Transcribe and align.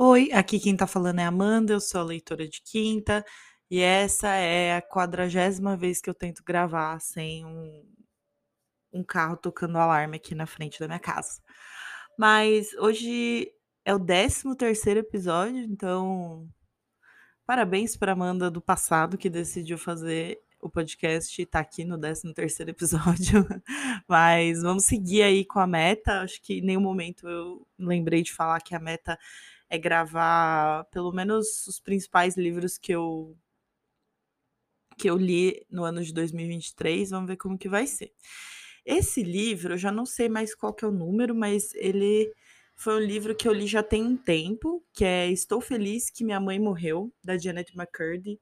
Oi, 0.00 0.30
aqui 0.32 0.60
quem 0.60 0.76
tá 0.76 0.86
falando 0.86 1.18
é 1.18 1.24
Amanda, 1.24 1.72
eu 1.72 1.80
sou 1.80 2.00
a 2.00 2.04
leitora 2.04 2.46
de 2.48 2.62
quinta 2.62 3.24
e 3.68 3.80
essa 3.80 4.28
é 4.28 4.76
a 4.76 4.80
quadragésima 4.80 5.76
vez 5.76 6.00
que 6.00 6.08
eu 6.08 6.14
tento 6.14 6.44
gravar 6.44 7.00
sem 7.00 7.44
um, 7.44 7.84
um 8.92 9.02
carro 9.02 9.36
tocando 9.36 9.76
alarme 9.76 10.16
aqui 10.16 10.36
na 10.36 10.46
frente 10.46 10.78
da 10.78 10.86
minha 10.86 11.00
casa. 11.00 11.42
Mas 12.16 12.72
hoje 12.74 13.50
é 13.84 13.92
o 13.92 13.98
13 13.98 14.56
terceiro 14.56 15.00
episódio, 15.00 15.58
então 15.58 16.48
parabéns 17.44 17.96
para 17.96 18.12
Amanda 18.12 18.48
do 18.48 18.60
passado 18.62 19.18
que 19.18 19.28
decidiu 19.28 19.76
fazer 19.76 20.38
o 20.60 20.70
podcast 20.70 21.42
e 21.42 21.46
tá 21.46 21.58
aqui 21.58 21.84
no 21.84 21.98
13 21.98 22.32
terceiro 22.34 22.70
episódio. 22.70 23.44
Mas 24.08 24.62
vamos 24.62 24.84
seguir 24.84 25.22
aí 25.22 25.44
com 25.44 25.58
a 25.58 25.66
meta. 25.66 26.20
Acho 26.20 26.40
que 26.40 26.58
em 26.58 26.62
nenhum 26.62 26.80
momento 26.80 27.28
eu 27.28 27.66
lembrei 27.76 28.22
de 28.22 28.32
falar 28.32 28.60
que 28.60 28.76
a 28.76 28.80
meta 28.80 29.18
é 29.70 29.78
gravar 29.78 30.84
pelo 30.86 31.12
menos 31.12 31.66
os 31.66 31.80
principais 31.80 32.36
livros 32.36 32.78
que 32.78 32.92
eu 32.92 33.36
que 34.98 35.08
eu 35.08 35.16
li 35.16 35.64
no 35.70 35.84
ano 35.84 36.02
de 36.02 36.12
2023, 36.12 37.10
vamos 37.10 37.28
ver 37.28 37.36
como 37.36 37.56
que 37.56 37.68
vai 37.68 37.86
ser. 37.86 38.12
Esse 38.84 39.22
livro, 39.22 39.74
eu 39.74 39.78
já 39.78 39.92
não 39.92 40.04
sei 40.04 40.28
mais 40.28 40.54
qual 40.54 40.74
que 40.74 40.84
é 40.84 40.88
o 40.88 40.90
número, 40.90 41.34
mas 41.34 41.72
ele 41.74 42.32
foi 42.74 42.94
um 42.94 43.04
livro 43.04 43.34
que 43.34 43.46
eu 43.46 43.52
li 43.52 43.66
já 43.66 43.82
tem 43.82 44.04
um 44.04 44.16
tempo, 44.16 44.84
que 44.92 45.04
é 45.04 45.30
Estou 45.30 45.60
Feliz 45.60 46.10
que 46.10 46.24
Minha 46.24 46.40
Mãe 46.40 46.58
Morreu, 46.58 47.12
da 47.22 47.36
Janet 47.36 47.72
McCurdy. 47.76 48.40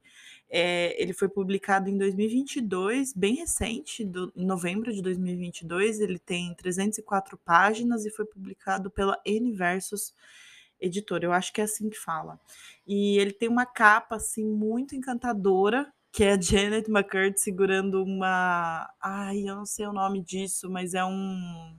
É, 0.49 0.95
ele 1.01 1.11
foi 1.11 1.27
publicado 1.27 1.89
em 1.89 1.97
2022, 1.97 3.13
bem 3.13 3.35
recente, 3.35 4.05
do, 4.05 4.31
em 4.35 4.45
novembro 4.45 4.93
de 4.93 5.01
2022. 5.01 5.99
Ele 5.99 6.19
tem 6.19 6.53
304 6.53 7.37
páginas 7.39 8.05
e 8.05 8.11
foi 8.11 8.25
publicado 8.25 8.89
pela 8.89 9.19
N 9.25 9.51
Versus 9.53 10.13
editora, 10.79 11.25
eu 11.25 11.33
acho 11.33 11.51
que 11.53 11.61
é 11.61 11.63
assim 11.65 11.89
que 11.89 11.97
fala. 11.97 12.39
E 12.85 13.17
ele 13.19 13.31
tem 13.33 13.49
uma 13.49 13.65
capa 13.65 14.15
assim 14.15 14.45
muito 14.45 14.95
encantadora, 14.95 15.91
que 16.11 16.23
é 16.23 16.33
a 16.33 16.39
Janet 16.41 16.89
McCurdy 16.89 17.39
segurando 17.39 18.03
uma, 18.03 18.89
ai, 19.01 19.41
eu 19.47 19.55
não 19.55 19.65
sei 19.65 19.87
o 19.87 19.93
nome 19.93 20.21
disso, 20.23 20.69
mas 20.69 20.93
é 20.93 21.03
um 21.05 21.75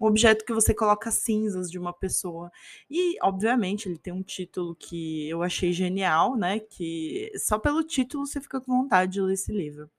um 0.00 0.06
objeto 0.06 0.44
que 0.44 0.52
você 0.52 0.74
coloca 0.74 1.10
cinzas 1.10 1.70
de 1.70 1.78
uma 1.78 1.92
pessoa. 1.92 2.50
E, 2.90 3.16
obviamente, 3.22 3.88
ele 3.88 3.98
tem 3.98 4.12
um 4.12 4.22
título 4.22 4.74
que 4.76 5.28
eu 5.28 5.42
achei 5.42 5.72
genial, 5.72 6.36
né? 6.36 6.60
Que 6.60 7.30
só 7.38 7.58
pelo 7.58 7.82
título 7.82 8.26
você 8.26 8.40
fica 8.40 8.60
com 8.60 8.82
vontade 8.82 9.12
de 9.12 9.20
ler 9.20 9.34
esse 9.34 9.52
livro. 9.52 9.90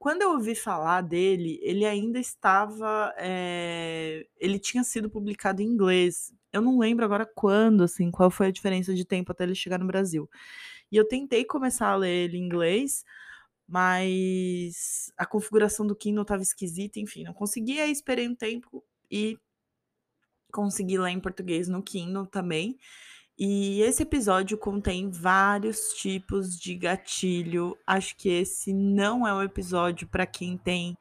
Quando 0.00 0.22
eu 0.22 0.30
ouvi 0.30 0.54
falar 0.54 1.02
dele, 1.02 1.60
ele 1.62 1.84
ainda 1.84 2.18
estava. 2.18 3.14
É... 3.18 4.26
Ele 4.38 4.58
tinha 4.58 4.82
sido 4.82 5.10
publicado 5.10 5.60
em 5.60 5.66
inglês. 5.66 6.32
Eu 6.50 6.62
não 6.62 6.78
lembro 6.78 7.04
agora 7.04 7.26
quando, 7.26 7.84
assim, 7.84 8.10
qual 8.10 8.30
foi 8.30 8.46
a 8.46 8.50
diferença 8.50 8.94
de 8.94 9.04
tempo 9.04 9.30
até 9.30 9.44
ele 9.44 9.54
chegar 9.54 9.78
no 9.78 9.86
Brasil. 9.86 10.28
E 10.90 10.96
eu 10.96 11.06
tentei 11.06 11.44
começar 11.44 11.88
a 11.88 11.96
ler 11.96 12.24
ele 12.24 12.38
em 12.38 12.46
inglês, 12.46 13.04
mas 13.68 15.12
a 15.18 15.26
configuração 15.26 15.86
do 15.86 15.94
Kindle 15.94 16.22
estava 16.22 16.42
esquisita, 16.42 16.98
enfim, 16.98 17.22
não 17.24 17.34
consegui. 17.34 17.78
Aí 17.78 17.92
esperei 17.92 18.26
um 18.26 18.34
tempo 18.34 18.82
e 19.10 19.38
consegui 20.50 20.96
ler 20.98 21.10
em 21.10 21.20
português 21.20 21.68
no 21.68 21.82
Kindle 21.82 22.26
também. 22.26 22.78
E 23.42 23.80
esse 23.80 24.02
episódio 24.02 24.58
contém 24.58 25.10
vários 25.10 25.94
tipos 25.94 26.60
de 26.60 26.74
gatilho. 26.74 27.74
Acho 27.86 28.14
que 28.14 28.28
esse 28.28 28.70
não 28.70 29.26
é 29.26 29.32
um 29.32 29.42
episódio 29.42 30.06
para 30.06 30.26
quem 30.26 30.58
tem 30.58 30.94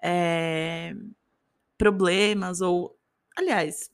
é, 0.00 0.94
problemas 1.76 2.60
ou. 2.60 2.96
Aliás, 3.36 3.90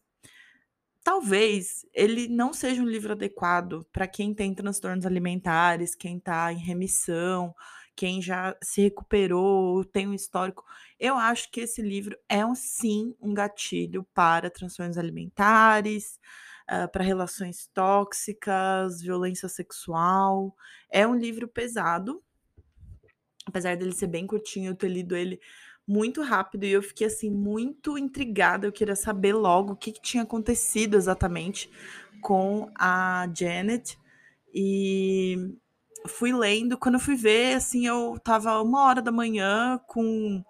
talvez 1.02 1.86
ele 1.94 2.28
não 2.28 2.52
seja 2.52 2.82
um 2.82 2.86
livro 2.86 3.12
adequado 3.12 3.86
para 3.90 4.06
quem 4.06 4.34
tem 4.34 4.54
transtornos 4.54 5.06
alimentares, 5.06 5.94
quem 5.94 6.18
está 6.18 6.52
em 6.52 6.58
remissão, 6.58 7.54
quem 7.94 8.20
já 8.20 8.54
se 8.62 8.82
recuperou, 8.82 9.82
tem 9.86 10.06
um 10.06 10.12
histórico. 10.12 10.62
Eu 11.00 11.16
acho 11.16 11.50
que 11.50 11.60
esse 11.60 11.80
livro 11.80 12.14
é 12.28 12.44
um, 12.44 12.54
sim 12.54 13.14
um 13.18 13.32
gatilho 13.32 14.06
para 14.12 14.50
transtornos 14.50 14.98
alimentares, 14.98 16.20
uh, 16.70 16.90
para 16.90 17.04
relações 17.04 17.68
tóxicas, 17.72 19.00
violência 19.00 19.48
sexual. 19.48 20.54
É 20.90 21.06
um 21.06 21.14
livro 21.14 21.48
pesado, 21.48 22.22
apesar 23.46 23.76
dele 23.76 23.92
ser 23.92 24.08
bem 24.08 24.26
curtinho, 24.26 24.70
eu 24.70 24.76
ter 24.76 24.88
lido 24.88 25.16
ele 25.16 25.40
muito 25.86 26.20
rápido 26.20 26.64
e 26.64 26.72
eu 26.72 26.82
fiquei 26.82 27.06
assim 27.06 27.30
muito 27.30 27.96
intrigada. 27.96 28.66
Eu 28.66 28.72
queria 28.72 28.96
saber 28.96 29.32
logo 29.32 29.72
o 29.72 29.76
que, 29.76 29.92
que 29.92 30.02
tinha 30.02 30.24
acontecido 30.24 30.96
exatamente 30.96 31.70
com 32.20 32.70
a 32.76 33.28
Janet. 33.32 33.96
E 34.52 35.54
fui 36.08 36.32
lendo. 36.32 36.76
Quando 36.76 36.96
eu 36.96 37.00
fui 37.00 37.14
ver, 37.14 37.54
assim, 37.54 37.86
eu 37.86 38.18
tava 38.22 38.60
uma 38.62 38.82
hora 38.82 39.00
da 39.00 39.12
manhã 39.12 39.78
com 39.86 40.42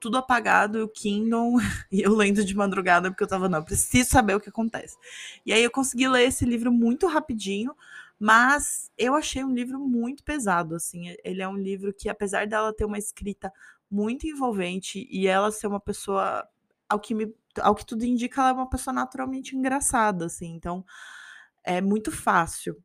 tudo 0.00 0.16
apagado, 0.16 0.84
o 0.84 0.88
Kindle, 0.88 1.54
e 1.90 2.02
eu 2.02 2.14
lendo 2.14 2.44
de 2.44 2.54
madrugada, 2.54 3.10
porque 3.10 3.22
eu 3.22 3.28
tava, 3.28 3.48
não, 3.48 3.62
preciso 3.62 4.10
saber 4.10 4.34
o 4.34 4.40
que 4.40 4.48
acontece. 4.48 4.96
E 5.44 5.52
aí 5.52 5.62
eu 5.62 5.70
consegui 5.70 6.08
ler 6.08 6.28
esse 6.28 6.44
livro 6.44 6.72
muito 6.72 7.06
rapidinho, 7.06 7.74
mas 8.18 8.90
eu 8.98 9.14
achei 9.14 9.44
um 9.44 9.54
livro 9.54 9.78
muito 9.78 10.24
pesado, 10.24 10.74
assim. 10.74 11.14
Ele 11.22 11.42
é 11.42 11.48
um 11.48 11.56
livro 11.56 11.92
que, 11.92 12.08
apesar 12.08 12.46
dela 12.46 12.74
ter 12.74 12.84
uma 12.84 12.98
escrita 12.98 13.52
muito 13.90 14.26
envolvente 14.26 15.06
e 15.10 15.26
ela 15.26 15.50
ser 15.50 15.66
uma 15.66 15.80
pessoa, 15.80 16.46
ao 16.88 16.98
que, 16.98 17.14
me, 17.14 17.34
ao 17.60 17.74
que 17.74 17.86
tudo 17.86 18.04
indica, 18.04 18.40
ela 18.40 18.50
é 18.50 18.52
uma 18.52 18.68
pessoa 18.68 18.92
naturalmente 18.92 19.56
engraçada, 19.56 20.26
assim. 20.26 20.54
Então, 20.54 20.84
é 21.64 21.80
muito 21.80 22.10
fácil 22.10 22.76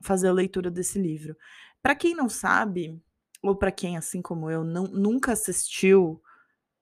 fazer 0.00 0.28
a 0.28 0.32
leitura 0.32 0.70
desse 0.70 0.98
livro. 0.98 1.36
Para 1.82 1.94
quem 1.94 2.14
não 2.14 2.28
sabe, 2.28 3.00
ou 3.42 3.54
para 3.56 3.70
quem, 3.70 3.96
assim 3.96 4.22
como 4.22 4.50
eu, 4.50 4.64
não, 4.64 4.84
nunca 4.84 5.32
assistiu 5.32 6.22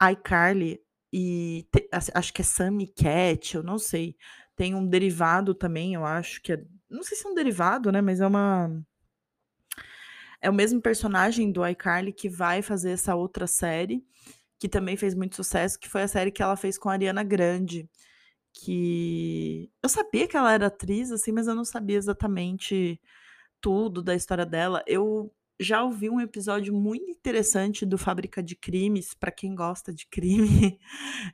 iCarly 0.02 0.80
e 1.12 1.66
te, 1.72 1.88
acho 1.92 2.32
que 2.32 2.42
é 2.42 2.44
Sammy 2.44 2.88
Cat, 2.88 3.56
eu 3.56 3.62
não 3.62 3.78
sei. 3.78 4.16
Tem 4.54 4.74
um 4.74 4.86
derivado 4.86 5.54
também, 5.54 5.94
eu 5.94 6.04
acho 6.04 6.42
que 6.42 6.52
é. 6.52 6.64
Não 6.90 7.02
sei 7.02 7.16
se 7.16 7.26
é 7.26 7.30
um 7.30 7.34
derivado, 7.34 7.90
né? 7.92 8.00
Mas 8.00 8.20
é 8.20 8.26
uma. 8.26 8.70
É 10.40 10.50
o 10.50 10.54
mesmo 10.54 10.80
personagem 10.80 11.50
do 11.50 11.66
iCarly 11.66 12.12
que 12.12 12.28
vai 12.28 12.62
fazer 12.62 12.90
essa 12.92 13.14
outra 13.14 13.46
série, 13.46 14.04
que 14.58 14.68
também 14.68 14.96
fez 14.96 15.14
muito 15.14 15.36
sucesso, 15.36 15.78
que 15.78 15.88
foi 15.88 16.02
a 16.02 16.08
série 16.08 16.30
que 16.30 16.42
ela 16.42 16.56
fez 16.56 16.78
com 16.78 16.88
a 16.88 16.92
Ariana 16.92 17.24
Grande. 17.24 17.88
Que 18.52 19.70
eu 19.82 19.88
sabia 19.88 20.26
que 20.28 20.36
ela 20.36 20.52
era 20.52 20.66
atriz, 20.68 21.10
assim, 21.12 21.32
mas 21.32 21.46
eu 21.46 21.54
não 21.54 21.64
sabia 21.64 21.96
exatamente 21.96 23.00
tudo 23.60 24.02
da 24.02 24.14
história 24.14 24.46
dela. 24.46 24.82
Eu 24.86 25.32
já 25.58 25.82
ouvi 25.82 26.10
um 26.10 26.20
episódio 26.20 26.74
muito 26.74 27.10
interessante 27.10 27.86
do 27.86 27.96
Fábrica 27.96 28.42
de 28.42 28.54
Crimes, 28.54 29.14
para 29.14 29.30
quem 29.30 29.54
gosta 29.54 29.92
de 29.92 30.06
crime, 30.06 30.78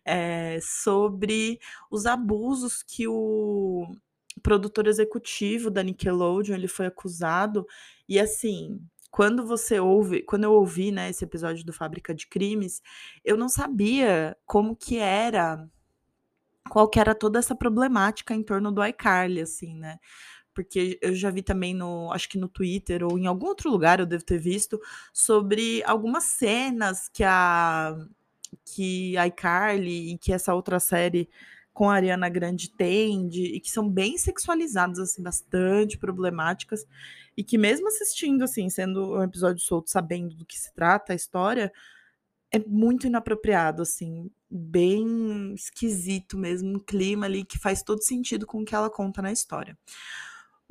é, 0.04 0.58
sobre 0.62 1.58
os 1.90 2.06
abusos 2.06 2.82
que 2.82 3.06
o 3.08 3.92
produtor 4.42 4.86
executivo 4.86 5.70
da 5.70 5.82
Nickelodeon 5.82 6.54
ele 6.54 6.68
foi 6.68 6.86
acusado. 6.86 7.66
E 8.08 8.18
assim, 8.18 8.80
quando 9.10 9.44
você 9.44 9.78
ouve, 9.78 10.22
quando 10.22 10.44
eu 10.44 10.52
ouvi 10.52 10.90
né, 10.90 11.10
esse 11.10 11.24
episódio 11.24 11.64
do 11.64 11.72
Fábrica 11.72 12.14
de 12.14 12.26
Crimes, 12.26 12.80
eu 13.24 13.36
não 13.36 13.48
sabia 13.48 14.36
como 14.46 14.74
que 14.74 14.98
era, 14.98 15.68
qual 16.70 16.88
que 16.88 16.98
era 16.98 17.14
toda 17.14 17.38
essa 17.38 17.54
problemática 17.54 18.34
em 18.34 18.42
torno 18.42 18.72
do 18.72 18.84
iCarly, 18.84 19.42
assim, 19.42 19.74
né? 19.76 19.98
Porque 20.54 20.98
eu 21.02 21.14
já 21.14 21.30
vi 21.30 21.42
também 21.42 21.74
no, 21.74 22.12
acho 22.12 22.28
que 22.28 22.38
no 22.38 22.48
Twitter 22.48 23.04
ou 23.04 23.18
em 23.18 23.26
algum 23.26 23.46
outro 23.46 23.70
lugar 23.70 24.00
eu 24.00 24.06
devo 24.06 24.24
ter 24.24 24.38
visto 24.38 24.80
sobre 25.12 25.82
algumas 25.84 26.24
cenas 26.24 27.08
que 27.08 27.24
a 27.24 27.96
que 28.64 29.16
a 29.16 29.26
iCarly 29.26 30.12
e 30.12 30.18
que 30.18 30.32
essa 30.32 30.54
outra 30.54 30.78
série 30.78 31.28
com 31.72 31.88
a 31.88 31.94
Ariana 31.94 32.28
Grande 32.28 32.70
tem 32.70 33.26
de, 33.28 33.44
e 33.44 33.60
que 33.60 33.70
são 33.70 33.88
bem 33.88 34.18
sexualizadas 34.18 34.98
assim, 34.98 35.22
bastante 35.22 35.96
problemáticas 35.96 36.86
e 37.36 37.42
que 37.42 37.56
mesmo 37.56 37.88
assistindo 37.88 38.44
assim, 38.44 38.68
sendo 38.68 39.14
um 39.14 39.22
episódio 39.22 39.62
solto, 39.62 39.90
sabendo 39.90 40.34
do 40.34 40.44
que 40.44 40.58
se 40.58 40.72
trata 40.74 41.12
a 41.12 41.16
história, 41.16 41.72
é 42.50 42.58
muito 42.58 43.06
inapropriado 43.06 43.80
assim, 43.80 44.30
bem 44.50 45.54
esquisito 45.54 46.36
mesmo, 46.36 46.76
um 46.76 46.78
clima 46.78 47.24
ali 47.24 47.44
que 47.44 47.58
faz 47.58 47.82
todo 47.82 48.02
sentido 48.02 48.46
com 48.46 48.60
o 48.60 48.64
que 48.64 48.74
ela 48.74 48.90
conta 48.90 49.22
na 49.22 49.32
história. 49.32 49.76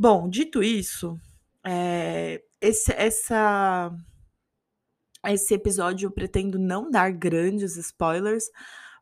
Bom, 0.01 0.27
dito 0.27 0.63
isso, 0.63 1.15
é, 1.63 2.42
esse, 2.59 2.92
essa, 2.94 3.95
esse 5.27 5.53
episódio 5.53 6.07
eu 6.07 6.12
pretendo 6.12 6.57
não 6.57 6.89
dar 6.89 7.12
grandes 7.12 7.77
spoilers, 7.77 8.45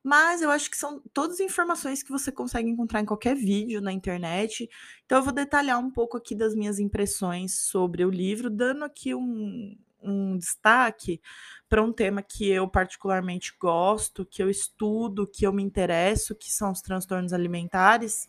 mas 0.04 0.42
eu 0.42 0.51
acho 0.51 0.69
que 0.69 0.75
são 0.75 1.01
todas 1.13 1.40
informações 1.40 2.04
que 2.04 2.12
você 2.12 2.34
consegue 2.34 2.69
encontrar 2.69 3.00
em 3.00 3.06
qualquer 3.06 3.34
vídeo 3.34 3.80
na 3.80 3.94
internet. 3.94 4.69
Então 5.06 5.19
eu 5.19 5.24
vou 5.24 5.31
detalhar 5.31 5.80
um 5.80 5.90
pouco 5.90 6.18
aqui 6.18 6.36
das 6.36 6.54
minhas 6.54 6.80
impressões 6.80 7.62
sobre 7.62 8.04
o 8.04 8.10
livro, 8.10 8.50
dando 8.50 8.84
aqui 8.84 9.16
um, 9.16 9.78
um 10.04 10.38
destaque 10.38 11.22
para 11.69 11.81
um 11.81 11.94
tema 11.94 12.22
que 12.22 12.50
eu 12.50 12.68
particularmente 12.68 13.54
gosto, 13.57 14.25
que 14.25 14.44
eu 14.44 14.50
estudo, 14.50 15.25
que 15.25 15.48
eu 15.48 15.54
me 15.54 15.63
interesso, 15.63 16.36
que 16.36 16.51
são 16.51 16.74
os 16.74 16.81
transtornos 16.81 17.31
alimentares. 17.31 18.28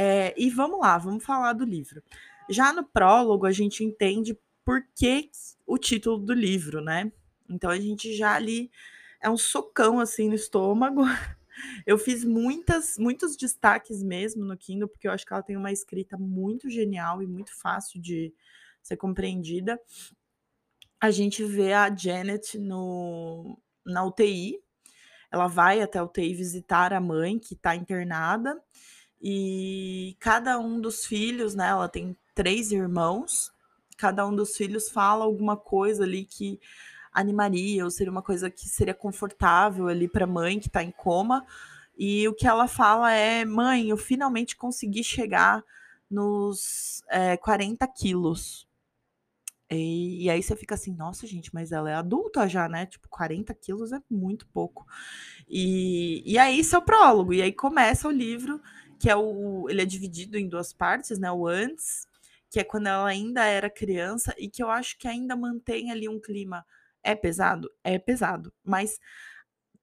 É, 0.00 0.32
e 0.36 0.48
vamos 0.48 0.78
lá, 0.78 0.96
vamos 0.96 1.24
falar 1.24 1.54
do 1.54 1.64
livro. 1.64 2.00
Já 2.48 2.72
no 2.72 2.84
prólogo, 2.84 3.44
a 3.44 3.50
gente 3.50 3.82
entende 3.82 4.38
por 4.64 4.86
que 4.94 5.28
o 5.66 5.76
título 5.76 6.18
do 6.18 6.32
livro, 6.32 6.80
né? 6.80 7.10
Então 7.50 7.68
a 7.68 7.80
gente 7.80 8.14
já 8.14 8.36
ali 8.36 8.70
é 9.20 9.28
um 9.28 9.36
socão 9.36 9.98
assim 9.98 10.28
no 10.28 10.36
estômago. 10.36 11.02
Eu 11.84 11.98
fiz 11.98 12.22
muitas, 12.22 12.96
muitos 12.96 13.36
destaques 13.36 14.00
mesmo 14.00 14.44
no 14.44 14.56
Kindle, 14.56 14.86
porque 14.86 15.08
eu 15.08 15.10
acho 15.10 15.26
que 15.26 15.32
ela 15.32 15.42
tem 15.42 15.56
uma 15.56 15.72
escrita 15.72 16.16
muito 16.16 16.70
genial 16.70 17.20
e 17.20 17.26
muito 17.26 17.52
fácil 17.52 18.00
de 18.00 18.32
ser 18.80 18.96
compreendida. 18.96 19.76
A 21.00 21.10
gente 21.10 21.42
vê 21.42 21.72
a 21.72 21.92
Janet 21.92 22.56
no, 22.56 23.58
na 23.84 24.04
UTI. 24.04 24.60
Ela 25.32 25.48
vai 25.48 25.82
até 25.82 25.98
a 25.98 26.04
UTI 26.04 26.32
visitar 26.32 26.92
a 26.92 27.00
mãe, 27.00 27.40
que 27.40 27.54
está 27.54 27.74
internada. 27.74 28.56
E 29.20 30.16
cada 30.20 30.58
um 30.58 30.80
dos 30.80 31.04
filhos, 31.04 31.54
né? 31.54 31.68
Ela 31.68 31.88
tem 31.88 32.16
três 32.34 32.70
irmãos. 32.72 33.52
Cada 33.96 34.26
um 34.26 34.34
dos 34.34 34.56
filhos 34.56 34.88
fala 34.90 35.24
alguma 35.24 35.56
coisa 35.56 36.04
ali 36.04 36.24
que 36.24 36.60
animaria, 37.12 37.84
ou 37.84 37.90
seria 37.90 38.12
uma 38.12 38.22
coisa 38.22 38.48
que 38.50 38.68
seria 38.68 38.94
confortável 38.94 39.88
ali 39.88 40.08
para 40.08 40.24
a 40.24 40.28
mãe 40.28 40.60
que 40.60 40.68
está 40.68 40.82
em 40.82 40.90
coma. 40.90 41.44
E 41.96 42.28
o 42.28 42.34
que 42.34 42.46
ela 42.46 42.68
fala 42.68 43.12
é: 43.12 43.44
mãe, 43.44 43.88
eu 43.90 43.96
finalmente 43.96 44.56
consegui 44.56 45.02
chegar 45.02 45.64
nos 46.10 47.02
é, 47.08 47.36
40 47.36 47.86
quilos. 47.88 48.68
E, 49.70 50.24
e, 50.24 50.30
aí 50.30 50.42
você 50.42 50.56
fica 50.56 50.74
assim, 50.74 50.94
nossa, 50.94 51.26
gente, 51.26 51.52
mas 51.52 51.72
ela 51.72 51.90
é 51.90 51.94
adulta 51.94 52.48
já, 52.48 52.68
né? 52.68 52.86
Tipo, 52.86 53.06
40 53.08 53.52
quilos 53.54 53.92
é 53.92 54.00
muito 54.10 54.46
pouco. 54.46 54.86
E, 55.46 56.22
e 56.24 56.38
aí, 56.38 56.64
seu 56.64 56.80
prólogo. 56.80 57.34
E 57.34 57.42
aí 57.42 57.52
começa 57.52 58.08
o 58.08 58.10
livro, 58.10 58.62
que 58.98 59.10
é 59.10 59.16
o. 59.16 59.68
Ele 59.68 59.82
é 59.82 59.84
dividido 59.84 60.38
em 60.38 60.48
duas 60.48 60.72
partes, 60.72 61.18
né? 61.18 61.30
O 61.30 61.46
antes, 61.46 62.06
que 62.50 62.60
é 62.60 62.64
quando 62.64 62.88
ela 62.88 63.08
ainda 63.08 63.44
era 63.44 63.70
criança, 63.70 64.34
e 64.38 64.48
que 64.48 64.62
eu 64.62 64.70
acho 64.70 64.98
que 64.98 65.08
ainda 65.08 65.36
mantém 65.36 65.90
ali 65.90 66.08
um 66.08 66.20
clima 66.20 66.64
é 67.02 67.14
pesado? 67.14 67.70
É 67.84 67.98
pesado. 67.98 68.52
Mas 68.64 68.98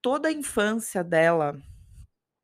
toda 0.01 0.29
a 0.29 0.31
infância 0.31 1.03
dela, 1.03 1.59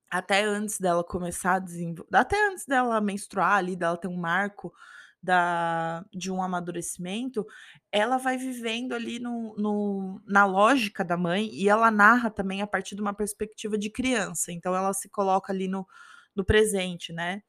até 0.10 0.44
antes 0.44 0.80
dela 0.80 1.04
começar 1.04 1.56
a 1.56 1.60
desenvolver, 1.60 2.10
até 2.16 2.48
antes 2.50 2.66
dela 2.66 3.00
menstruar 3.02 3.58
ali, 3.58 3.76
dela 3.76 3.98
ter 3.98 4.08
um 4.08 4.18
marco 4.18 4.74
da, 5.22 6.04
de 6.12 6.32
um 6.32 6.42
amadurecimento, 6.42 7.46
ela 7.92 8.18
vai 8.18 8.38
vivendo 8.38 8.94
ali 8.94 9.20
no, 9.20 9.56
no, 9.58 10.22
na 10.26 10.46
lógica 10.46 11.06
da 11.06 11.16
mãe 11.16 11.50
e 11.54 11.70
ela 11.70 11.92
narra 11.92 12.32
também 12.32 12.62
a 12.62 12.68
partir 12.68 12.96
de 12.96 13.02
uma 13.02 13.14
perspectiva 13.14 13.78
de 13.78 13.90
criança. 13.90 14.52
Então 14.52 14.76
ela 14.76 14.94
se 14.94 15.08
coloca 15.10 15.54
ali 15.54 15.68
no, 15.68 15.88
no 16.36 16.46
presente, 16.46 17.14
né? 17.14 17.42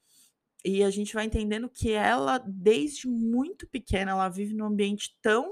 E 0.64 0.84
a 0.84 0.90
gente 0.90 1.14
vai 1.14 1.25
entendendo 1.25 1.69
que 1.69 1.93
ela, 1.93 2.38
desde 2.46 3.08
muito 3.08 3.67
pequena, 3.67 4.12
ela 4.12 4.29
vive 4.29 4.55
num 4.55 4.67
ambiente 4.67 5.17
tão 5.20 5.50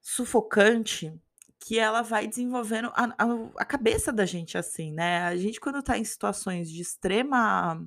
sufocante 0.00 1.12
que 1.58 1.78
ela 1.78 2.02
vai 2.02 2.28
desenvolvendo 2.28 2.92
a, 2.94 3.04
a, 3.18 3.26
a, 3.56 3.64
cabeça 3.64 4.12
da 4.12 4.24
gente 4.26 4.56
assim, 4.56 4.92
né? 4.92 5.22
A 5.22 5.36
gente, 5.36 5.58
quando 5.58 5.82
tá 5.82 5.98
em 5.98 6.04
situações 6.04 6.70
de 6.70 6.80
extrema 6.80 7.82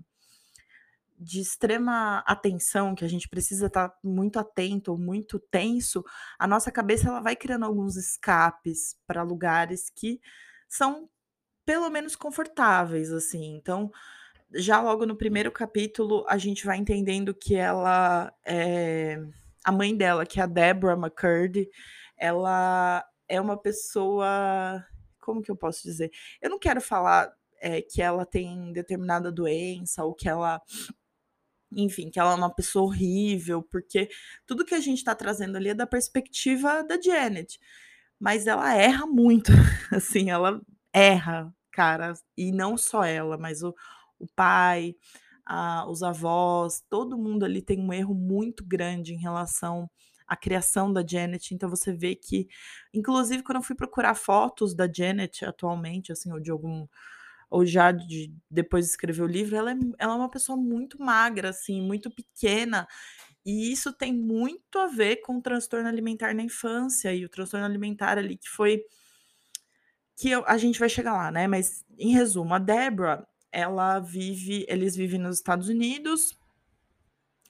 de 1.19 1.41
extrema 1.41 2.23
atenção, 2.25 2.95
que 2.95 3.03
a 3.03 3.07
gente 3.07 3.27
precisa 3.27 3.67
estar 3.67 3.89
tá 3.89 3.97
muito 4.01 4.39
atento, 4.39 4.97
muito 4.97 5.37
tenso, 5.37 6.03
a 6.37 6.47
nossa 6.47 6.71
cabeça 6.71 7.09
ela 7.09 7.19
vai 7.19 7.35
criando 7.35 7.65
alguns 7.65 7.97
escapes 7.97 8.97
para 9.05 9.21
lugares 9.21 9.89
que 9.89 10.21
são 10.67 11.09
pelo 11.69 11.87
menos 11.91 12.15
confortáveis, 12.15 13.11
assim. 13.11 13.55
Então, 13.55 13.91
já 14.51 14.81
logo 14.81 15.05
no 15.05 15.15
primeiro 15.15 15.51
capítulo, 15.51 16.25
a 16.27 16.35
gente 16.35 16.65
vai 16.65 16.77
entendendo 16.77 17.31
que 17.31 17.53
ela 17.53 18.33
é 18.43 19.19
a 19.63 19.71
mãe 19.71 19.95
dela, 19.95 20.25
que 20.25 20.39
é 20.39 20.43
a 20.43 20.47
Deborah 20.47 20.97
McCurdy, 20.97 21.69
ela 22.17 23.05
é 23.27 23.39
uma 23.39 23.55
pessoa. 23.55 24.83
Como 25.21 25.43
que 25.43 25.51
eu 25.51 25.55
posso 25.55 25.83
dizer? 25.83 26.09
Eu 26.41 26.49
não 26.49 26.57
quero 26.57 26.81
falar 26.81 27.31
é, 27.61 27.83
que 27.83 28.01
ela 28.01 28.25
tem 28.25 28.73
determinada 28.73 29.31
doença 29.31 30.03
ou 30.03 30.15
que 30.15 30.27
ela. 30.27 30.59
Enfim, 31.71 32.09
que 32.09 32.19
ela 32.19 32.31
é 32.31 32.35
uma 32.35 32.51
pessoa 32.51 32.85
horrível, 32.85 33.61
porque 33.61 34.09
tudo 34.47 34.65
que 34.65 34.73
a 34.73 34.79
gente 34.79 34.97
está 34.97 35.13
trazendo 35.13 35.55
ali 35.55 35.69
é 35.69 35.75
da 35.75 35.85
perspectiva 35.85 36.83
da 36.83 36.99
Janet. 36.99 37.59
Mas 38.19 38.47
ela 38.47 38.75
erra 38.75 39.05
muito, 39.05 39.51
assim, 39.93 40.31
ela 40.31 40.59
erra, 40.91 41.53
cara. 41.79 42.13
E 42.37 42.51
não 42.51 42.77
só 42.77 43.05
ela, 43.05 43.37
mas 43.37 43.63
o, 43.63 43.73
o 44.19 44.27
pai, 44.35 44.95
a, 45.45 45.89
os 45.89 46.03
avós, 46.03 46.83
todo 46.89 47.17
mundo 47.17 47.45
ali 47.45 47.61
tem 47.61 47.79
um 47.79 47.93
erro 47.93 48.13
muito 48.13 48.65
grande 48.65 49.13
em 49.13 49.17
relação 49.17 49.89
a 50.27 50.35
criação 50.35 50.93
da 50.93 51.03
Janet. 51.05 51.55
Então 51.55 51.69
você 51.69 51.91
vê 51.91 52.15
que, 52.15 52.47
inclusive, 52.93 53.41
quando 53.43 53.57
eu 53.57 53.63
fui 53.63 53.75
procurar 53.75 54.13
fotos 54.13 54.75
da 54.75 54.87
Janet 54.91 55.43
atualmente, 55.45 56.11
assim, 56.11 56.31
ou 56.31 56.39
de 56.39 56.51
algum. 56.51 56.85
Ou 57.49 57.65
já 57.65 57.91
de, 57.91 58.31
depois 58.51 58.85
de 58.85 58.91
escrever 58.91 59.23
o 59.23 59.27
livro, 59.27 59.55
ela 59.55 59.71
é, 59.71 59.75
ela 59.97 60.13
é 60.13 60.17
uma 60.17 60.29
pessoa 60.29 60.55
muito 60.57 61.01
magra, 61.01 61.49
assim, 61.49 61.81
muito 61.81 62.11
pequena. 62.11 62.87
E 63.45 63.71
isso 63.71 63.93
tem 63.93 64.13
muito 64.13 64.77
a 64.79 64.87
ver 64.87 65.17
com 65.17 65.37
o 65.37 65.41
transtorno 65.41 65.87
alimentar 65.87 66.35
na 66.35 66.43
infância 66.43 67.13
e 67.13 67.25
o 67.25 67.29
transtorno 67.29 67.65
alimentar 67.65 68.17
ali 68.19 68.37
que 68.37 68.49
foi. 68.49 68.83
Que 70.19 70.31
eu, 70.31 70.43
a 70.45 70.57
gente 70.57 70.79
vai 70.79 70.89
chegar 70.89 71.13
lá, 71.13 71.31
né? 71.31 71.47
Mas, 71.47 71.85
em 71.97 72.11
resumo, 72.11 72.53
a 72.53 72.59
Deborah, 72.59 73.25
ela 73.51 73.99
vive. 73.99 74.65
Eles 74.67 74.95
vivem 74.95 75.19
nos 75.19 75.37
Estados 75.37 75.69
Unidos, 75.69 76.37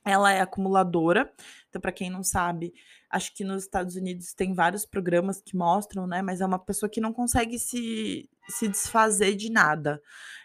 ela 0.06 0.32
é 0.32 0.42
acumuladora. 0.42 1.34
Então, 1.68 1.82
para 1.82 1.92
quem 1.92 2.10
não 2.10 2.24
sabe, 2.24 2.74
acho 3.10 3.34
que 3.36 3.44
nos 3.44 3.64
Estados 3.64 3.96
Unidos 3.96 4.34
tem 4.34 4.54
vários 4.54 4.86
programas 4.86 5.42
que 5.42 5.58
mostram, 5.58 6.06
né? 6.06 6.22
Mas 6.22 6.42
é 6.42 6.46
uma 6.46 6.60
pessoa 6.60 6.90
que 6.90 7.02
não 7.02 7.12
consegue 7.12 7.58
se, 7.58 8.30
se 8.48 8.68
desfazer 8.68 9.36
de 9.36 9.52
nada. 9.52 10.02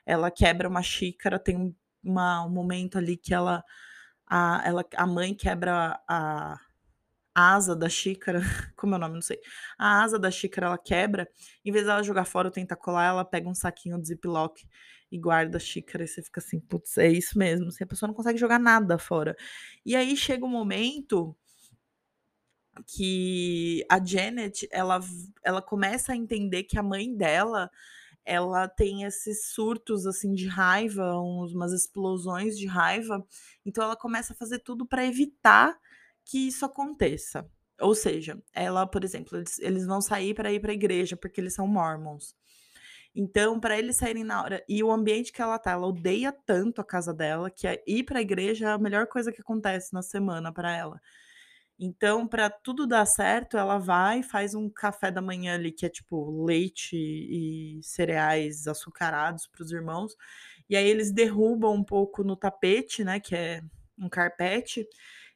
Ela 0.07 0.31
quebra 0.31 0.69
uma 0.69 0.83
xícara, 0.83 1.39
tem 1.39 1.77
uma, 2.03 2.47
um 2.47 2.51
momento 2.51 2.97
ali 2.97 3.17
que 3.17 3.35
ela 3.35 3.63
a, 4.27 4.63
ela, 4.65 4.85
a 4.97 5.07
mãe 5.07 5.35
quebra 5.35 6.01
a, 6.09 6.59
asa 7.35 7.75
da 7.75 7.89
xícara, 7.89 8.41
como 8.77 8.95
é 8.95 8.97
o 8.99 9.01
nome, 9.01 9.15
não 9.15 9.23
sei. 9.23 9.39
A 9.79 10.03
asa 10.03 10.19
da 10.19 10.31
xícara 10.31 10.69
ela 10.69 10.79
quebra, 10.79 11.29
em 11.65 11.73
vez 11.73 11.87
dela 11.87 12.03
jogar 12.03 12.25
fora 12.25 12.49
ou 12.49 12.53
tentar 12.53 12.77
colar, 12.77 13.07
ela 13.07 13.25
pega 13.25 13.49
um 13.49 13.55
saquinho 13.55 14.01
de 14.01 14.09
ziploc 14.09 14.59
e 15.11 15.19
guarda 15.19 15.59
a 15.59 15.61
xícara 15.61 16.05
e 16.05 16.09
você 16.09 16.23
fica 16.23 16.41
assim, 16.41 16.61
putz, 16.61 16.99
é 16.99 17.09
isso 17.09 17.39
mesmo. 17.39 17.69
Assim, 17.69 17.85
a 17.85 17.87
pessoa 17.87 18.09
não 18.09 18.15
consegue 18.15 18.39
jogar 18.39 18.59
nada 18.59 18.99
fora. 18.99 19.37
E 19.85 19.95
aí 19.97 20.17
chega 20.17 20.45
um 20.45 20.49
momento 20.49 21.37
que 22.87 23.85
a 23.89 24.05
Janet, 24.05 24.67
ela, 24.71 25.01
ela 25.43 25.63
começa 25.63 26.13
a 26.13 26.17
entender 26.17 26.65
que 26.65 26.79
a 26.79 26.83
mãe 26.83 27.15
dela, 27.15 27.71
ela 28.25 28.67
tem 28.69 29.05
esses 29.05 29.47
surtos 29.53 30.07
assim 30.07 30.33
de 30.35 30.49
raiva, 30.49 31.21
uns, 31.21 31.55
umas 31.55 31.73
explosões 31.73 32.59
de 32.59 32.67
raiva. 32.67 33.25
Então 33.65 33.85
ela 33.85 33.97
começa 33.97 34.33
a 34.33 34.37
fazer 34.37 34.61
tudo 34.61 34.87
para 34.87 35.07
evitar 35.07 35.79
que 36.25 36.49
isso 36.49 36.65
aconteça. 36.65 37.49
Ou 37.81 37.95
seja, 37.95 38.41
ela, 38.53 38.87
por 38.87 39.05
exemplo, 39.05 39.37
eles, 39.37 39.59
eles 39.59 39.87
vão 39.87 40.01
sair 40.01 40.35
para 40.35 40.53
ir 40.53 40.61
para 40.61 40.73
a 40.73 40.75
igreja 40.75 41.17
porque 41.17 41.41
eles 41.41 41.55
são 41.55 41.67
mormons. 41.67 42.35
Então, 43.15 43.61
para 43.61 43.79
eles 43.79 43.97
saírem 43.97 44.25
na 44.25 44.43
hora. 44.43 44.65
E 44.69 44.83
o 44.83 44.91
ambiente 44.91 45.33
que 45.33 45.41
ela 45.41 45.59
tá, 45.59 45.73
ela 45.73 45.87
odeia 45.87 46.33
tanto 46.33 46.81
a 46.81 46.85
casa 46.85 47.15
dela 47.15 47.51
que 47.51 47.67
é 47.67 47.83
ir 47.87 48.05
para 48.05 48.19
a 48.19 48.23
igreja 48.23 48.67
é 48.69 48.73
a 48.73 48.79
melhor 48.79 49.07
coisa 49.07 49.31
que 49.33 49.41
acontece 49.41 49.93
na 49.93 50.03
semana 50.03 50.53
para 50.53 50.77
ela. 50.77 51.01
Então, 51.79 52.27
para 52.27 52.49
tudo 52.51 52.87
dar 52.87 53.05
certo, 53.05 53.57
ela 53.57 53.79
vai, 53.79 54.23
faz 54.23 54.55
um 54.55 54.69
café 54.71 55.11
da 55.11 55.21
manhã 55.21 55.55
ali 55.55 55.73
que 55.73 55.87
é 55.87 55.89
tipo 55.89 56.45
leite 56.45 56.97
e 56.97 57.81
cereais 57.83 58.67
açucarados 58.69 59.47
para 59.49 59.63
os 59.63 59.73
irmãos. 59.73 60.17
E 60.69 60.77
aí 60.77 60.89
eles 60.89 61.13
derrubam 61.13 61.75
um 61.75 61.85
pouco 61.85 62.23
no 62.23 62.37
tapete, 62.37 63.05
né, 63.05 63.21
que 63.21 63.35
é 63.35 63.61
um 63.99 64.09
carpete 64.09 64.87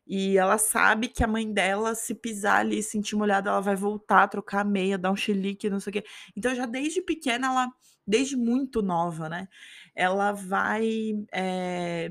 e 0.08 0.38
ela 0.38 0.56
sabe 0.56 1.08
que 1.08 1.22
a 1.22 1.26
mãe 1.26 1.52
dela, 1.52 1.94
se 1.94 2.14
pisar 2.14 2.60
ali, 2.60 2.82
sentir 2.82 3.14
molhada, 3.14 3.50
ela 3.50 3.60
vai 3.60 3.76
voltar, 3.76 4.26
trocar 4.28 4.60
a 4.62 4.64
meia, 4.64 4.96
dar 4.96 5.10
um 5.10 5.16
chilique, 5.16 5.68
não 5.68 5.78
sei 5.78 5.90
o 5.90 5.92
quê. 5.92 6.04
Então, 6.34 6.54
já 6.54 6.64
desde 6.64 7.02
pequena, 7.02 7.48
ela, 7.48 7.68
desde 8.06 8.34
muito 8.34 8.80
nova, 8.80 9.28
né? 9.28 9.48
Ela 9.94 10.32
vai 10.32 11.12
é, 11.30 12.10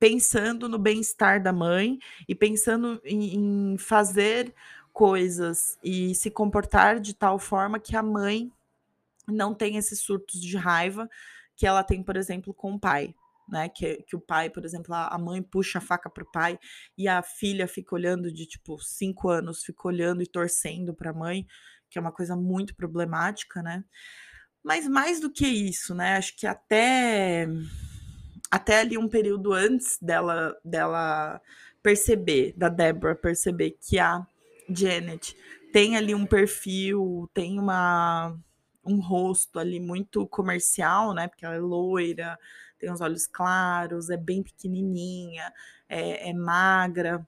pensando 0.00 0.68
no 0.68 0.76
bem-estar 0.76 1.40
da 1.40 1.52
mãe 1.52 2.00
e 2.28 2.34
pensando 2.34 3.00
em, 3.04 3.72
em 3.74 3.78
fazer 3.78 4.52
coisas 4.92 5.78
e 5.84 6.16
se 6.16 6.32
comportar 6.32 6.98
de 6.98 7.14
tal 7.14 7.38
forma 7.38 7.78
que 7.78 7.96
a 7.96 8.02
mãe 8.02 8.50
não 9.24 9.54
tenha 9.54 9.78
esses 9.78 10.00
surtos 10.00 10.40
de 10.40 10.56
raiva 10.56 11.08
que 11.54 11.64
ela 11.64 11.84
tem, 11.84 12.02
por 12.02 12.16
exemplo, 12.16 12.52
com 12.52 12.74
o 12.74 12.80
pai 12.80 13.14
né? 13.48 13.68
Que, 13.68 14.02
que 14.02 14.16
o 14.16 14.20
pai, 14.20 14.50
por 14.50 14.64
exemplo, 14.64 14.94
a, 14.94 15.18
mãe 15.18 15.42
puxa 15.42 15.78
a 15.78 15.82
faca 15.82 16.10
pro 16.10 16.30
pai 16.30 16.58
e 16.96 17.08
a 17.08 17.22
filha 17.22 17.66
fica 17.66 17.94
olhando 17.94 18.32
de 18.32 18.46
tipo 18.46 18.78
cinco 18.78 19.28
anos, 19.28 19.64
fica 19.64 19.88
olhando 19.88 20.22
e 20.22 20.26
torcendo 20.26 20.94
para 20.94 21.10
a 21.10 21.14
mãe, 21.14 21.46
que 21.90 21.98
é 21.98 22.00
uma 22.00 22.12
coisa 22.12 22.36
muito 22.36 22.74
problemática, 22.74 23.62
né? 23.62 23.84
Mas 24.62 24.86
mais 24.86 25.20
do 25.20 25.30
que 25.30 25.46
isso, 25.46 25.94
né? 25.94 26.16
Acho 26.16 26.36
que 26.36 26.46
até 26.46 27.46
até 28.50 28.80
ali 28.80 28.96
um 28.96 29.08
período 29.08 29.52
antes 29.52 29.98
dela, 30.00 30.56
dela 30.64 31.40
perceber, 31.82 32.54
da 32.56 32.68
Deborah 32.68 33.14
perceber 33.14 33.76
que 33.80 33.98
a 33.98 34.26
Janet 34.68 35.36
tem 35.72 35.96
ali 35.96 36.14
um 36.14 36.26
perfil, 36.26 37.30
tem 37.34 37.58
uma 37.58 38.34
um 38.84 39.00
rosto 39.00 39.58
ali 39.58 39.78
muito 39.78 40.26
comercial, 40.26 41.12
né? 41.12 41.28
Porque 41.28 41.44
ela 41.44 41.54
é 41.54 41.60
loira, 41.60 42.38
tem 42.78 42.92
os 42.92 43.00
olhos 43.00 43.26
claros, 43.26 44.10
é 44.10 44.16
bem 44.16 44.42
pequenininha, 44.42 45.52
é, 45.88 46.30
é 46.30 46.32
magra. 46.32 47.26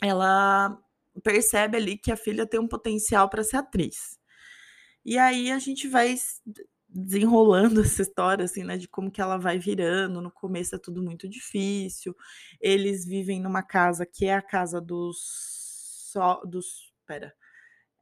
Ela 0.00 0.78
percebe 1.22 1.76
ali 1.76 1.98
que 1.98 2.12
a 2.12 2.16
filha 2.16 2.46
tem 2.46 2.60
um 2.60 2.68
potencial 2.68 3.28
para 3.28 3.44
ser 3.44 3.56
atriz. 3.56 4.18
E 5.04 5.18
aí 5.18 5.50
a 5.50 5.58
gente 5.58 5.88
vai 5.88 6.14
desenrolando 6.88 7.80
essa 7.82 8.02
história, 8.02 8.44
assim, 8.44 8.64
né, 8.64 8.76
de 8.76 8.88
como 8.88 9.10
que 9.10 9.20
ela 9.20 9.36
vai 9.36 9.58
virando. 9.58 10.20
No 10.20 10.30
começo 10.30 10.74
é 10.74 10.78
tudo 10.78 11.02
muito 11.02 11.28
difícil. 11.28 12.16
Eles 12.60 13.04
vivem 13.04 13.40
numa 13.40 13.62
casa 13.62 14.06
que 14.06 14.26
é 14.26 14.34
a 14.34 14.42
casa 14.42 14.80
dos 14.80 15.56
só 16.08 16.40
dos, 16.44 16.92
pera, 17.06 17.34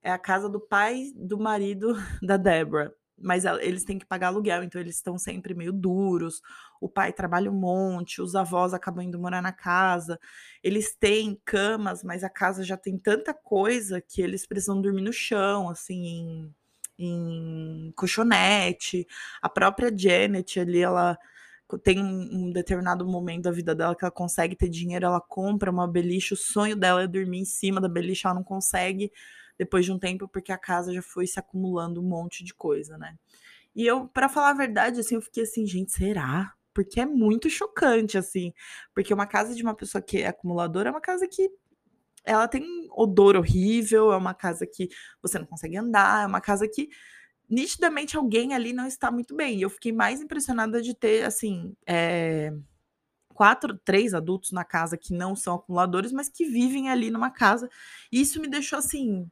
é 0.03 0.11
a 0.13 0.19
casa 0.19 0.49
do 0.49 0.61
pai 0.61 1.13
do 1.17 1.39
marido 1.39 1.95
da 2.23 2.37
Deborah, 2.37 2.93
mas 3.19 3.45
eles 3.45 3.85
têm 3.85 3.99
que 3.99 4.07
pagar 4.07 4.29
aluguel, 4.29 4.63
então 4.63 4.81
eles 4.81 4.97
estão 4.97 5.19
sempre 5.19 5.55
meio 5.55 5.73
duros. 5.73 6.43
O 6.81 6.89
pai 6.89 7.13
trabalha 7.13 7.51
um 7.51 7.55
monte, 7.55 8.21
os 8.21 8.35
avós 8.35 8.75
acabam 8.75 9.05
indo 9.05 9.19
morar 9.19 9.43
na 9.43 9.53
casa. 9.53 10.19
Eles 10.63 10.95
têm 10.95 11.41
camas, 11.45 12.03
mas 12.05 12.23
a 12.23 12.29
casa 12.29 12.63
já 12.63 12.77
tem 12.77 12.99
tanta 12.99 13.33
coisa 13.33 14.01
que 14.01 14.21
eles 14.21 14.47
precisam 14.47 14.81
dormir 14.81 15.03
no 15.03 15.13
chão, 15.13 15.69
assim, 15.69 16.07
em 16.07 16.55
em 16.99 17.93
colchonete. 17.95 19.07
A 19.43 19.49
própria 19.49 19.93
Janet 19.95 20.59
ali, 20.59 20.81
ela 20.81 21.19
tem 21.83 22.01
um, 22.01 22.51
determinado 22.53 23.05
momento 23.07 23.45
da 23.45 23.51
vida 23.51 23.75
dela 23.75 23.97
que 23.97 24.05
ela 24.05 24.11
consegue 24.11 24.55
ter 24.55 24.69
dinheiro, 24.69 25.07
ela 25.07 25.21
compra 25.21 25.71
uma 25.71 25.89
beliche, 25.89 26.33
o 26.33 26.37
sonho 26.37 26.77
dela 26.77 27.03
é 27.03 27.07
dormir 27.09 27.41
em 27.41 27.45
cima 27.45 27.81
da 27.81 27.89
beliche, 27.89 28.25
ela 28.27 28.37
não 28.37 28.45
consegue 28.45 29.11
depois 29.59 29.85
de 29.85 29.93
um 29.93 29.99
tempo 29.99 30.29
porque 30.29 30.53
a 30.53 30.59
casa 30.59 30.93
já 30.93 31.03
foi 31.03 31.27
se 31.27 31.39
acumulando 31.39 32.01
um 32.01 32.09
monte 32.09 32.45
de 32.45 32.55
coisa, 32.55 32.99
né? 32.99 33.17
E 33.75 33.87
eu, 33.87 34.09
para 34.09 34.29
falar 34.29 34.51
a 34.51 34.55
verdade, 34.55 35.01
assim, 35.01 35.17
eu 35.17 35.23
fiquei 35.23 35.43
assim, 35.43 35.67
gente, 35.67 35.93
será? 35.93 36.55
Porque 36.73 37.01
é 37.01 37.07
muito 37.07 37.51
chocante, 37.51 38.17
assim. 38.17 38.53
Porque 38.95 39.13
uma 39.13 39.27
casa 39.27 39.55
de 39.55 39.63
uma 39.63 39.75
pessoa 39.75 40.01
que 40.01 40.19
é 40.19 40.29
acumuladora 40.29 40.89
é 40.89 40.93
uma 40.93 41.01
casa 41.01 41.29
que 41.29 41.51
ela 42.25 42.49
tem 42.49 42.89
odor 42.91 43.37
horrível, 43.37 44.13
é 44.13 44.17
uma 44.17 44.35
casa 44.35 44.67
que 44.67 44.89
você 45.23 45.39
não 45.39 45.47
consegue 45.47 45.77
andar, 45.77 46.25
é 46.25 46.27
uma 46.27 46.41
casa 46.41 46.67
que 46.67 46.89
nitidamente 47.49 48.17
alguém 48.17 48.55
ali 48.55 48.73
não 48.73 48.87
está 48.87 49.11
muito 49.11 49.35
bem. 49.37 49.59
E 49.59 49.63
eu 49.63 49.71
fiquei 49.71 49.93
mais 49.93 50.21
impressionada 50.21 50.83
de 50.83 50.95
ter, 50.95 51.25
assim, 51.25 51.75
é, 51.87 52.53
quatro, 53.37 53.79
três 53.85 54.15
adultos 54.15 54.51
na 54.51 54.65
casa 54.65 54.97
que 54.97 55.15
não 55.15 55.37
são 55.37 55.55
acumuladores, 55.55 56.13
mas 56.13 56.29
que 56.29 56.47
vivem 56.47 56.89
ali 56.89 57.11
numa 57.11 57.31
casa. 57.31 57.69
E 58.11 58.21
isso 58.21 58.41
me 58.41 58.49
deixou, 58.49 58.79
assim, 58.79 59.31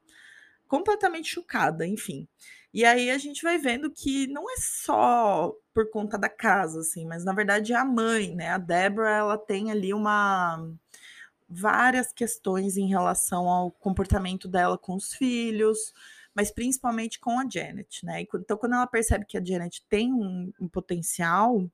completamente 0.68 1.28
chocada, 1.28 1.86
enfim. 1.86 2.28
E 2.72 2.84
aí 2.84 3.10
a 3.10 3.18
gente 3.18 3.42
vai 3.42 3.56
vendo 3.56 3.90
que 3.90 4.26
não 4.26 4.50
é 4.50 4.56
só 4.58 5.54
por 5.72 5.90
conta 5.90 6.18
da 6.18 6.28
casa, 6.28 6.80
assim, 6.80 7.06
mas 7.06 7.24
na 7.24 7.32
verdade 7.32 7.72
é 7.72 7.76
a 7.76 7.84
mãe, 7.84 8.34
né? 8.34 8.48
A 8.48 8.58
Deborah, 8.58 9.18
ela 9.18 9.38
tem 9.38 9.70
ali 9.70 9.94
uma 9.94 10.68
várias 11.48 12.12
questões 12.12 12.76
em 12.76 12.88
relação 12.88 13.48
ao 13.48 13.70
comportamento 13.70 14.48
dela 14.48 14.76
com 14.76 14.94
os 14.94 15.14
filhos, 15.14 15.92
mas 16.34 16.50
principalmente 16.50 17.20
com 17.20 17.38
a 17.38 17.48
Janet, 17.48 18.04
né? 18.04 18.22
Então, 18.22 18.56
quando 18.56 18.74
ela 18.74 18.86
percebe 18.86 19.24
que 19.24 19.38
a 19.38 19.44
Janet 19.44 19.84
tem 19.88 20.12
um, 20.12 20.52
um 20.60 20.68
potencial, 20.68 21.70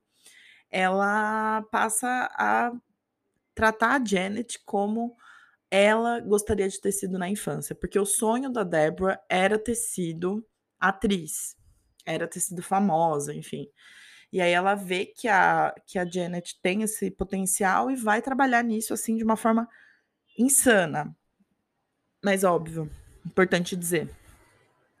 ela 0.69 1.63
passa 1.71 2.29
a 2.33 2.71
tratar 3.55 3.99
a 3.99 4.05
Janet 4.05 4.59
como 4.65 5.15
ela 5.71 6.19
gostaria 6.19 6.67
de 6.67 6.79
ter 6.79 6.91
sido 6.91 7.17
na 7.17 7.29
infância, 7.29 7.73
porque 7.73 7.97
o 7.97 8.05
sonho 8.05 8.51
da 8.51 8.63
Deborah 8.63 9.19
era 9.29 9.57
ter 9.57 9.75
sido 9.75 10.45
atriz, 10.77 11.55
era 12.05 12.27
ter 12.27 12.41
sido 12.41 12.61
famosa, 12.61 13.33
enfim. 13.33 13.69
E 14.33 14.41
aí 14.41 14.51
ela 14.51 14.75
vê 14.75 15.05
que 15.05 15.29
a, 15.29 15.73
que 15.87 15.97
a 15.97 16.05
Janet 16.05 16.59
tem 16.61 16.83
esse 16.83 17.09
potencial 17.09 17.89
e 17.89 17.95
vai 17.95 18.21
trabalhar 18.21 18.63
nisso 18.63 18.93
assim 18.93 19.15
de 19.15 19.23
uma 19.23 19.37
forma 19.37 19.67
insana. 20.37 21.15
Mas 22.23 22.43
óbvio, 22.43 22.89
importante 23.25 23.75
dizer. 23.75 24.09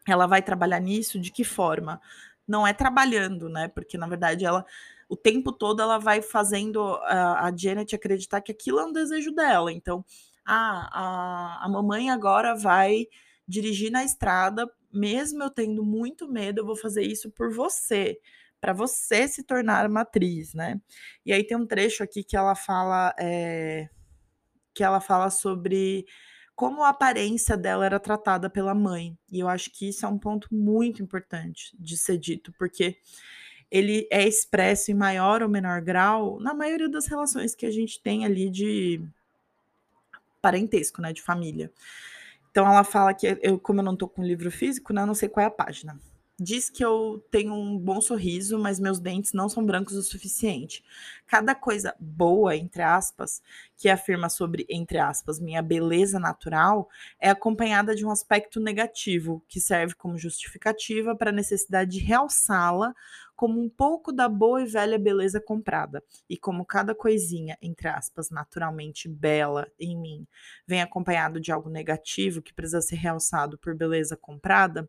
Ela 0.07 0.25
vai 0.25 0.41
trabalhar 0.41 0.79
nisso 0.79 1.19
de 1.19 1.31
que 1.31 1.43
forma? 1.43 2.01
Não 2.47 2.65
é 2.65 2.73
trabalhando, 2.73 3.49
né? 3.49 3.67
Porque 3.67 3.97
na 3.97 4.07
verdade 4.07 4.45
ela 4.45 4.65
o 5.07 5.17
tempo 5.17 5.51
todo 5.51 5.81
ela 5.81 5.97
vai 5.97 6.21
fazendo 6.21 6.81
a, 7.03 7.47
a 7.47 7.55
Janet 7.55 7.93
acreditar 7.93 8.39
que 8.39 8.51
aquilo 8.51 8.79
é 8.79 8.85
um 8.85 8.93
desejo 8.93 9.31
dela. 9.33 9.71
Então, 9.71 10.05
ah, 10.45 10.89
a, 10.91 11.65
a 11.65 11.69
mamãe 11.69 12.09
agora 12.09 12.55
vai 12.55 13.05
dirigir 13.47 13.91
na 13.91 14.03
estrada, 14.03 14.69
mesmo 14.93 15.43
eu 15.43 15.49
tendo 15.49 15.83
muito 15.83 16.27
medo, 16.27 16.61
eu 16.61 16.65
vou 16.65 16.75
fazer 16.75 17.03
isso 17.03 17.29
por 17.31 17.53
você 17.53 18.19
para 18.61 18.73
você 18.73 19.27
se 19.27 19.43
tornar 19.43 19.89
uma 19.89 20.01
atriz, 20.01 20.53
né? 20.53 20.79
E 21.25 21.33
aí 21.33 21.43
tem 21.43 21.57
um 21.57 21.65
trecho 21.65 22.03
aqui 22.03 22.23
que 22.23 22.37
ela 22.37 22.53
fala 22.53 23.13
é, 23.19 23.89
que 24.73 24.83
ela 24.83 25.01
fala 25.01 25.31
sobre 25.31 26.05
como 26.55 26.83
a 26.83 26.89
aparência 26.89 27.57
dela 27.57 27.85
era 27.85 27.99
tratada 27.99 28.51
pela 28.51 28.75
mãe. 28.75 29.17
E 29.31 29.39
eu 29.39 29.47
acho 29.47 29.71
que 29.71 29.89
isso 29.89 30.05
é 30.05 30.09
um 30.09 30.19
ponto 30.19 30.47
muito 30.51 31.01
importante 31.01 31.75
de 31.79 31.97
ser 31.97 32.19
dito, 32.19 32.53
porque 32.53 32.97
ele 33.71 34.07
é 34.11 34.27
expresso 34.27 34.91
em 34.91 34.93
maior 34.93 35.41
ou 35.41 35.49
menor 35.49 35.81
grau 35.81 36.39
na 36.39 36.53
maioria 36.53 36.89
das 36.89 37.07
relações 37.07 37.55
que 37.55 37.65
a 37.65 37.71
gente 37.71 37.99
tem 38.01 38.25
ali 38.25 38.49
de 38.49 39.01
parentesco, 40.41 41.01
né, 41.01 41.13
de 41.13 41.21
família. 41.21 41.71
Então 42.49 42.65
ela 42.65 42.83
fala 42.83 43.13
que 43.13 43.37
eu, 43.41 43.59
como 43.59 43.79
eu 43.79 43.83
não 43.83 43.95
tô 43.95 44.07
com 44.07 44.23
livro 44.23 44.51
físico, 44.51 44.93
né, 44.93 45.01
eu 45.01 45.07
não 45.07 45.15
sei 45.15 45.29
qual 45.29 45.43
é 45.43 45.47
a 45.47 45.51
página 45.51 45.99
Diz 46.43 46.71
que 46.71 46.83
eu 46.83 47.23
tenho 47.29 47.53
um 47.53 47.77
bom 47.77 48.01
sorriso, 48.01 48.57
mas 48.57 48.79
meus 48.79 48.99
dentes 48.99 49.31
não 49.31 49.47
são 49.47 49.63
brancos 49.63 49.93
o 49.95 50.01
suficiente. 50.01 50.83
Cada 51.31 51.55
coisa 51.55 51.95
boa, 51.97 52.57
entre 52.57 52.81
aspas, 52.81 53.41
que 53.77 53.87
afirma 53.87 54.27
sobre, 54.27 54.65
entre 54.69 54.97
aspas, 54.97 55.39
minha 55.39 55.61
beleza 55.61 56.19
natural, 56.19 56.89
é 57.21 57.29
acompanhada 57.29 57.95
de 57.95 58.05
um 58.05 58.11
aspecto 58.11 58.59
negativo, 58.59 59.41
que 59.47 59.61
serve 59.61 59.93
como 59.95 60.17
justificativa 60.17 61.15
para 61.15 61.29
a 61.29 61.33
necessidade 61.33 61.91
de 61.91 61.99
realçá-la 61.99 62.93
como 63.33 63.59
um 63.59 63.69
pouco 63.69 64.11
da 64.11 64.29
boa 64.29 64.61
e 64.61 64.65
velha 64.65 64.99
beleza 64.99 65.41
comprada. 65.41 66.03
E 66.29 66.37
como 66.37 66.63
cada 66.63 66.93
coisinha, 66.93 67.57
entre 67.59 67.87
aspas, 67.87 68.29
naturalmente 68.29 69.09
bela 69.09 69.67
em 69.79 69.97
mim, 69.97 70.27
vem 70.67 70.79
acompanhado 70.79 71.39
de 71.39 71.51
algo 71.51 71.67
negativo 71.67 72.41
que 72.41 72.53
precisa 72.53 72.81
ser 72.81 72.97
realçado 72.97 73.57
por 73.57 73.73
beleza 73.73 74.15
comprada, 74.15 74.87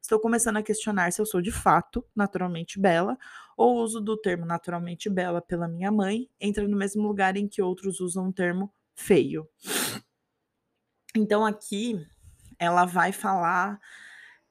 estou 0.00 0.18
começando 0.18 0.56
a 0.56 0.62
questionar 0.64 1.12
se 1.12 1.20
eu 1.20 1.26
sou 1.26 1.40
de 1.40 1.52
fato 1.52 2.04
naturalmente 2.16 2.80
bela 2.80 3.16
ou 3.56 3.76
o 3.76 3.82
uso 3.82 4.00
do 4.00 4.16
termo 4.16 4.44
naturalmente 4.46 5.10
bela 5.10 5.40
pela 5.40 5.68
minha 5.68 5.90
mãe 5.90 6.28
entra 6.40 6.66
no 6.66 6.76
mesmo 6.76 7.06
lugar 7.06 7.36
em 7.36 7.48
que 7.48 7.62
outros 7.62 8.00
usam 8.00 8.28
o 8.28 8.32
termo 8.32 8.72
feio. 8.94 9.48
Então 11.14 11.44
aqui 11.44 12.04
ela 12.58 12.84
vai 12.84 13.12
falar 13.12 13.80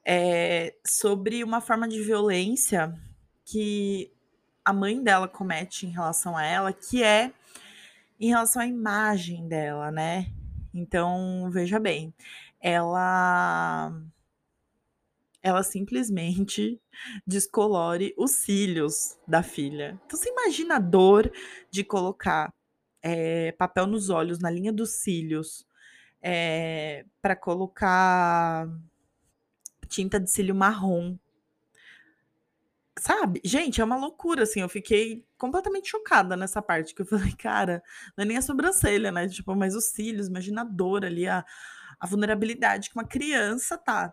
é, 0.04 0.74
sobre 0.86 1.42
uma 1.42 1.60
forma 1.60 1.88
de 1.88 2.00
violência 2.02 2.94
que 3.44 4.12
a 4.64 4.72
mãe 4.72 5.02
dela 5.02 5.26
comete 5.26 5.86
em 5.86 5.90
relação 5.90 6.36
a 6.36 6.44
ela, 6.44 6.72
que 6.72 7.02
é 7.02 7.32
em 8.20 8.28
relação 8.28 8.62
à 8.62 8.66
imagem 8.66 9.48
dela, 9.48 9.90
né? 9.90 10.26
Então, 10.72 11.50
veja 11.50 11.78
bem, 11.78 12.14
ela 12.60 13.92
ela 15.42 15.62
simplesmente 15.62 16.80
descolore 17.26 18.14
os 18.16 18.32
cílios 18.32 19.16
da 19.26 19.42
filha. 19.42 20.00
Então 20.06 20.18
você 20.18 20.28
imagina 20.30 20.76
a 20.76 20.78
dor 20.78 21.30
de 21.70 21.84
colocar 21.84 22.52
é, 23.02 23.52
papel 23.52 23.86
nos 23.86 24.10
olhos, 24.10 24.38
na 24.38 24.50
linha 24.50 24.72
dos 24.72 24.90
cílios, 24.90 25.66
é, 26.22 27.00
eh, 27.00 27.06
para 27.20 27.34
colocar 27.34 28.68
tinta 29.88 30.18
de 30.18 30.28
cílio 30.30 30.54
marrom 30.54 31.16
Sabe? 32.98 33.40
Gente, 33.44 33.80
é 33.80 33.84
uma 33.84 33.96
loucura, 33.96 34.42
assim, 34.42 34.60
eu 34.60 34.68
fiquei 34.68 35.24
completamente 35.38 35.88
chocada 35.90 36.36
nessa 36.36 36.60
parte, 36.60 36.94
que 36.94 37.00
eu 37.02 37.06
falei: 37.06 37.32
"Cara, 37.32 37.82
não 38.16 38.22
é 38.22 38.26
nem 38.26 38.36
a 38.36 38.42
sobrancelha, 38.42 39.10
né, 39.10 39.26
tipo, 39.28 39.54
mas 39.56 39.74
os 39.74 39.86
cílios, 39.86 40.28
imagina 40.28 40.60
a 40.62 40.64
dor 40.64 41.04
ali, 41.04 41.26
a 41.26 41.44
a 42.00 42.06
vulnerabilidade 42.06 42.90
que 42.90 42.96
uma 42.96 43.06
criança 43.06 43.78
tá". 43.78 44.12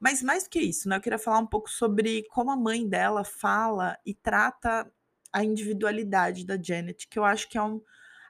Mas 0.00 0.22
mais 0.22 0.44
do 0.44 0.50
que 0.50 0.60
isso, 0.60 0.88
né, 0.88 0.96
eu 0.96 1.00
queria 1.00 1.18
falar 1.18 1.38
um 1.40 1.46
pouco 1.46 1.70
sobre 1.70 2.24
como 2.30 2.50
a 2.50 2.56
mãe 2.56 2.88
dela 2.88 3.24
fala 3.24 3.98
e 4.06 4.14
trata 4.14 4.90
a 5.32 5.44
individualidade 5.44 6.46
da 6.46 6.60
Janet, 6.60 7.08
que 7.08 7.18
eu 7.18 7.24
acho 7.24 7.48
que 7.48 7.58
é 7.58 7.62
um 7.62 7.82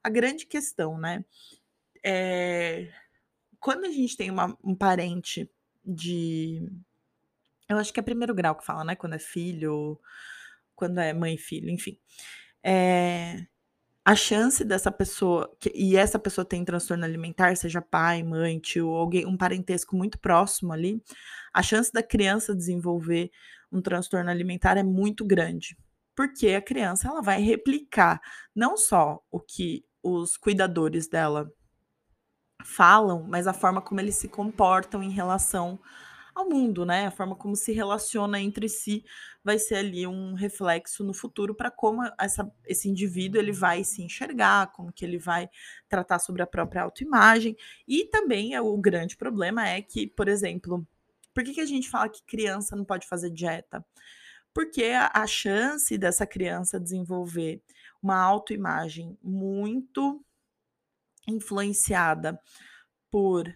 a 0.03 0.09
grande 0.11 0.47
questão, 0.47 0.99
né. 0.99 1.25
Eh, 2.05 2.91
quando 3.61 3.87
a 3.87 3.91
gente 3.91 4.17
tem 4.17 4.31
uma 4.31 4.57
um 4.65 4.75
parente 4.77 5.51
de 5.85 6.63
eu 7.69 7.77
acho 7.79 7.93
que 7.93 8.01
é 8.01 8.03
primeiro 8.03 8.35
grau 8.35 8.55
que 8.57 8.65
fala, 8.65 8.85
né, 8.85 8.97
quando 8.97 9.15
é 9.15 9.19
filho, 9.19 10.01
quando 10.77 10.99
é 11.01 11.13
mãe 11.13 11.35
e 11.35 11.39
filho, 11.39 11.71
enfim. 11.71 11.99
é, 12.65 13.47
a 14.09 14.17
chance 14.17 14.65
dessa 14.65 14.91
pessoa, 14.91 15.55
que, 15.61 15.71
e 15.75 15.95
essa 15.95 16.19
pessoa 16.19 16.43
tem 16.43 16.65
transtorno 16.65 17.05
alimentar, 17.05 17.55
seja 17.59 17.83
pai, 17.83 18.23
mãe, 18.23 18.59
tio, 18.59 18.88
alguém, 18.88 19.27
um 19.27 19.37
parentesco 19.37 19.95
muito 19.95 20.19
próximo 20.19 20.73
ali, 20.73 21.03
a 21.53 21.62
chance 21.62 21.93
da 21.93 22.03
criança 22.03 22.57
desenvolver 22.57 23.31
um 23.71 23.83
transtorno 23.83 24.31
alimentar 24.31 24.79
é 24.79 24.83
muito 24.83 25.27
grande. 25.27 25.77
Porque 26.17 26.49
a 26.55 26.62
criança 26.62 27.07
ela 27.07 27.21
vai 27.21 27.43
replicar 27.43 28.19
não 28.57 28.79
só 28.79 29.21
o 29.31 29.38
que 29.38 29.85
os 30.03 30.38
cuidadores 30.38 31.07
dela 31.07 31.47
falam, 32.65 33.27
mas 33.29 33.47
a 33.47 33.53
forma 33.53 33.83
como 33.83 34.00
eles 34.00 34.15
se 34.15 34.27
comportam 34.27 35.03
em 35.03 35.11
relação 35.11 35.79
ao 36.38 36.49
mundo, 36.49 36.87
né? 36.87 37.07
A 37.07 37.11
forma 37.11 37.35
como 37.35 37.57
se 37.57 37.73
relaciona 37.73 38.40
entre 38.40 38.68
si 38.68 39.04
vai 39.42 39.59
ser 39.59 39.76
ali 39.76 40.07
um 40.07 40.35
reflexo 40.35 41.02
no 41.04 41.12
futuro 41.12 41.54
para 41.54 41.71
como 41.71 42.02
essa, 42.18 42.50
esse 42.66 42.88
indivíduo 42.88 43.40
ele 43.40 43.52
vai 43.52 43.83
se 43.85 44.02
enxergar, 44.02 44.73
como 44.73 44.92
que 44.92 45.04
ele 45.04 45.18
vai 45.18 45.49
tratar 45.88 46.18
sobre 46.18 46.42
a 46.42 46.47
própria 46.47 46.83
autoimagem. 46.83 47.57
E 47.87 48.04
também 48.07 48.54
é, 48.54 48.61
o 48.61 48.76
grande 48.78 49.16
problema 49.16 49.68
é 49.68 49.83
que, 49.83 50.07
por 50.07 50.28
exemplo, 50.28 50.87
por 51.35 51.45
que, 51.45 51.54
que 51.54 51.61
a 51.61 51.66
gente 51.66 51.88
fala 51.88 52.09
que 52.09 52.23
criança 52.25 52.76
não 52.76 52.85
pode 52.85 53.07
fazer 53.07 53.30
dieta? 53.30 53.85
Porque 54.54 54.85
a, 54.85 55.11
a 55.14 55.26
chance 55.26 55.97
dessa 55.99 56.26
criança 56.26 56.80
desenvolver 56.80 57.62
uma 58.02 58.21
autoimagem 58.21 59.18
muito 59.23 60.25
influenciada 61.26 62.40
por 63.11 63.52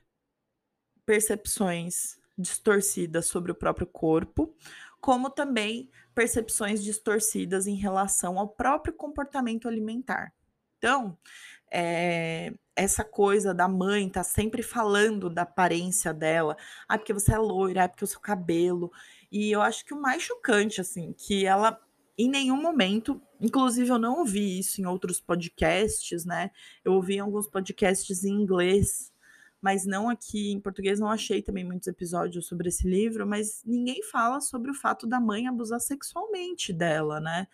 percepções 1.06 2.21
distorcidas 2.42 3.26
sobre 3.26 3.52
o 3.52 3.54
próprio 3.54 3.86
corpo, 3.86 4.54
como 5.00 5.30
também 5.30 5.90
percepções 6.14 6.82
distorcidas 6.82 7.66
em 7.66 7.74
relação 7.74 8.38
ao 8.38 8.48
próprio 8.48 8.92
comportamento 8.92 9.66
alimentar. 9.66 10.32
Então, 10.78 11.16
é, 11.70 12.52
essa 12.76 13.02
coisa 13.02 13.54
da 13.54 13.68
mãe 13.68 14.08
tá 14.08 14.22
sempre 14.22 14.62
falando 14.62 15.30
da 15.30 15.42
aparência 15.42 16.12
dela, 16.12 16.56
ah, 16.88 16.98
porque 16.98 17.12
você 17.12 17.32
é 17.32 17.38
loira, 17.38 17.84
ah, 17.84 17.88
porque 17.88 18.04
o 18.04 18.08
seu 18.08 18.20
cabelo. 18.20 18.92
E 19.30 19.50
eu 19.50 19.62
acho 19.62 19.84
que 19.84 19.94
o 19.94 20.00
mais 20.00 20.22
chocante, 20.22 20.80
assim, 20.80 21.12
que 21.12 21.46
ela 21.46 21.80
em 22.16 22.28
nenhum 22.28 22.60
momento, 22.60 23.20
inclusive 23.40 23.90
eu 23.90 23.98
não 23.98 24.18
ouvi 24.18 24.58
isso 24.58 24.80
em 24.80 24.86
outros 24.86 25.20
podcasts, 25.20 26.24
né? 26.24 26.50
Eu 26.84 26.92
ouvi 26.92 27.14
em 27.14 27.20
alguns 27.20 27.48
podcasts 27.48 28.22
em 28.24 28.32
inglês 28.32 29.11
mas 29.62 29.86
não 29.86 30.10
aqui 30.10 30.50
em 30.50 30.60
português, 30.60 30.98
não 30.98 31.08
achei 31.08 31.40
também 31.40 31.64
muitos 31.64 31.86
episódios 31.86 32.46
sobre 32.48 32.68
esse 32.68 32.86
livro, 32.86 33.24
mas 33.24 33.62
ninguém 33.64 34.02
fala 34.02 34.40
sobre 34.40 34.72
o 34.72 34.74
fato 34.74 35.06
da 35.06 35.20
mãe 35.20 35.46
abusar 35.46 35.80
sexualmente 35.80 36.72
dela, 36.72 37.20
né? 37.20 37.46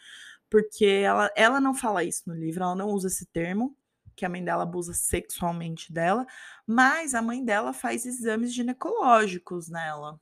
Porque 0.49 0.87
ela, 0.87 1.31
ela 1.37 1.61
não 1.61 1.75
fala 1.75 2.03
isso 2.03 2.23
no 2.27 2.35
livro, 2.35 2.65
ela 2.65 2.75
não 2.75 2.89
usa 2.89 3.09
esse 3.09 3.27
termo, 3.27 3.77
que 4.17 4.25
a 4.25 4.29
mãe 4.29 4.43
dela 4.43 4.63
abusa 4.63 4.95
sexualmente 4.95 5.93
dela, 5.93 6.27
mas 6.67 7.15
a 7.15 7.21
mãe 7.21 7.45
dela 7.45 7.75
faz 7.75 8.07
exames 8.07 8.55
ginecológicos 8.55 9.69
nela. 9.69 10.19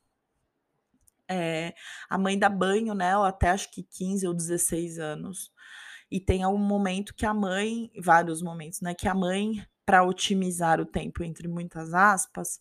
É, 1.28 1.72
a 2.08 2.18
mãe 2.18 2.36
dá 2.36 2.48
banho 2.48 2.94
nela 2.94 3.28
até 3.28 3.50
acho 3.50 3.70
que 3.70 3.84
15 3.84 4.26
ou 4.26 4.34
16 4.34 4.98
anos. 4.98 5.52
E 6.10 6.20
tem 6.20 6.44
um 6.46 6.58
momento 6.58 7.14
que 7.14 7.26
a 7.26 7.32
mãe, 7.32 7.90
vários 8.00 8.42
momentos, 8.42 8.80
né? 8.80 8.94
Que 8.94 9.08
a 9.08 9.14
mãe 9.14 9.64
para 9.86 10.02
otimizar 10.02 10.80
o 10.80 10.84
tempo, 10.84 11.22
entre 11.22 11.46
muitas 11.46 11.94
aspas, 11.94 12.60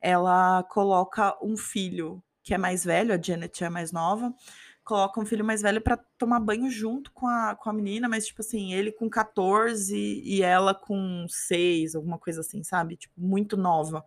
ela 0.00 0.62
coloca 0.64 1.36
um 1.44 1.56
filho 1.56 2.22
que 2.42 2.54
é 2.54 2.58
mais 2.58 2.84
velho, 2.84 3.14
a 3.14 3.20
Janet 3.20 3.62
é 3.62 3.68
mais 3.68 3.92
nova, 3.92 4.34
coloca 4.82 5.20
um 5.20 5.26
filho 5.26 5.44
mais 5.44 5.62
velho 5.62 5.80
para 5.80 5.96
tomar 6.18 6.40
banho 6.40 6.68
junto 6.70 7.12
com 7.12 7.28
a, 7.28 7.54
com 7.54 7.70
a 7.70 7.72
menina, 7.72 8.08
mas 8.08 8.26
tipo 8.26 8.40
assim, 8.40 8.72
ele 8.72 8.90
com 8.90 9.08
14 9.08 9.94
e 9.96 10.42
ela 10.42 10.74
com 10.74 11.26
6, 11.28 11.94
alguma 11.94 12.18
coisa 12.18 12.40
assim, 12.40 12.64
sabe? 12.64 12.96
Tipo, 12.96 13.20
muito 13.20 13.56
nova. 13.56 14.04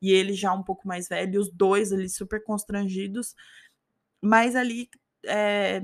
E 0.00 0.12
ele 0.12 0.32
já 0.32 0.52
um 0.52 0.62
pouco 0.62 0.86
mais 0.86 1.08
velho, 1.08 1.40
os 1.40 1.50
dois 1.50 1.92
ali 1.92 2.08
super 2.08 2.42
constrangidos, 2.42 3.34
mas 4.22 4.56
ali 4.56 4.88
é, 5.26 5.82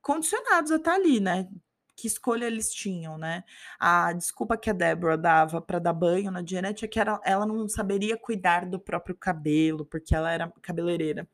condicionados 0.00 0.70
a 0.70 0.76
estar 0.76 0.92
tá 0.92 0.96
ali, 0.96 1.20
né? 1.20 1.48
Que 1.96 2.06
escolha 2.06 2.46
eles 2.46 2.72
tinham, 2.72 3.16
né? 3.16 3.44
A 3.78 4.12
desculpa 4.12 4.56
que 4.56 4.70
a 4.70 4.72
Deborah 4.72 5.16
dava 5.16 5.60
para 5.60 5.78
dar 5.78 5.92
banho 5.92 6.30
na 6.30 6.44
Janet 6.44 6.84
é 6.84 6.88
que 6.88 6.98
era, 6.98 7.20
ela 7.24 7.46
não 7.46 7.68
saberia 7.68 8.16
cuidar 8.16 8.66
do 8.66 8.78
próprio 8.80 9.16
cabelo, 9.16 9.84
porque 9.86 10.14
ela 10.14 10.30
era 10.32 10.52
cabeleireira. 10.62 11.28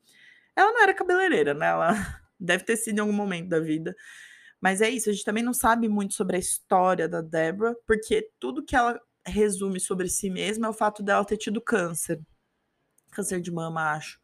Ela 0.54 0.72
não 0.72 0.82
era 0.82 0.94
cabeleireira, 0.94 1.54
né? 1.54 1.66
Ela 1.68 1.92
deve 2.38 2.64
ter 2.64 2.76
sido 2.76 2.98
em 2.98 3.00
algum 3.00 3.12
momento 3.12 3.48
da 3.48 3.60
vida. 3.60 3.94
Mas 4.60 4.80
é 4.82 4.90
isso, 4.90 5.08
a 5.08 5.12
gente 5.12 5.24
também 5.24 5.42
não 5.42 5.54
sabe 5.54 5.88
muito 5.88 6.14
sobre 6.14 6.36
a 6.36 6.40
história 6.40 7.08
da 7.08 7.22
Deborah, 7.22 7.74
porque 7.86 8.30
tudo 8.38 8.64
que 8.64 8.76
ela 8.76 9.00
resume 9.24 9.80
sobre 9.80 10.08
si 10.08 10.30
mesma 10.30 10.66
é 10.66 10.70
o 10.70 10.74
fato 10.74 11.02
dela 11.02 11.24
ter 11.24 11.36
tido 11.38 11.60
câncer. 11.60 12.20
Câncer 13.10 13.40
de 13.40 13.50
mama, 13.50 13.92
acho. 13.92 14.20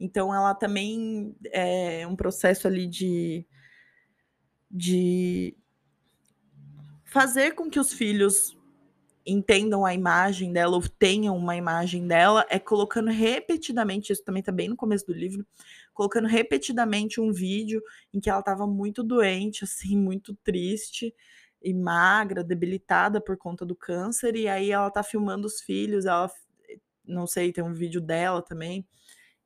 Então 0.00 0.34
ela 0.34 0.54
também 0.54 1.34
é 1.52 2.06
um 2.06 2.16
processo 2.16 2.66
ali 2.66 2.86
de 2.86 3.46
de 4.70 5.56
fazer 7.18 7.56
com 7.56 7.68
que 7.68 7.80
os 7.80 7.92
filhos 7.92 8.56
entendam 9.26 9.84
a 9.84 9.92
imagem 9.92 10.52
dela 10.52 10.76
ou 10.76 10.88
tenham 10.88 11.36
uma 11.36 11.56
imagem 11.56 12.06
dela 12.06 12.46
é 12.48 12.60
colocando 12.60 13.10
repetidamente, 13.10 14.12
isso 14.12 14.22
também 14.22 14.40
tá 14.40 14.52
bem 14.52 14.68
no 14.68 14.76
começo 14.76 15.04
do 15.04 15.12
livro, 15.12 15.44
colocando 15.92 16.28
repetidamente 16.28 17.20
um 17.20 17.32
vídeo 17.32 17.82
em 18.14 18.20
que 18.20 18.30
ela 18.30 18.38
estava 18.38 18.68
muito 18.68 19.02
doente, 19.02 19.64
assim, 19.64 19.96
muito 19.98 20.32
triste 20.44 21.12
e 21.60 21.74
magra, 21.74 22.44
debilitada 22.44 23.20
por 23.20 23.36
conta 23.36 23.66
do 23.66 23.74
câncer, 23.74 24.36
e 24.36 24.46
aí 24.46 24.70
ela 24.70 24.88
tá 24.88 25.02
filmando 25.02 25.44
os 25.44 25.60
filhos, 25.60 26.06
ela 26.06 26.30
não 27.04 27.26
sei, 27.26 27.52
tem 27.52 27.64
um 27.64 27.74
vídeo 27.74 28.00
dela 28.00 28.40
também, 28.42 28.86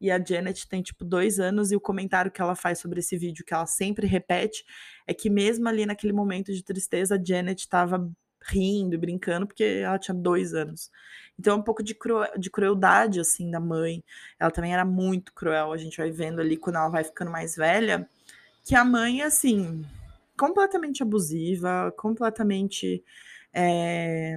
e 0.03 0.11
a 0.11 0.23
Janet 0.23 0.69
tem 0.69 0.83
tipo 0.83 1.05
dois 1.05 1.39
anos, 1.39 1.71
e 1.71 1.77
o 1.77 1.81
comentário 1.81 2.31
que 2.31 2.43
ela 2.43 2.57
faz 2.57 2.81
sobre 2.81 2.99
esse 2.99 3.17
vídeo, 3.17 3.45
que 3.45 3.55
ela 3.55 3.67
sempre 3.67 4.05
repete, 4.05 4.65
é 5.07 5.15
que 5.15 5.31
mesmo 5.31 5.69
ali 5.69 5.87
naquele 5.87 6.13
momento 6.13 6.53
de 6.53 6.61
tristeza, 6.65 7.15
a 7.15 7.25
Janet 7.25 7.61
estava 7.61 8.11
rindo 8.45 8.97
e 8.97 8.99
brincando, 8.99 9.47
porque 9.47 9.63
ela 9.63 10.01
tinha 10.01 10.15
dois 10.15 10.55
anos. 10.55 10.91
Então 11.39 11.55
é 11.55 11.57
um 11.57 11.63
pouco 11.63 11.85
de, 11.85 11.95
cru 11.95 12.25
de 12.37 12.51
crueldade, 12.51 13.21
assim, 13.21 13.49
da 13.49 13.61
mãe. 13.61 14.03
Ela 14.41 14.51
também 14.51 14.75
era 14.75 14.85
muito 14.85 15.33
cruel, 15.33 15.73
a 15.73 15.77
gente 15.77 15.97
vai 15.99 16.11
vendo 16.11 16.41
ali 16.41 16.57
quando 16.57 16.77
ela 16.77 16.89
vai 16.89 17.05
ficando 17.05 17.31
mais 17.31 17.55
velha, 17.55 18.09
que 18.65 18.75
a 18.75 18.85
mãe, 18.85 19.23
assim, 19.23 19.85
completamente 20.37 21.01
abusiva, 21.01 21.95
completamente. 21.97 23.05
É 23.55 24.37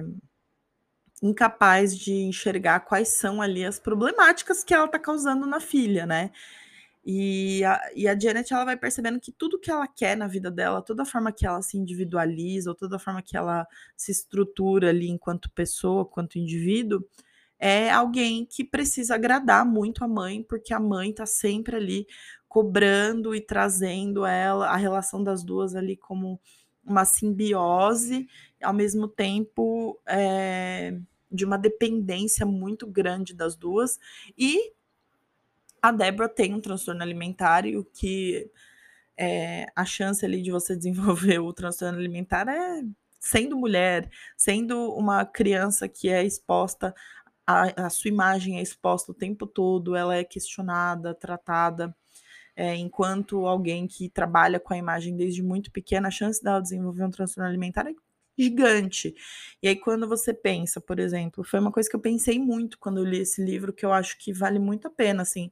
incapaz 1.28 1.96
de 1.96 2.12
enxergar 2.12 2.80
quais 2.80 3.18
são 3.18 3.42
ali 3.42 3.64
as 3.64 3.78
problemáticas 3.78 4.64
que 4.64 4.74
ela 4.74 4.86
está 4.86 4.98
causando 4.98 5.46
na 5.46 5.60
filha, 5.60 6.06
né? 6.06 6.30
E 7.04 7.62
a, 7.64 7.80
e 7.94 8.08
a 8.08 8.18
Janet 8.18 8.52
ela 8.52 8.64
vai 8.64 8.76
percebendo 8.76 9.20
que 9.20 9.30
tudo 9.30 9.60
que 9.60 9.70
ela 9.70 9.86
quer 9.86 10.16
na 10.16 10.26
vida 10.26 10.50
dela, 10.50 10.82
toda 10.82 11.04
a 11.04 11.06
forma 11.06 11.30
que 11.30 11.46
ela 11.46 11.62
se 11.62 11.78
individualiza, 11.78 12.70
ou 12.70 12.74
toda 12.74 12.96
a 12.96 12.98
forma 12.98 13.22
que 13.22 13.36
ela 13.36 13.64
se 13.96 14.10
estrutura 14.10 14.88
ali 14.88 15.08
enquanto 15.08 15.50
pessoa, 15.52 16.04
quanto 16.04 16.36
indivíduo, 16.36 17.04
é 17.58 17.90
alguém 17.90 18.44
que 18.44 18.64
precisa 18.64 19.14
agradar 19.14 19.64
muito 19.64 20.04
a 20.04 20.08
mãe, 20.08 20.42
porque 20.42 20.74
a 20.74 20.80
mãe 20.80 21.10
está 21.10 21.24
sempre 21.24 21.76
ali 21.76 22.06
cobrando 22.48 23.34
e 23.34 23.40
trazendo 23.40 24.26
ela, 24.26 24.68
a 24.68 24.76
relação 24.76 25.22
das 25.22 25.44
duas 25.44 25.76
ali 25.76 25.96
como 25.96 26.40
uma 26.84 27.04
simbiose, 27.04 28.26
ao 28.62 28.72
mesmo 28.72 29.08
tempo 29.08 30.00
é, 30.06 30.98
de 31.30 31.44
uma 31.44 31.58
dependência 31.58 32.46
muito 32.46 32.86
grande 32.86 33.34
das 33.34 33.56
duas. 33.56 33.98
E 34.36 34.72
a 35.82 35.92
Débora 35.92 36.28
tem 36.28 36.54
um 36.54 36.60
transtorno 36.60 37.02
alimentar 37.02 37.66
e 37.66 37.76
o 37.76 37.84
que 37.84 38.50
é, 39.16 39.66
a 39.74 39.84
chance 39.84 40.24
ali 40.24 40.42
de 40.42 40.50
você 40.50 40.74
desenvolver 40.76 41.38
o 41.38 41.52
transtorno 41.52 41.98
alimentar 41.98 42.48
é 42.48 42.82
sendo 43.20 43.56
mulher, 43.56 44.08
sendo 44.36 44.92
uma 44.94 45.24
criança 45.24 45.88
que 45.88 46.08
é 46.08 46.24
exposta, 46.24 46.94
a, 47.46 47.86
a 47.86 47.90
sua 47.90 48.08
imagem 48.08 48.58
é 48.58 48.62
exposta 48.62 49.12
o 49.12 49.14
tempo 49.14 49.46
todo, 49.46 49.96
ela 49.96 50.14
é 50.16 50.24
questionada, 50.24 51.14
tratada 51.14 51.94
é, 52.56 52.74
enquanto 52.74 53.46
alguém 53.46 53.86
que 53.86 54.08
trabalha 54.08 54.58
com 54.58 54.72
a 54.72 54.78
imagem 54.78 55.14
desde 55.14 55.42
muito 55.42 55.70
pequena, 55.70 56.08
a 56.08 56.10
chance 56.10 56.42
dela 56.42 56.62
desenvolver 56.62 57.04
um 57.04 57.10
transtorno 57.10 57.48
alimentar 57.48 57.86
é 57.86 57.94
gigante. 58.38 59.14
E 59.62 59.68
aí, 59.68 59.76
quando 59.76 60.08
você 60.08 60.34
pensa, 60.34 60.80
por 60.80 60.98
exemplo, 60.98 61.44
foi 61.44 61.60
uma 61.60 61.72
coisa 61.72 61.88
que 61.88 61.96
eu 61.96 62.00
pensei 62.00 62.38
muito 62.38 62.78
quando 62.78 62.98
eu 62.98 63.04
li 63.04 63.20
esse 63.20 63.42
livro, 63.42 63.72
que 63.72 63.84
eu 63.84 63.92
acho 63.92 64.18
que 64.18 64.32
vale 64.32 64.58
muito 64.58 64.88
a 64.88 64.90
pena, 64.90 65.22
assim, 65.22 65.50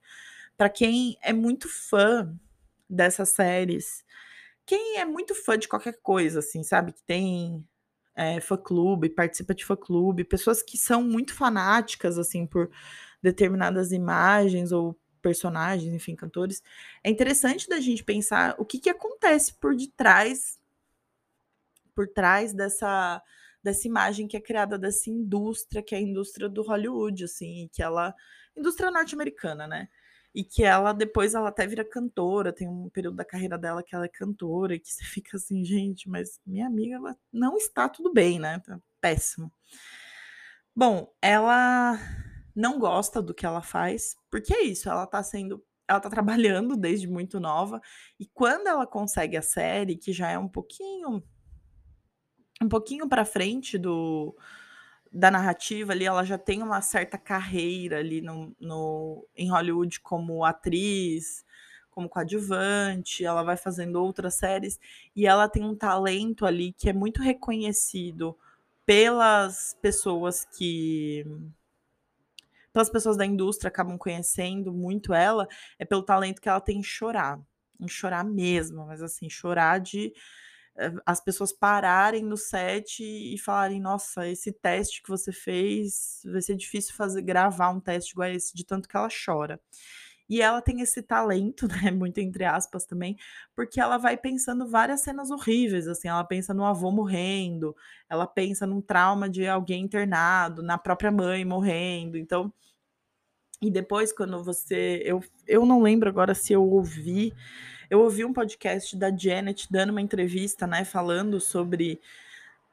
para 0.57 0.68
quem 0.68 1.16
é 1.23 1.33
muito 1.33 1.68
fã 1.68 2.33
dessas 2.88 3.31
séries, 3.31 4.05
quem 4.66 4.99
é 4.99 5.05
muito 5.05 5.35
fã 5.35 5.59
de 5.59 5.68
qualquer 5.68 5.99
coisa, 6.03 6.40
assim, 6.40 6.62
sabe, 6.62 6.92
que 6.92 7.03
tem 7.03 7.64
é, 8.14 8.40
fã-clube, 8.40 9.11
participa 9.11 9.55
de 9.55 9.64
fã-clube, 9.64 10.25
pessoas 10.25 10.62
que 10.62 10.79
são 10.79 11.03
muito 11.03 11.35
fanáticas, 11.35 12.18
assim, 12.18 12.47
por 12.47 12.70
determinadas 13.23 13.92
imagens 13.92 14.73
ou 14.73 14.99
personagens, 15.23 15.92
enfim, 15.94 16.14
cantores, 16.14 16.62
é 17.03 17.11
interessante 17.11 17.66
da 17.68 17.81
gente 17.81 18.05
pensar 18.05 18.55
o 18.59 18.64
que, 18.64 18.79
que 18.79 18.90
acontece 18.90 19.55
por 19.55 19.75
detrás 19.75 20.59
por 21.94 22.09
trás 22.09 22.52
dessa 22.52 23.22
dessa 23.62 23.88
imagem 23.88 24.28
que 24.28 24.37
é 24.37 24.40
criada 24.40 24.78
dessa 24.78 25.09
indústria, 25.09 25.83
que 25.83 25.94
é 25.94 25.98
a 25.98 26.00
indústria 26.00 26.50
do 26.50 26.62
Hollywood, 26.62 27.24
assim, 27.24 27.68
que 27.72 27.83
ela 27.83 28.14
indústria 28.54 28.90
norte-americana, 28.90 29.66
né? 29.66 29.88
E 30.35 30.44
que 30.44 30.62
ela 30.64 30.92
depois 30.92 31.35
ela 31.35 31.48
até 31.48 31.66
vira 31.66 31.85
cantora, 31.85 32.52
tem 32.52 32.68
um 32.68 32.90
período 32.90 33.16
da 33.16 33.24
carreira 33.24 33.57
dela 33.57 33.83
que 33.83 33.94
ela 33.94 34.04
é 34.04 34.09
cantora 34.09 34.74
e 34.74 34.80
que 34.80 34.92
você 34.92 35.02
fica 35.04 35.37
assim, 35.38 35.64
gente, 35.64 36.09
mas 36.09 36.40
minha 36.46 36.66
amiga 36.66 36.96
ela 36.96 37.16
não 37.33 37.57
está 37.57 37.88
tudo 37.88 38.12
bem, 38.12 38.38
né? 38.38 38.61
Tá 38.61 38.78
péssimo. 39.00 39.50
Bom, 40.76 41.12
ela 41.22 41.98
não 42.54 42.78
gosta 42.78 43.22
do 43.22 43.35
que 43.35 43.46
ela 43.46 43.62
faz, 43.62 44.16
porque 44.30 44.52
é 44.54 44.62
isso, 44.62 44.88
ela 44.88 45.07
tá 45.07 45.22
sendo 45.22 45.64
ela 45.88 46.00
tá 46.00 46.09
trabalhando 46.09 46.76
desde 46.76 47.07
muito 47.07 47.38
nova, 47.38 47.80
e 48.18 48.26
quando 48.26 48.66
ela 48.68 48.87
consegue 48.87 49.37
a 49.37 49.42
série, 49.42 49.96
que 49.96 50.12
já 50.12 50.30
é 50.30 50.38
um 50.38 50.48
pouquinho 50.48 51.22
um 52.64 52.68
pouquinho 52.68 53.09
para 53.09 53.24
frente 53.24 53.79
do 53.79 54.35
da 55.12 55.31
narrativa 55.31 55.92
ali, 55.92 56.05
ela 56.05 56.24
já 56.24 56.37
tem 56.37 56.61
uma 56.61 56.81
certa 56.81 57.16
carreira 57.16 57.98
ali 57.98 58.20
no, 58.20 58.53
no 58.59 59.24
em 59.37 59.48
Hollywood 59.48 60.00
como 60.00 60.44
atriz, 60.44 61.44
como 61.88 62.09
coadjuvante, 62.09 63.24
ela 63.24 63.44
vai 63.44 63.57
fazendo 63.57 64.03
outras 64.03 64.35
séries 64.35 64.81
e 65.14 65.27
ela 65.27 65.48
tem 65.48 65.62
um 65.64 65.77
talento 65.77 66.44
ali 66.44 66.72
que 66.72 66.90
é 66.90 66.92
muito 66.92 67.22
reconhecido 67.22 68.37
pelas 68.85 69.77
pessoas 69.81 70.44
que 70.44 71.24
pelas 72.72 72.90
pessoas 72.90 73.16
da 73.16 73.24
indústria 73.24 73.68
acabam 73.68 73.96
conhecendo 73.96 74.72
muito 74.72 75.14
ela, 75.14 75.46
é 75.79 75.85
pelo 75.85 76.03
talento 76.03 76.42
que 76.42 76.48
ela 76.48 76.61
tem 76.61 76.79
em 76.79 76.83
chorar, 76.83 77.40
em 77.79 77.87
chorar 77.87 78.24
mesmo, 78.24 78.85
mas 78.85 79.00
assim, 79.00 79.31
chorar 79.31 79.79
de 79.79 80.12
as 81.06 81.20
pessoas 81.20 81.52
pararem 81.52 82.24
no 82.24 82.37
set 82.37 83.02
e 83.02 83.38
falarem: 83.38 83.80
"Nossa, 83.80 84.28
esse 84.28 84.52
teste 84.52 85.02
que 85.02 85.08
você 85.08 85.32
fez, 85.32 86.20
vai 86.24 86.42
ser 86.42 86.56
difícil 86.56 86.94
fazer 86.94 87.22
gravar 87.22 87.70
um 87.70 87.80
teste 87.80 88.12
igual 88.12 88.28
esse", 88.30 88.54
de 88.54 88.64
tanto 88.64 88.88
que 88.88 88.96
ela 88.96 89.08
chora. 89.24 89.60
E 90.28 90.40
ela 90.40 90.62
tem 90.62 90.80
esse 90.80 91.02
talento, 91.02 91.68
né, 91.90 91.90
muito 91.90 92.18
entre 92.18 92.44
aspas 92.44 92.87
também, 92.87 93.16
porque 93.54 93.80
ela 93.80 93.98
vai 93.98 94.16
pensando 94.16 94.66
várias 94.68 95.02
cenas 95.02 95.30
horríveis, 95.30 95.87
assim, 95.88 96.08
ela 96.08 96.24
pensa 96.24 96.54
no 96.54 96.64
avô 96.64 96.90
morrendo, 96.90 97.76
ela 98.08 98.26
pensa 98.26 98.66
num 98.66 98.80
trauma 98.80 99.28
de 99.28 99.46
alguém 99.46 99.84
internado, 99.84 100.62
na 100.62 100.78
própria 100.78 101.12
mãe 101.12 101.44
morrendo, 101.44 102.16
então 102.18 102.52
e 103.62 103.70
depois 103.70 104.12
quando 104.12 104.42
você 104.42 105.02
eu 105.04 105.22
eu 105.46 105.64
não 105.64 105.82
lembro 105.82 106.08
agora 106.08 106.34
se 106.34 106.52
eu 106.52 106.62
ouvi 106.68 107.32
eu 107.90 108.01
ouvi 108.01 108.25
um 108.25 108.33
podcast 108.33 108.97
da 108.97 109.14
Janet 109.14 109.66
dando 109.70 109.90
uma 109.90 110.01
entrevista, 110.01 110.66
né, 110.66 110.85
falando 110.85 111.40
sobre, 111.40 112.01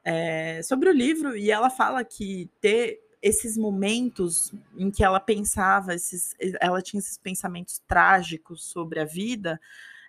é, 0.03 0.61
sobre 0.63 0.89
o 0.89 0.93
livro, 0.93 1.35
e 1.35 1.51
ela 1.51 1.69
fala 1.69 2.03
que 2.03 2.49
ter 2.59 2.99
esses 3.21 3.55
momentos 3.55 4.51
em 4.75 4.89
que 4.89 5.03
ela 5.03 5.19
pensava, 5.19 5.93
esses, 5.93 6.35
ela 6.59 6.81
tinha 6.81 6.99
esses 6.99 7.17
pensamentos 7.17 7.79
trágicos 7.87 8.63
sobre 8.63 8.99
a 8.99 9.05
vida, 9.05 9.59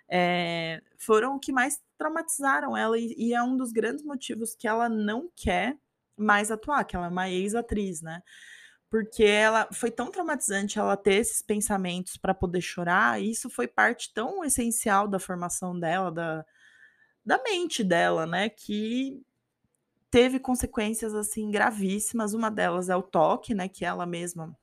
é, 0.09 0.81
foram 0.97 1.35
o 1.35 1.39
que 1.39 1.51
mais 1.51 1.81
traumatizaram 1.97 2.75
ela, 2.75 2.97
e, 2.97 3.13
e, 3.17 3.33
é 3.33 3.41
um 3.41 3.55
dos 3.55 3.71
grandes 3.71 4.03
motivos 4.03 4.55
que 4.55 4.67
ela 4.67 4.89
não 4.89 5.29
quer 5.35 5.77
mais 6.17 6.51
atuar, 6.51 6.83
que 6.83 6.95
ela 6.95 7.05
é 7.05 7.09
uma 7.09 7.29
ex-atriz, 7.29 8.01
né? 8.01 8.21
Porque 8.93 9.23
ela 9.23 9.67
foi 9.73 9.89
tão 9.89 10.11
traumatizante 10.11 10.77
ela 10.77 10.95
ter 10.95 11.15
esses 11.15 11.41
pensamentos 11.41 12.15
para 12.15 12.31
poder 12.31 12.61
chorar, 12.61 13.19
e 13.19 13.31
isso 13.31 13.49
foi 13.49 13.67
parte 13.67 14.13
tão 14.13 14.45
essencial 14.45 15.07
da 15.07 15.17
formação 15.17 15.79
dela, 15.79 16.11
da, 16.11 16.45
da 17.25 17.41
mente 17.41 17.83
dela, 17.83 18.27
né, 18.27 18.49
que 18.49 19.19
teve 20.11 20.39
consequências 20.39 21.15
assim 21.15 21.49
gravíssimas. 21.49 22.35
Uma 22.35 22.51
delas 22.51 22.87
é 22.87 22.95
o 22.95 23.01
toque, 23.01 23.55
né, 23.55 23.67
que 23.67 23.83
ela 23.83 24.05
mesma 24.05 24.55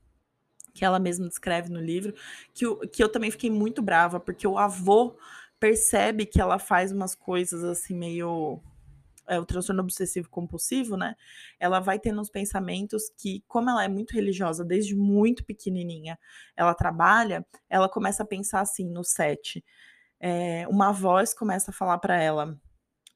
que 0.73 0.85
ela 0.85 0.97
mesma 0.97 1.27
descreve 1.27 1.69
no 1.69 1.81
livro, 1.81 2.13
que, 2.53 2.65
que 2.87 3.03
eu 3.03 3.11
também 3.11 3.31
fiquei 3.31 3.49
muito 3.49 3.81
brava, 3.81 4.17
porque 4.17 4.47
o 4.47 4.57
avô 4.57 5.13
percebe 5.59 6.25
que 6.25 6.39
ela 6.39 6.57
faz 6.57 6.93
umas 6.93 7.13
coisas 7.13 7.65
assim 7.65 7.93
meio 7.93 8.63
é, 9.27 9.39
o 9.39 9.45
transtorno 9.45 9.81
obsessivo 9.81 10.29
compulsivo, 10.29 10.97
né? 10.97 11.15
Ela 11.59 11.79
vai 11.79 11.99
tendo 11.99 12.19
uns 12.21 12.29
pensamentos 12.29 13.11
que, 13.17 13.43
como 13.47 13.69
ela 13.69 13.83
é 13.83 13.87
muito 13.87 14.11
religiosa 14.13 14.63
desde 14.65 14.95
muito 14.95 15.45
pequenininha, 15.45 16.17
ela 16.55 16.73
trabalha, 16.73 17.45
ela 17.69 17.89
começa 17.89 18.23
a 18.23 18.25
pensar 18.25 18.61
assim 18.61 18.89
no 18.89 19.03
set. 19.03 19.63
É, 20.19 20.67
uma 20.67 20.91
voz 20.91 21.33
começa 21.33 21.71
a 21.71 21.73
falar 21.73 21.97
para 21.99 22.21
ela: 22.21 22.59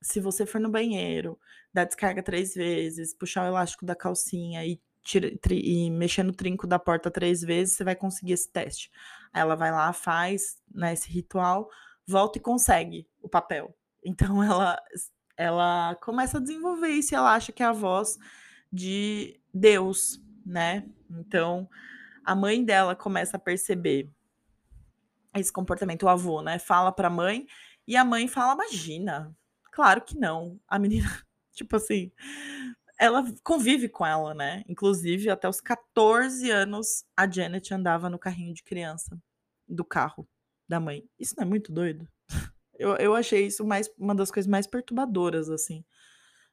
se 0.02 0.20
você 0.20 0.46
for 0.46 0.60
no 0.62 0.70
banheiro, 0.70 1.40
dar 1.74 1.86
descarga 1.86 2.24
três 2.24 2.54
vezes, 2.54 3.14
puxar 3.14 3.44
o 3.44 3.48
elástico 3.48 3.86
da 3.86 3.96
calcinha 3.96 4.66
e, 4.66 4.80
tira, 5.04 5.36
tri, 5.40 5.62
e 5.64 5.92
mexer 5.92 6.24
no 6.24 6.34
trinco 6.34 6.66
da 6.66 6.80
porta 6.80 7.12
três 7.12 7.42
vezes, 7.42 7.76
você 7.76 7.84
vai 7.84 7.96
conseguir 7.96 8.34
esse 8.34 8.52
teste. 8.52 8.92
Aí 9.34 9.42
ela 9.42 9.56
vai 9.56 9.72
lá, 9.72 9.92
faz 9.94 10.58
né, 10.74 10.94
esse 10.94 11.10
ritual, 11.12 11.70
volta 12.08 12.38
e 12.38 12.42
consegue 12.42 13.08
o 13.22 13.30
papel. 13.30 13.76
Então 14.04 14.44
ela 14.44 14.80
ela 15.38 15.96
começa 16.02 16.38
a 16.38 16.42
desenvolver 16.42 16.90
isso 16.90 17.14
e 17.14 17.16
ela 17.16 17.34
acha 17.34 17.52
que 17.52 17.64
é 17.64 17.66
a 17.66 17.72
voz 17.72 18.18
de 18.72 19.40
Deus, 19.54 20.22
né? 20.46 20.86
Então, 21.10 21.70
a 22.24 22.36
mãe 22.36 22.64
dela 22.64 22.96
começa 22.96 23.38
a 23.38 23.40
perceber 23.40 24.10
esse 25.36 25.52
comportamento, 25.52 26.04
o 26.04 26.10
avô, 26.10 26.42
né? 26.42 26.60
Fala 26.60 26.92
para 26.92 27.08
a 27.08 27.12
mãe 27.12 27.46
e 27.88 27.96
a 27.96 28.06
mãe 28.06 28.28
fala: 28.28 28.54
"Imagina, 28.54 29.36
claro 29.72 30.02
que 30.02 30.18
não". 30.18 30.60
A 30.68 30.80
menina, 30.80 31.08
tipo 31.54 31.76
assim, 31.76 32.12
ela 32.98 33.24
convive 33.44 33.90
com 33.90 34.06
ela, 34.06 34.34
né? 34.34 34.64
Inclusive, 34.68 35.30
até 35.30 35.48
os 35.50 35.62
14 35.62 36.50
anos, 36.52 37.06
a 37.16 37.30
Janet 37.30 37.74
andava 37.74 38.10
no 38.10 38.20
carrinho 38.20 38.54
de 38.54 38.64
criança 38.64 39.18
do 39.68 39.84
carro 39.86 40.28
da 40.68 40.80
mãe. 40.80 41.04
Isso 41.20 41.36
não 41.38 41.44
é 41.46 41.48
muito 41.48 41.72
doido? 41.74 42.08
Eu, 42.78 42.96
eu 42.98 43.16
achei 43.16 43.46
isso 43.46 43.66
mais 43.66 43.90
uma 43.98 44.16
das 44.16 44.32
coisas 44.32 44.50
mais 44.50 44.68
perturbadoras, 44.68 45.50
assim, 45.50 45.84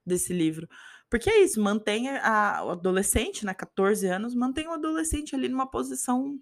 desse 0.04 0.32
livro. 0.32 0.68
Porque 1.10 1.28
é 1.28 1.44
isso, 1.44 1.60
mantém 1.60 2.08
a, 2.08 2.64
o 2.64 2.70
adolescente, 2.70 3.44
né, 3.44 3.52
14 3.52 4.06
anos, 4.06 4.34
mantém 4.34 4.66
o 4.66 4.72
adolescente 4.72 5.34
ali 5.34 5.48
numa 5.48 5.70
posição 5.70 6.38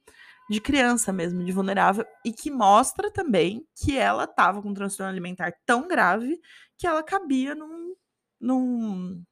de 0.48 0.60
criança 0.60 1.12
mesmo, 1.12 1.44
de 1.44 1.52
vulnerável, 1.52 2.04
e 2.24 2.32
que 2.32 2.50
mostra 2.50 3.10
também 3.10 3.66
que 3.74 3.96
ela 3.96 4.24
estava 4.24 4.62
com 4.62 4.70
um 4.70 4.74
transtorno 4.74 5.10
alimentar 5.10 5.52
tão 5.66 5.88
grave 5.88 6.40
que 6.78 6.86
ela 6.86 7.02
cabia 7.02 7.54
num. 7.54 7.96
num 8.40 9.24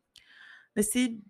nesse. 0.74 1.22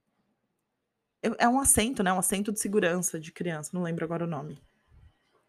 É, 1.23 1.49
um 1.49 1.61
assento, 1.61 2.03
né? 2.03 2.13
Um 2.13 2.19
assento 2.19 2.53
de 2.53 2.61
segurança 2.61 3.19
de 3.19 3.33
criança, 3.33 3.71
não 3.75 3.83
lembro 3.83 4.05
agora 4.05 4.25
o 4.25 4.29
nome. 4.29 4.59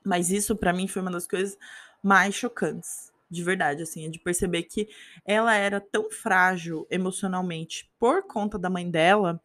Mas 0.05 0.31
isso, 0.31 0.55
para 0.55 0.73
mim, 0.73 0.87
foi 0.87 1.01
uma 1.01 1.11
das 1.11 1.27
coisas 1.27 1.57
mais 2.03 2.33
chocantes 2.35 3.09
de 3.29 3.43
verdade, 3.43 3.83
assim, 3.83 4.09
de 4.09 4.19
perceber 4.19 4.63
que 4.63 4.87
ela 5.25 5.53
era 5.55 5.79
tão 5.79 6.09
frágil 6.09 6.87
emocionalmente 6.89 7.91
por 7.99 8.23
conta 8.23 8.57
da 8.57 8.69
mãe 8.69 8.89
dela, 8.89 9.41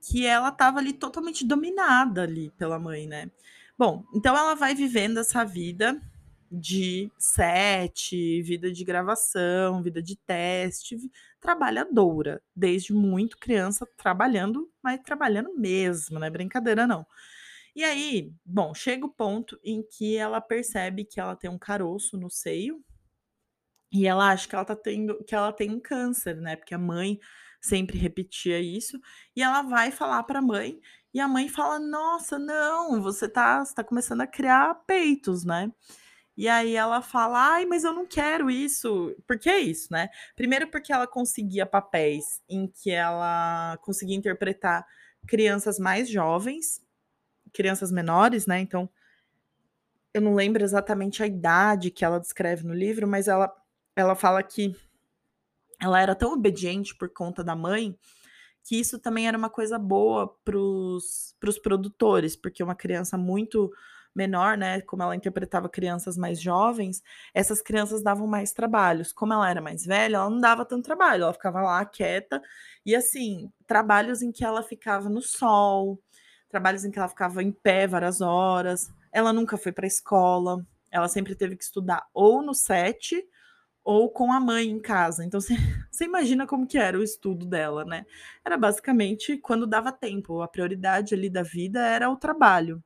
que 0.00 0.26
ela 0.26 0.50
estava 0.50 0.78
ali 0.78 0.92
totalmente 0.92 1.46
dominada 1.46 2.22
ali 2.22 2.50
pela 2.52 2.78
mãe, 2.78 3.06
né? 3.06 3.30
Bom, 3.76 4.04
então 4.14 4.36
ela 4.36 4.54
vai 4.54 4.74
vivendo 4.74 5.18
essa 5.18 5.44
vida 5.44 6.00
de 6.50 7.10
set, 7.18 8.42
vida 8.42 8.70
de 8.70 8.84
gravação, 8.84 9.82
vida 9.82 10.00
de 10.00 10.16
teste, 10.16 10.96
trabalhadora, 11.40 12.40
desde 12.54 12.92
muito 12.92 13.36
criança 13.38 13.86
trabalhando, 13.96 14.70
mas 14.82 15.00
trabalhando 15.02 15.52
mesmo, 15.58 16.18
não 16.18 16.26
é 16.26 16.30
brincadeira 16.30 16.86
não. 16.86 17.04
E 17.74 17.82
aí, 17.82 18.32
bom, 18.44 18.72
chega 18.72 19.04
o 19.04 19.12
ponto 19.12 19.58
em 19.64 19.82
que 19.82 20.16
ela 20.16 20.40
percebe 20.40 21.04
que 21.04 21.18
ela 21.18 21.34
tem 21.34 21.50
um 21.50 21.58
caroço 21.58 22.16
no 22.16 22.30
seio, 22.30 22.80
e 23.94 24.06
ela 24.08 24.30
acha 24.32 24.48
que 24.48 24.56
ela 24.56 24.66
tá 24.66 24.76
tendo 24.76 25.24
que 25.24 25.34
ela 25.36 25.52
tem 25.52 25.70
um 25.72 25.80
câncer, 25.80 26.36
né, 26.38 26.56
porque 26.56 26.74
a 26.74 26.78
mãe 26.78 27.20
sempre 27.62 27.98
repetia 27.98 28.60
isso, 28.60 29.00
e 29.36 29.42
ela 29.42 29.62
vai 29.62 29.92
falar 29.92 30.24
para 30.24 30.40
a 30.40 30.42
mãe, 30.42 30.80
e 31.14 31.20
a 31.20 31.28
mãe 31.28 31.48
fala: 31.48 31.78
"Nossa, 31.80 32.38
não, 32.38 33.00
você 33.02 33.28
tá 33.28 33.64
você 33.64 33.74
tá 33.74 33.84
começando 33.84 34.22
a 34.22 34.26
criar 34.28 34.74
peitos, 34.86 35.44
né". 35.44 35.72
E 36.36 36.48
aí 36.48 36.74
ela 36.76 37.02
fala: 37.02 37.54
"Ai, 37.54 37.66
mas 37.66 37.84
eu 37.84 37.92
não 37.94 38.06
quero 38.06 38.50
isso". 38.50 39.14
Por 39.26 39.38
que 39.38 39.50
isso, 39.58 39.88
né? 39.92 40.08
Primeiro 40.36 40.68
porque 40.70 40.92
ela 40.92 41.06
conseguia 41.06 41.66
papéis 41.66 42.42
em 42.48 42.66
que 42.68 42.90
ela 42.90 43.78
conseguia 43.82 44.16
interpretar 44.16 44.86
crianças 45.28 45.78
mais 45.78 46.08
jovens, 46.10 46.82
crianças 47.54 47.92
menores, 47.92 48.46
né, 48.46 48.60
então 48.60 48.90
eu 50.12 50.20
não 50.20 50.34
lembro 50.34 50.62
exatamente 50.62 51.22
a 51.22 51.26
idade 51.26 51.90
que 51.90 52.04
ela 52.04 52.20
descreve 52.20 52.64
no 52.64 52.72
livro, 52.74 53.06
mas 53.06 53.26
ela 53.26 53.52
ela 53.96 54.14
fala 54.14 54.42
que 54.42 54.74
ela 55.80 56.00
era 56.00 56.14
tão 56.14 56.32
obediente 56.32 56.94
por 56.94 57.08
conta 57.08 57.42
da 57.44 57.54
mãe 57.54 57.98
que 58.64 58.80
isso 58.80 58.98
também 58.98 59.28
era 59.28 59.36
uma 59.36 59.50
coisa 59.50 59.78
boa 59.78 60.34
para 60.42 60.56
os 60.58 61.58
produtores, 61.62 62.34
porque 62.34 62.62
uma 62.62 62.74
criança 62.74 63.18
muito 63.18 63.70
menor, 64.14 64.56
né, 64.56 64.80
como 64.80 65.02
ela 65.02 65.16
interpretava 65.16 65.68
crianças 65.68 66.16
mais 66.16 66.40
jovens, 66.40 67.02
essas 67.34 67.60
crianças 67.60 68.02
davam 68.02 68.26
mais 68.26 68.52
trabalhos. 68.52 69.12
Como 69.12 69.32
ela 69.32 69.50
era 69.50 69.60
mais 69.60 69.84
velha, 69.84 70.16
ela 70.16 70.30
não 70.30 70.40
dava 70.40 70.64
tanto 70.64 70.84
trabalho, 70.84 71.24
ela 71.24 71.32
ficava 71.32 71.60
lá 71.60 71.84
quieta 71.84 72.40
e 72.86 72.94
assim, 72.94 73.52
trabalhos 73.66 74.22
em 74.22 74.32
que 74.32 74.44
ela 74.44 74.62
ficava 74.62 75.10
no 75.10 75.20
sol, 75.20 76.00
trabalhos 76.48 76.84
em 76.84 76.90
que 76.90 76.98
ela 76.98 77.08
ficava 77.08 77.42
em 77.42 77.52
pé 77.52 77.86
várias 77.86 78.20
horas. 78.20 78.90
Ela 79.12 79.32
nunca 79.32 79.58
foi 79.58 79.72
para 79.72 79.84
a 79.84 79.88
escola, 79.88 80.64
ela 80.90 81.08
sempre 81.08 81.34
teve 81.34 81.56
que 81.56 81.64
estudar 81.64 82.06
ou 82.14 82.40
no 82.40 82.54
set 82.54 83.22
ou 83.84 84.10
com 84.10 84.32
a 84.32 84.40
mãe 84.40 84.68
em 84.68 84.80
casa. 84.80 85.24
Então 85.24 85.40
você, 85.90 86.04
imagina 86.04 86.46
como 86.46 86.66
que 86.66 86.78
era 86.78 86.98
o 86.98 87.02
estudo 87.02 87.46
dela, 87.46 87.84
né? 87.84 88.06
Era 88.44 88.56
basicamente 88.56 89.36
quando 89.38 89.66
dava 89.66 89.92
tempo, 89.92 90.40
a 90.42 90.48
prioridade 90.48 91.14
ali 91.14 91.28
da 91.28 91.42
vida 91.42 91.80
era 91.86 92.10
o 92.10 92.16
trabalho. 92.16 92.82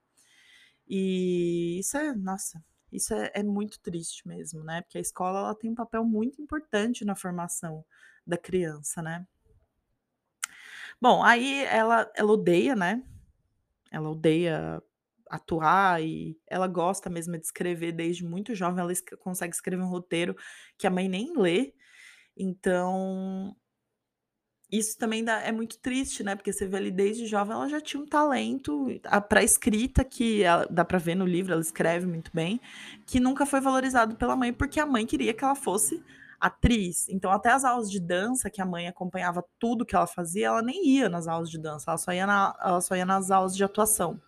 E 0.88 1.78
isso 1.80 1.96
é, 1.96 2.14
nossa, 2.14 2.62
isso 2.90 3.14
é, 3.14 3.30
é 3.34 3.42
muito 3.42 3.80
triste 3.80 4.26
mesmo, 4.26 4.64
né? 4.64 4.82
Porque 4.82 4.98
a 4.98 5.00
escola 5.00 5.38
ela 5.40 5.54
tem 5.54 5.70
um 5.70 5.74
papel 5.74 6.04
muito 6.04 6.42
importante 6.42 7.04
na 7.04 7.14
formação 7.14 7.84
da 8.26 8.36
criança, 8.36 9.02
né? 9.02 9.26
Bom, 11.00 11.22
aí 11.22 11.64
ela, 11.66 12.10
ela 12.16 12.32
odeia, 12.32 12.74
né? 12.74 13.02
Ela 13.90 14.10
odeia 14.10 14.82
atuar 15.30 16.02
e 16.02 16.36
ela 16.46 16.66
gosta 16.66 17.10
mesmo 17.10 17.36
de 17.38 17.44
escrever 17.44 17.92
desde 17.92 18.24
muito 18.24 18.54
jovem. 18.54 18.80
Ela 18.80 18.92
consegue 19.20 19.54
escrever 19.54 19.82
um 19.82 19.88
roteiro 19.88 20.36
que 20.76 20.86
a 20.86 20.90
mãe 20.90 21.08
nem 21.08 21.36
lê. 21.36 21.72
Então, 22.36 23.54
isso 24.70 24.98
também 24.98 25.24
dá, 25.24 25.40
é 25.40 25.50
muito 25.50 25.78
triste, 25.78 26.22
né? 26.22 26.36
Porque 26.36 26.52
você 26.52 26.66
vê 26.66 26.76
ali 26.76 26.90
desde 26.90 27.26
jovem, 27.26 27.54
ela 27.54 27.68
já 27.68 27.80
tinha 27.80 28.02
um 28.02 28.06
talento 28.06 28.86
para 29.28 29.42
escrita, 29.42 30.04
que 30.04 30.42
ela, 30.42 30.66
dá 30.70 30.84
para 30.84 30.98
ver 30.98 31.14
no 31.14 31.24
livro, 31.24 31.52
ela 31.52 31.62
escreve 31.62 32.06
muito 32.06 32.30
bem, 32.34 32.60
que 33.06 33.18
nunca 33.18 33.46
foi 33.46 33.60
valorizado 33.60 34.16
pela 34.16 34.36
mãe, 34.36 34.52
porque 34.52 34.78
a 34.78 34.86
mãe 34.86 35.06
queria 35.06 35.32
que 35.32 35.42
ela 35.42 35.54
fosse 35.54 36.02
atriz. 36.38 37.08
Então, 37.08 37.32
até 37.32 37.50
as 37.50 37.64
aulas 37.64 37.90
de 37.90 37.98
dança, 37.98 38.50
que 38.50 38.60
a 38.60 38.66
mãe 38.66 38.86
acompanhava 38.86 39.42
tudo 39.58 39.86
que 39.86 39.96
ela 39.96 40.06
fazia, 40.06 40.48
ela 40.48 40.62
nem 40.62 40.86
ia 40.86 41.08
nas 41.08 41.26
aulas 41.26 41.50
de 41.50 41.58
dança, 41.58 41.90
ela 41.90 41.98
só 41.98 42.12
ia, 42.12 42.26
na, 42.26 42.54
ela 42.62 42.80
só 42.80 42.94
ia 42.94 43.06
nas 43.06 43.30
aulas 43.30 43.56
de 43.56 43.64
atuação. 43.64 44.20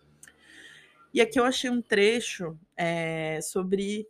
E 1.13 1.21
aqui 1.21 1.39
eu 1.39 1.45
achei 1.45 1.69
um 1.69 1.81
trecho 1.81 2.57
é, 2.77 3.39
sobre 3.41 4.07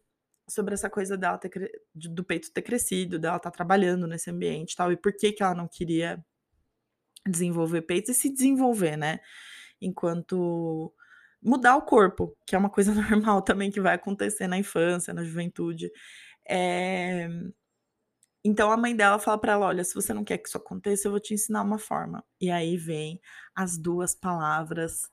sobre 0.47 0.73
essa 0.73 0.89
coisa 0.89 1.17
dela 1.17 1.37
ter, 1.37 1.49
do 1.95 2.23
peito 2.25 2.51
ter 2.51 2.61
crescido, 2.61 3.17
dela 3.17 3.37
estar 3.37 3.49
tá 3.49 3.55
trabalhando 3.55 4.05
nesse 4.05 4.29
ambiente 4.29 4.75
tal, 4.75 4.91
e 4.91 4.97
por 4.97 5.13
que, 5.15 5.31
que 5.31 5.41
ela 5.41 5.55
não 5.55 5.65
queria 5.65 6.23
desenvolver 7.25 7.83
peitos 7.83 8.11
e 8.11 8.13
se 8.13 8.29
desenvolver, 8.29 8.97
né? 8.97 9.19
Enquanto 9.79 10.93
mudar 11.41 11.75
o 11.75 11.81
corpo, 11.83 12.35
que 12.45 12.55
é 12.55 12.57
uma 12.57 12.69
coisa 12.69 12.93
normal 12.93 13.41
também 13.41 13.71
que 13.71 13.81
vai 13.81 13.95
acontecer 13.95 14.47
na 14.47 14.57
infância, 14.57 15.13
na 15.13 15.23
juventude. 15.23 15.91
É... 16.47 17.29
Então 18.43 18.71
a 18.71 18.77
mãe 18.77 18.95
dela 18.95 19.19
fala 19.19 19.37
para 19.39 19.53
ela: 19.53 19.67
olha, 19.67 19.83
se 19.83 19.93
você 19.95 20.13
não 20.13 20.23
quer 20.23 20.37
que 20.37 20.49
isso 20.49 20.57
aconteça, 20.57 21.07
eu 21.07 21.11
vou 21.11 21.19
te 21.19 21.33
ensinar 21.33 21.61
uma 21.63 21.77
forma. 21.79 22.23
E 22.39 22.49
aí 22.51 22.77
vem 22.77 23.21
as 23.55 23.77
duas 23.77 24.15
palavras 24.15 25.09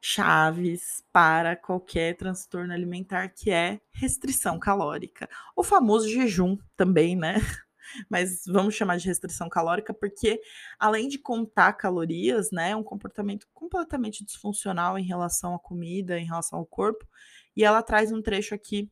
chaves 0.00 1.02
para 1.12 1.56
qualquer 1.56 2.16
transtorno 2.16 2.72
alimentar, 2.72 3.28
que 3.28 3.50
é 3.50 3.80
restrição 3.90 4.58
calórica. 4.58 5.28
O 5.56 5.62
famoso 5.62 6.08
jejum 6.08 6.56
também, 6.76 7.16
né? 7.16 7.34
Mas 8.08 8.42
vamos 8.46 8.74
chamar 8.74 8.98
de 8.98 9.06
restrição 9.06 9.48
calórica 9.48 9.94
porque, 9.94 10.40
além 10.78 11.08
de 11.08 11.18
contar 11.18 11.72
calorias, 11.72 12.50
né, 12.50 12.70
é 12.70 12.76
um 12.76 12.82
comportamento 12.82 13.46
completamente 13.52 14.24
disfuncional 14.24 14.98
em 14.98 15.04
relação 15.04 15.54
à 15.54 15.58
comida, 15.58 16.18
em 16.18 16.26
relação 16.26 16.58
ao 16.58 16.66
corpo. 16.66 17.06
E 17.56 17.64
ela 17.64 17.82
traz 17.82 18.12
um 18.12 18.22
trecho 18.22 18.54
aqui 18.54 18.90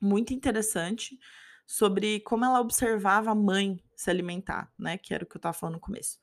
muito 0.00 0.34
interessante 0.34 1.18
sobre 1.66 2.20
como 2.20 2.44
ela 2.44 2.60
observava 2.60 3.30
a 3.30 3.34
mãe 3.34 3.82
se 3.96 4.10
alimentar, 4.10 4.70
né? 4.78 4.98
Que 4.98 5.14
era 5.14 5.24
o 5.24 5.26
que 5.26 5.36
eu 5.36 5.38
estava 5.38 5.52
falando 5.52 5.74
no 5.74 5.80
começo. 5.80 6.18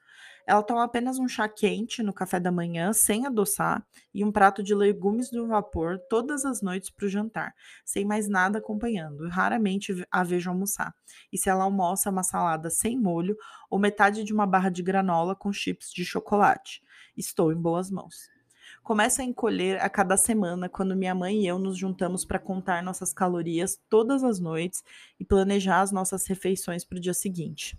Ela 0.45 0.63
toma 0.63 0.83
apenas 0.83 1.19
um 1.19 1.27
chá 1.27 1.47
quente 1.47 2.01
no 2.01 2.11
café 2.11 2.39
da 2.39 2.51
manhã, 2.51 2.91
sem 2.91 3.25
adoçar, 3.25 3.85
e 4.13 4.25
um 4.25 4.31
prato 4.31 4.63
de 4.63 4.73
legumes 4.73 5.29
do 5.29 5.47
vapor 5.47 5.99
todas 6.09 6.43
as 6.43 6.61
noites 6.61 6.89
para 6.89 7.05
o 7.05 7.09
jantar, 7.09 7.53
sem 7.85 8.03
mais 8.03 8.27
nada 8.27 8.57
acompanhando. 8.57 9.29
Raramente 9.29 10.05
a 10.11 10.23
vejo 10.23 10.49
almoçar. 10.49 10.93
E 11.31 11.37
se 11.37 11.49
ela 11.49 11.63
almoça, 11.63 12.09
uma 12.09 12.23
salada 12.23 12.69
sem 12.69 12.97
molho 12.99 13.37
ou 13.69 13.77
metade 13.77 14.23
de 14.23 14.33
uma 14.33 14.47
barra 14.47 14.69
de 14.69 14.81
granola 14.81 15.35
com 15.35 15.53
chips 15.53 15.91
de 15.93 16.03
chocolate. 16.03 16.81
Estou 17.15 17.51
em 17.51 17.61
boas 17.61 17.91
mãos. 17.91 18.38
Começa 18.83 19.21
a 19.21 19.25
encolher 19.25 19.79
a 19.81 19.89
cada 19.89 20.17
semana 20.17 20.67
quando 20.67 20.95
minha 20.95 21.13
mãe 21.13 21.43
e 21.43 21.47
eu 21.47 21.59
nos 21.59 21.77
juntamos 21.77 22.25
para 22.25 22.39
contar 22.39 22.81
nossas 22.81 23.13
calorias 23.13 23.79
todas 23.89 24.23
as 24.23 24.39
noites 24.39 24.83
e 25.19 25.25
planejar 25.25 25.81
as 25.81 25.91
nossas 25.91 26.25
refeições 26.25 26.83
para 26.83 26.97
o 26.97 27.01
dia 27.01 27.13
seguinte. 27.13 27.77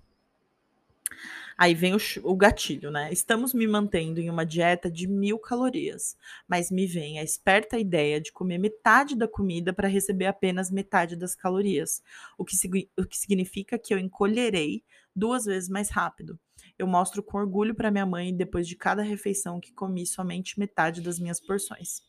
Aí 1.61 1.75
vem 1.75 1.95
o, 1.95 1.99
o, 2.23 2.35
gatilho, 2.35 2.91
né? 2.91 3.13
Estamos 3.13 3.53
me 3.53 3.67
mantendo 3.67 4.19
em 4.19 4.31
uma 4.31 4.47
dieta 4.47 4.91
de 4.91 5.07
mil 5.07 5.39
calorias, 5.39 6.17
mas 6.49 6.71
me 6.71 6.87
vem 6.87 7.19
a 7.19 7.23
esperta 7.23 7.79
ideia 7.79 8.19
de 8.19 8.33
comer 8.33 8.57
metade 8.57 9.15
da 9.15 9.29
comida 9.29 9.71
para 9.71 9.87
receber 9.87 10.25
apenas 10.25 10.71
metade 10.71 11.17
das 11.17 11.35
calorias, 11.35 12.03
o 12.39 12.47
que, 12.47 12.57
o 12.97 13.05
que 13.05 13.19
significa 13.19 13.79
que 13.79 13.93
eu 13.93 13.99
encolherei 13.99 14.83
duas 15.15 15.45
vezes 15.45 15.69
mais 15.69 15.91
rápido. 15.91 16.39
Eu 16.81 16.87
mostro 16.87 17.23
com 17.23 17.37
orgulho 17.37 17.75
para 17.75 17.91
minha 17.91 18.07
mãe 18.07 18.35
depois 18.35 18.67
de 18.67 18.75
cada 18.75 19.03
refeição 19.03 19.61
que 19.61 19.71
comi 19.71 20.07
somente 20.07 20.59
metade 20.59 21.03
das 21.03 21.19
minhas 21.19 21.39
porções. 21.39 22.01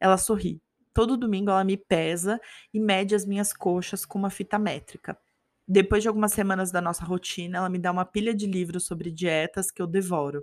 Ela 0.00 0.16
sorri. 0.16 0.58
Todo 0.94 1.18
domingo 1.18 1.50
ela 1.50 1.62
me 1.62 1.76
pesa 1.76 2.40
e 2.72 2.80
mede 2.80 3.14
as 3.14 3.26
minhas 3.26 3.52
coxas 3.52 4.06
com 4.06 4.18
uma 4.18 4.30
fita 4.30 4.58
métrica. 4.58 5.18
Depois 5.68 6.02
de 6.02 6.08
algumas 6.08 6.32
semanas 6.32 6.72
da 6.72 6.80
nossa 6.80 7.04
rotina, 7.04 7.58
ela 7.58 7.68
me 7.68 7.78
dá 7.78 7.92
uma 7.92 8.06
pilha 8.06 8.34
de 8.34 8.46
livros 8.46 8.86
sobre 8.86 9.10
dietas 9.10 9.70
que 9.70 9.82
eu 9.82 9.86
devoro, 9.86 10.42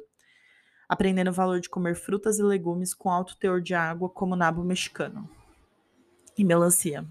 aprendendo 0.87 1.31
o 1.31 1.33
valor 1.33 1.59
de 1.59 1.67
comer 1.67 1.95
frutas 1.95 2.37
e 2.37 2.43
legumes 2.43 2.93
com 2.93 3.09
alto 3.09 3.35
teor 3.39 3.59
de 3.59 3.73
água, 3.73 4.07
como 4.07 4.35
nabo 4.35 4.63
mexicano 4.63 5.27
e 6.37 6.43
melancia. 6.43 7.05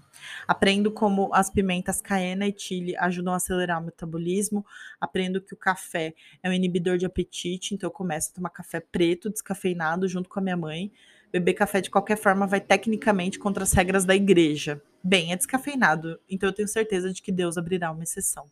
Aprendo 0.47 0.91
como 0.91 1.29
as 1.33 1.49
pimentas 1.49 2.01
cayena 2.01 2.47
e 2.47 2.55
chile 2.57 2.95
ajudam 2.97 3.33
a 3.33 3.37
acelerar 3.37 3.81
o 3.81 3.85
metabolismo. 3.85 4.65
Aprendo 4.99 5.41
que 5.41 5.53
o 5.53 5.57
café 5.57 6.13
é 6.41 6.49
um 6.49 6.53
inibidor 6.53 6.97
de 6.97 7.05
apetite, 7.05 7.73
então 7.73 7.87
eu 7.87 7.91
começo 7.91 8.31
a 8.31 8.35
tomar 8.35 8.49
café 8.49 8.79
preto, 8.79 9.29
descafeinado, 9.29 10.07
junto 10.07 10.29
com 10.29 10.39
a 10.39 10.43
minha 10.43 10.57
mãe. 10.57 10.91
Beber 11.31 11.53
café 11.53 11.81
de 11.81 11.89
qualquer 11.89 12.17
forma 12.17 12.45
vai 12.45 12.61
tecnicamente 12.61 13.39
contra 13.39 13.63
as 13.63 13.73
regras 13.73 14.05
da 14.05 14.15
igreja. 14.15 14.81
Bem, 15.03 15.33
é 15.33 15.35
descafeinado, 15.35 16.19
então 16.29 16.47
eu 16.47 16.53
tenho 16.53 16.67
certeza 16.67 17.11
de 17.11 17.21
que 17.21 17.31
Deus 17.31 17.57
abrirá 17.57 17.91
uma 17.91 18.03
exceção. 18.03 18.49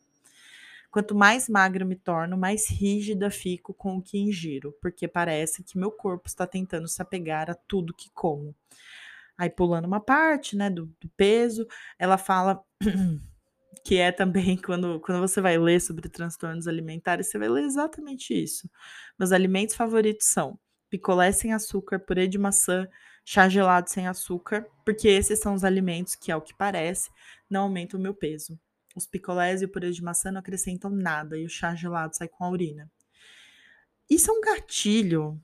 Quanto 0.92 1.16
mais 1.16 1.48
magra 1.48 1.86
me 1.86 1.96
torno, 1.96 2.38
mais 2.38 2.70
rígida 2.70 3.32
fico 3.32 3.74
com 3.74 3.96
o 3.96 4.02
que 4.02 4.18
ingiro, 4.18 4.76
porque 4.82 5.08
parece 5.08 5.64
que 5.64 5.78
meu 5.78 5.90
corpo 5.90 6.28
está 6.28 6.46
tentando 6.46 6.86
se 6.90 7.02
apegar 7.02 7.50
a 7.50 7.56
tudo 7.56 7.94
que 7.94 8.10
como. 8.14 8.54
Aí 9.42 9.50
pulando 9.50 9.86
uma 9.86 10.00
parte, 10.00 10.56
né, 10.56 10.70
do, 10.70 10.86
do 11.02 11.10
peso, 11.18 11.66
ela 11.98 12.16
fala 12.16 12.64
que 13.84 13.98
é 13.98 14.12
também 14.12 14.56
quando, 14.62 15.00
quando 15.00 15.20
você 15.20 15.42
vai 15.42 15.58
ler 15.58 15.82
sobre 15.82 16.08
transtornos 16.08 16.68
alimentares, 16.68 17.26
você 17.26 17.40
vai 17.40 17.50
ler 17.50 17.64
exatamente 17.64 18.36
isso. 18.36 18.70
Meus 19.18 19.32
alimentos 19.32 19.74
favoritos 19.74 20.28
são 20.28 20.60
picolé 20.92 21.32
sem 21.32 21.54
açúcar, 21.54 21.98
purê 21.98 22.28
de 22.28 22.38
maçã, 22.38 22.88
chá 23.26 23.50
gelado 23.50 23.90
sem 23.90 24.08
açúcar, 24.08 24.68
porque 24.86 25.08
esses 25.08 25.40
são 25.40 25.56
os 25.56 25.64
alimentos 25.64 26.14
que, 26.14 26.32
ao 26.32 26.44
que 26.44 26.56
parece, 26.56 27.10
não 27.50 27.64
aumentam 27.64 28.00
o 28.00 28.04
meu 28.04 28.14
peso. 28.14 28.60
Os 28.96 29.08
picolés 29.08 29.64
e 29.64 29.66
o 29.66 29.70
purê 29.70 29.90
de 29.90 30.04
maçã 30.04 30.32
não 30.32 30.42
acrescentam 30.42 30.92
nada 30.92 31.36
e 31.36 31.46
o 31.46 31.50
chá 31.50 31.74
gelado 31.74 32.16
sai 32.16 32.28
com 32.28 32.44
a 32.44 32.50
urina. 32.52 32.92
Isso 34.08 34.30
é 34.30 34.34
um 34.36 34.42
gatilho. 34.42 35.42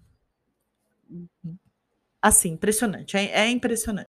Assim, 2.21 2.51
impressionante. 2.51 3.15
É, 3.17 3.25
é 3.31 3.49
impressionante. 3.49 4.09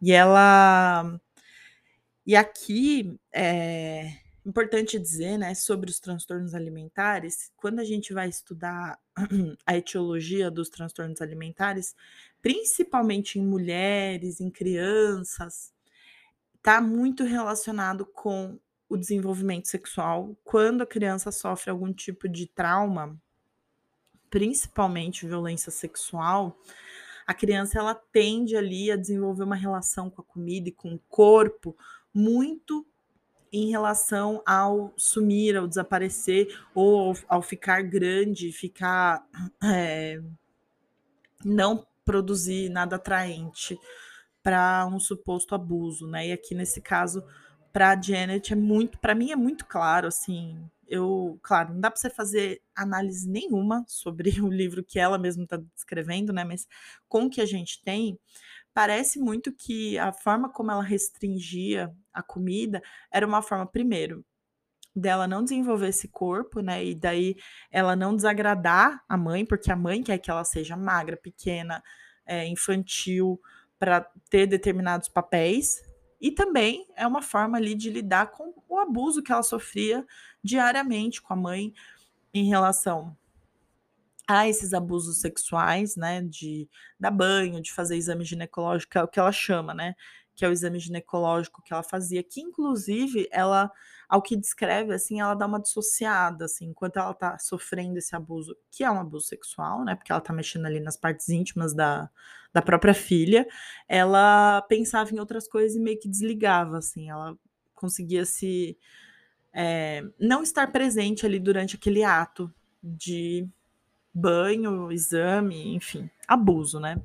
E 0.00 0.12
ela. 0.12 1.20
E 2.26 2.36
aqui 2.36 3.18
é 3.32 4.22
importante 4.44 4.98
dizer, 4.98 5.38
né, 5.38 5.54
sobre 5.54 5.90
os 5.90 6.00
transtornos 6.00 6.54
alimentares, 6.54 7.52
quando 7.56 7.78
a 7.80 7.84
gente 7.84 8.12
vai 8.12 8.28
estudar 8.28 8.98
a 9.66 9.76
etiologia 9.76 10.50
dos 10.50 10.68
transtornos 10.68 11.20
alimentares, 11.20 11.94
principalmente 12.40 13.38
em 13.38 13.46
mulheres, 13.46 14.40
em 14.40 14.50
crianças, 14.50 15.72
está 16.56 16.80
muito 16.80 17.24
relacionado 17.24 18.04
com 18.04 18.58
o 18.88 18.96
desenvolvimento 18.96 19.68
sexual. 19.68 20.36
Quando 20.44 20.82
a 20.82 20.86
criança 20.86 21.30
sofre 21.30 21.70
algum 21.70 21.92
tipo 21.92 22.28
de 22.28 22.46
trauma, 22.46 23.16
principalmente 24.28 25.26
violência 25.26 25.70
sexual, 25.70 26.58
a 27.26 27.34
criança 27.34 27.78
ela 27.78 27.94
tende 27.94 28.56
ali 28.56 28.90
a 28.90 28.96
desenvolver 28.96 29.44
uma 29.44 29.56
relação 29.56 30.10
com 30.10 30.20
a 30.20 30.24
comida 30.24 30.68
e 30.68 30.72
com 30.72 30.94
o 30.94 31.00
corpo 31.08 31.76
muito 32.12 32.86
em 33.52 33.70
relação 33.70 34.42
ao 34.46 34.92
sumir, 34.96 35.56
ao 35.56 35.68
desaparecer, 35.68 36.58
ou 36.74 37.14
ao, 37.28 37.42
ficar 37.42 37.82
grande, 37.82 38.50
ficar 38.50 39.26
é, 39.62 40.20
não 41.44 41.86
produzir 42.04 42.70
nada 42.70 42.96
atraente 42.96 43.78
para 44.42 44.86
um 44.86 44.98
suposto 44.98 45.54
abuso, 45.54 46.06
né? 46.06 46.28
E 46.28 46.32
aqui 46.32 46.54
nesse 46.54 46.80
caso, 46.80 47.22
para 47.72 48.00
Janet 48.00 48.52
é 48.52 48.56
muito, 48.56 48.98
para 48.98 49.14
mim 49.14 49.30
é 49.30 49.36
muito 49.36 49.66
claro, 49.66 50.08
assim. 50.08 50.58
Eu, 50.94 51.38
claro, 51.42 51.72
não 51.72 51.80
dá 51.80 51.90
para 51.90 51.98
você 51.98 52.10
fazer 52.10 52.60
análise 52.76 53.26
nenhuma 53.26 53.82
sobre 53.88 54.28
o 54.42 54.48
livro 54.48 54.84
que 54.84 54.98
ela 54.98 55.16
mesma 55.16 55.44
está 55.44 55.56
descrevendo, 55.56 56.34
né? 56.34 56.44
Mas 56.44 56.68
com 57.08 57.24
o 57.24 57.30
que 57.30 57.40
a 57.40 57.46
gente 57.46 57.82
tem, 57.82 58.18
parece 58.74 59.18
muito 59.18 59.50
que 59.52 59.98
a 59.98 60.12
forma 60.12 60.52
como 60.52 60.70
ela 60.70 60.82
restringia 60.82 61.90
a 62.12 62.22
comida 62.22 62.82
era 63.10 63.26
uma 63.26 63.40
forma, 63.40 63.66
primeiro, 63.66 64.22
dela 64.94 65.26
não 65.26 65.42
desenvolver 65.42 65.88
esse 65.88 66.08
corpo, 66.08 66.60
né? 66.60 66.84
E 66.84 66.94
daí 66.94 67.36
ela 67.70 67.96
não 67.96 68.14
desagradar 68.14 69.02
a 69.08 69.16
mãe, 69.16 69.46
porque 69.46 69.72
a 69.72 69.76
mãe 69.76 70.02
quer 70.02 70.18
que 70.18 70.30
ela 70.30 70.44
seja 70.44 70.76
magra, 70.76 71.16
pequena, 71.16 71.82
é, 72.26 72.46
infantil, 72.46 73.40
para 73.78 74.06
ter 74.28 74.46
determinados 74.46 75.08
papéis. 75.08 75.80
E 76.22 76.30
também 76.30 76.86
é 76.94 77.04
uma 77.04 77.20
forma 77.20 77.58
ali 77.58 77.74
de 77.74 77.90
lidar 77.90 78.28
com 78.28 78.54
o 78.68 78.78
abuso 78.78 79.24
que 79.24 79.32
ela 79.32 79.42
sofria 79.42 80.06
diariamente 80.42 81.20
com 81.20 81.32
a 81.32 81.36
mãe 81.36 81.74
em 82.32 82.44
relação 82.44 83.16
a 84.26 84.48
esses 84.48 84.72
abusos 84.72 85.20
sexuais, 85.20 85.96
né, 85.96 86.22
de 86.22 86.68
dar 86.98 87.10
banho, 87.10 87.60
de 87.60 87.72
fazer 87.72 87.96
exame 87.96 88.24
ginecológico, 88.24 88.96
é 88.96 89.02
o 89.02 89.08
que 89.08 89.18
ela 89.18 89.32
chama, 89.32 89.74
né, 89.74 89.96
que 90.32 90.44
é 90.44 90.48
o 90.48 90.52
exame 90.52 90.78
ginecológico 90.78 91.60
que 91.60 91.72
ela 91.72 91.82
fazia, 91.82 92.22
que 92.22 92.40
inclusive 92.40 93.28
ela, 93.32 93.70
ao 94.08 94.22
que 94.22 94.36
descreve, 94.36 94.94
assim, 94.94 95.20
ela 95.20 95.34
dá 95.34 95.44
uma 95.44 95.60
dissociada, 95.60 96.44
assim, 96.44 96.66
enquanto 96.66 96.98
ela 96.98 97.12
tá 97.12 97.36
sofrendo 97.36 97.98
esse 97.98 98.14
abuso, 98.14 98.56
que 98.70 98.84
é 98.84 98.90
um 98.90 99.00
abuso 99.00 99.26
sexual, 99.26 99.84
né, 99.84 99.96
porque 99.96 100.12
ela 100.12 100.20
tá 100.20 100.32
mexendo 100.32 100.66
ali 100.66 100.78
nas 100.78 100.96
partes 100.96 101.28
íntimas 101.28 101.74
da, 101.74 102.08
da 102.52 102.60
própria 102.62 102.94
filha, 102.94 103.46
ela 103.88 104.62
pensava 104.62 105.14
em 105.14 105.18
outras 105.18 105.48
coisas 105.48 105.76
e 105.76 105.80
meio 105.80 105.98
que 105.98 106.08
desligava, 106.08 106.78
assim, 106.78 107.10
ela 107.10 107.36
conseguia 107.74 108.24
se... 108.24 108.76
É, 109.54 110.02
não 110.18 110.42
estar 110.42 110.72
presente 110.72 111.26
ali 111.26 111.38
durante 111.38 111.76
aquele 111.76 112.02
ato 112.02 112.50
de 112.82 113.46
banho, 114.12 114.90
exame, 114.90 115.74
enfim, 115.74 116.10
abuso, 116.26 116.80
né? 116.80 117.00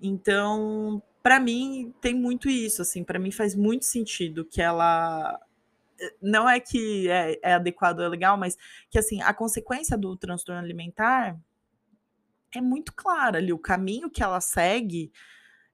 Então, 0.00 1.02
para 1.22 1.38
mim 1.38 1.94
tem 2.00 2.14
muito 2.14 2.48
isso, 2.50 2.82
assim, 2.82 3.04
para 3.04 3.18
mim 3.18 3.30
faz 3.30 3.54
muito 3.54 3.84
sentido 3.84 4.44
que 4.44 4.60
ela 4.60 5.40
eh, 6.00 6.14
não 6.20 6.48
é 6.48 6.58
que 6.58 7.08
é, 7.08 7.38
é 7.42 7.54
adequado 7.54 8.00
é 8.02 8.08
legal, 8.08 8.36
mas 8.36 8.58
que 8.90 8.98
assim, 8.98 9.22
a 9.22 9.32
consequência 9.32 9.96
do 9.96 10.16
transtorno 10.16 10.60
alimentar 10.60 11.38
é 12.54 12.60
muito 12.60 12.92
clara 12.94 13.38
ali, 13.38 13.52
o 13.52 13.58
caminho 13.58 14.10
que 14.10 14.22
ela 14.22 14.40
segue 14.40 15.12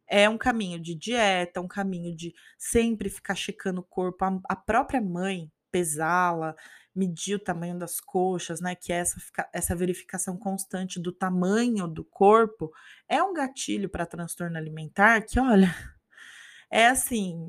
é 0.09 0.29
um 0.29 0.39
caminho 0.39 0.81
de 0.81 0.95
dieta, 0.95 1.61
um 1.61 1.69
caminho 1.69 2.15
de 2.17 2.35
sempre 2.57 3.11
ficar 3.11 3.35
checando 3.35 3.81
o 3.81 3.85
corpo, 3.85 4.25
a, 4.25 4.41
a 4.49 4.57
própria 4.57 5.01
mãe 5.01 5.51
pesá-la, 5.71 6.55
medir 6.95 7.37
o 7.37 7.39
tamanho 7.39 7.79
das 7.79 8.01
coxas, 8.01 8.61
né? 8.61 8.75
Que 8.75 8.93
é 8.93 8.97
essa, 8.97 9.21
essa 9.53 9.77
verificação 9.77 10.37
constante 10.37 11.01
do 11.01 11.13
tamanho 11.13 11.87
do 11.87 12.05
corpo 12.05 12.73
é 13.09 13.23
um 13.23 13.33
gatilho 13.33 13.89
para 13.89 14.07
transtorno 14.07 14.57
alimentar 14.57 15.23
que, 15.23 15.39
olha, 15.39 15.75
é 16.71 16.87
assim, 16.89 17.49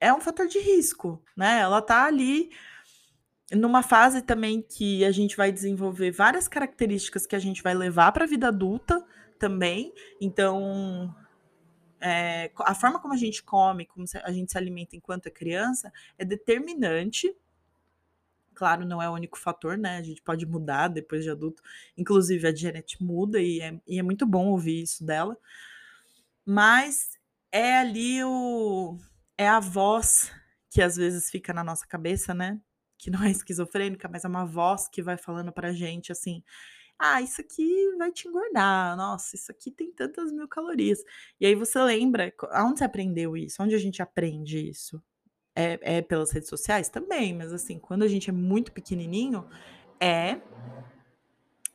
é 0.00 0.12
um 0.12 0.20
fator 0.20 0.46
de 0.46 0.58
risco, 0.58 1.22
né? 1.36 1.60
Ela 1.60 1.82
tá 1.82 2.04
ali 2.06 2.50
numa 3.50 3.82
fase 3.82 4.22
também 4.22 4.62
que 4.62 5.04
a 5.04 5.10
gente 5.10 5.36
vai 5.36 5.50
desenvolver 5.52 6.10
várias 6.10 6.48
características 6.48 7.26
que 7.26 7.36
a 7.36 7.38
gente 7.38 7.62
vai 7.62 7.74
levar 7.74 8.12
para 8.12 8.24
a 8.24 8.28
vida 8.28 8.48
adulta 8.48 9.04
também. 9.38 9.92
Então, 10.20 11.14
é, 12.00 12.50
a 12.60 12.74
forma 12.74 13.00
como 13.00 13.12
a 13.12 13.16
gente 13.16 13.42
come, 13.42 13.86
como 13.86 14.06
a 14.22 14.32
gente 14.32 14.52
se 14.52 14.58
alimenta 14.58 14.96
enquanto 14.96 15.26
é 15.26 15.30
criança, 15.30 15.92
é 16.18 16.24
determinante 16.24 17.34
Claro, 18.54 18.84
não 18.84 19.02
é 19.02 19.08
o 19.08 19.14
único 19.14 19.38
fator, 19.38 19.76
né? 19.76 19.96
A 19.96 20.02
gente 20.02 20.22
pode 20.22 20.46
mudar 20.46 20.88
depois 20.88 21.24
de 21.24 21.30
adulto. 21.30 21.62
Inclusive, 21.96 22.46
a 22.46 22.54
Janet 22.54 23.02
muda 23.02 23.40
e 23.40 23.60
é, 23.60 23.80
e 23.86 23.98
é 23.98 24.02
muito 24.02 24.26
bom 24.26 24.48
ouvir 24.48 24.82
isso 24.82 25.04
dela. 25.04 25.36
Mas 26.44 27.18
é 27.50 27.78
ali 27.78 28.22
o. 28.24 28.98
É 29.36 29.48
a 29.48 29.60
voz 29.60 30.30
que 30.70 30.82
às 30.82 30.96
vezes 30.96 31.30
fica 31.30 31.52
na 31.52 31.64
nossa 31.64 31.86
cabeça, 31.86 32.34
né? 32.34 32.60
Que 33.02 33.10
não 33.10 33.22
é 33.22 33.30
esquizofrênica, 33.32 34.08
mas 34.08 34.24
é 34.24 34.28
uma 34.28 34.46
voz 34.46 34.88
que 34.88 35.02
vai 35.02 35.16
falando 35.16 35.50
pra 35.52 35.72
gente 35.72 36.12
assim: 36.12 36.42
ah, 36.98 37.20
isso 37.20 37.40
aqui 37.40 37.96
vai 37.98 38.12
te 38.12 38.28
engordar, 38.28 38.96
nossa, 38.96 39.34
isso 39.34 39.50
aqui 39.50 39.72
tem 39.72 39.90
tantas 39.90 40.30
mil 40.30 40.46
calorias. 40.46 41.00
E 41.40 41.44
aí 41.44 41.54
você 41.54 41.80
lembra, 41.80 42.32
aonde 42.52 42.78
você 42.78 42.84
aprendeu 42.84 43.36
isso? 43.36 43.60
Onde 43.60 43.74
a 43.74 43.78
gente 43.78 44.00
aprende 44.00 44.68
isso? 44.68 45.02
É, 45.54 45.98
é 45.98 46.02
pelas 46.02 46.30
redes 46.30 46.48
sociais? 46.48 46.88
Também, 46.88 47.34
mas 47.34 47.52
assim, 47.52 47.78
quando 47.78 48.04
a 48.04 48.08
gente 48.08 48.30
é 48.30 48.32
muito 48.32 48.70
pequenininho, 48.70 49.44
é 50.00 50.40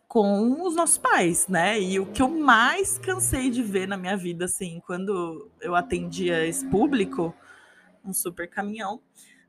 com 0.08 0.66
os 0.66 0.76
nossos 0.76 0.98
pais, 0.98 1.48
né? 1.50 1.80
E 1.80 2.00
o 2.00 2.06
que 2.06 2.22
eu 2.22 2.30
mais 2.30 2.98
cansei 2.98 3.50
de 3.50 3.62
ver 3.62 3.86
na 3.86 3.98
minha 3.98 4.16
vida, 4.16 4.46
assim, 4.46 4.82
quando 4.88 5.52
eu 5.60 5.76
atendia 5.76 6.46
esse 6.48 6.66
público, 6.68 7.36
um 8.04 8.14
super 8.14 8.50
caminhão, 8.50 9.02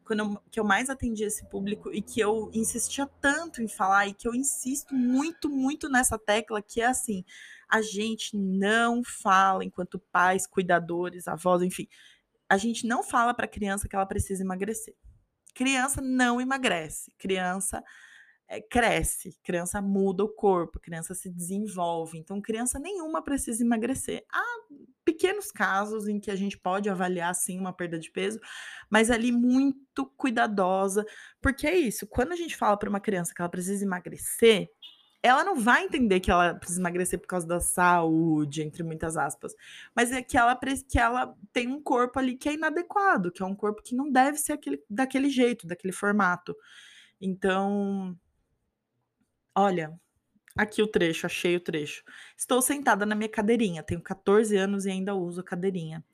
quando 0.09 0.21
eu, 0.21 0.42
que 0.51 0.59
eu 0.59 0.64
mais 0.64 0.88
atendia 0.88 1.27
esse 1.27 1.44
público 1.51 1.92
e 1.92 2.01
que 2.01 2.18
eu 2.18 2.51
insistia 2.55 3.07
tanto 3.21 3.62
em 3.62 3.68
falar 3.68 4.07
e 4.07 4.14
que 4.14 4.27
eu 4.27 4.35
insisto 4.35 4.94
muito, 4.94 5.51
muito 5.51 5.87
nessa 5.90 6.18
tecla, 6.18 6.62
que 6.62 6.81
é 6.81 6.87
assim, 6.87 7.23
a 7.68 7.83
gente 7.83 8.35
não 8.35 9.05
fala 9.05 9.62
enquanto 9.62 9.99
pais, 10.11 10.47
cuidadores, 10.47 11.29
avós, 11.29 11.62
enfim, 11.62 11.87
a 12.49 12.57
gente 12.57 12.87
não 12.87 13.03
fala 13.03 13.35
para 13.35 13.44
a 13.44 13.49
criança 13.49 13.87
que 13.87 13.94
ela 13.94 14.07
precisa 14.07 14.42
emagrecer. 14.42 14.97
Criança 15.55 16.01
não 16.01 16.40
emagrece, 16.40 17.12
criança 17.18 17.85
é, 18.48 18.61
cresce, 18.62 19.38
criança 19.42 19.82
muda 19.82 20.24
o 20.24 20.28
corpo, 20.28 20.80
criança 20.80 21.14
se 21.14 21.28
desenvolve. 21.28 22.18
Então, 22.18 22.40
criança 22.40 22.78
nenhuma 22.78 23.22
precisa 23.22 23.62
emagrecer. 23.62 24.24
Há 24.32 24.44
pequenos 25.04 25.52
casos 25.52 26.08
em 26.08 26.18
que 26.18 26.30
a 26.30 26.37
gente 26.37 26.58
pode 26.58 26.88
avaliar 26.88 27.34
sim 27.34 27.58
uma 27.58 27.72
perda 27.72 27.98
de 27.98 28.11
peso, 28.11 28.40
mas 28.90 29.11
ali 29.11 29.30
muito 29.30 30.06
cuidadosa, 30.16 31.04
porque 31.40 31.66
é 31.66 31.76
isso. 31.76 32.06
Quando 32.06 32.32
a 32.32 32.37
gente 32.37 32.56
fala 32.56 32.76
para 32.76 32.88
uma 32.88 33.00
criança 33.00 33.34
que 33.34 33.40
ela 33.40 33.50
precisa 33.50 33.84
emagrecer, 33.84 34.68
ela 35.22 35.42
não 35.44 35.56
vai 35.56 35.84
entender 35.84 36.20
que 36.20 36.30
ela 36.30 36.54
precisa 36.54 36.80
emagrecer 36.80 37.18
por 37.18 37.26
causa 37.26 37.46
da 37.46 37.61
saúde, 37.61 38.62
entre 38.62 38.82
muitas 38.82 39.16
aspas, 39.16 39.52
mas 39.94 40.12
é 40.12 40.22
que 40.22 40.38
ela, 40.38 40.58
que 40.88 40.98
ela 40.98 41.34
tem 41.52 41.68
um 41.68 41.82
corpo 41.82 42.18
ali 42.18 42.37
que 42.37 42.48
é 42.48 42.54
inadequado, 42.54 43.32
que 43.32 43.42
é 43.42 43.46
um 43.46 43.54
corpo 43.54 43.82
que 43.82 43.96
não 43.96 44.11
deve 44.11 44.38
ser 44.38 44.52
aquele, 44.52 44.82
daquele 44.88 45.28
jeito, 45.28 45.66
daquele 45.66 45.92
formato. 45.92 46.54
Então, 47.20 48.16
olha, 49.61 49.99
aqui 50.57 50.83
o 50.83 50.87
trecho, 50.87 51.27
achei 51.27 51.57
o 51.57 51.61
trecho. 51.61 52.03
Estou 52.37 52.62
sentada 52.62 53.07
na 53.07 53.14
minha 53.14 53.29
cadeirinha, 53.29 53.83
tenho 53.83 54.01
14 54.01 54.57
anos 54.57 54.87
e 54.87 54.90
ainda 54.90 55.14
uso 55.14 55.42
cadeirinha. 55.42 56.05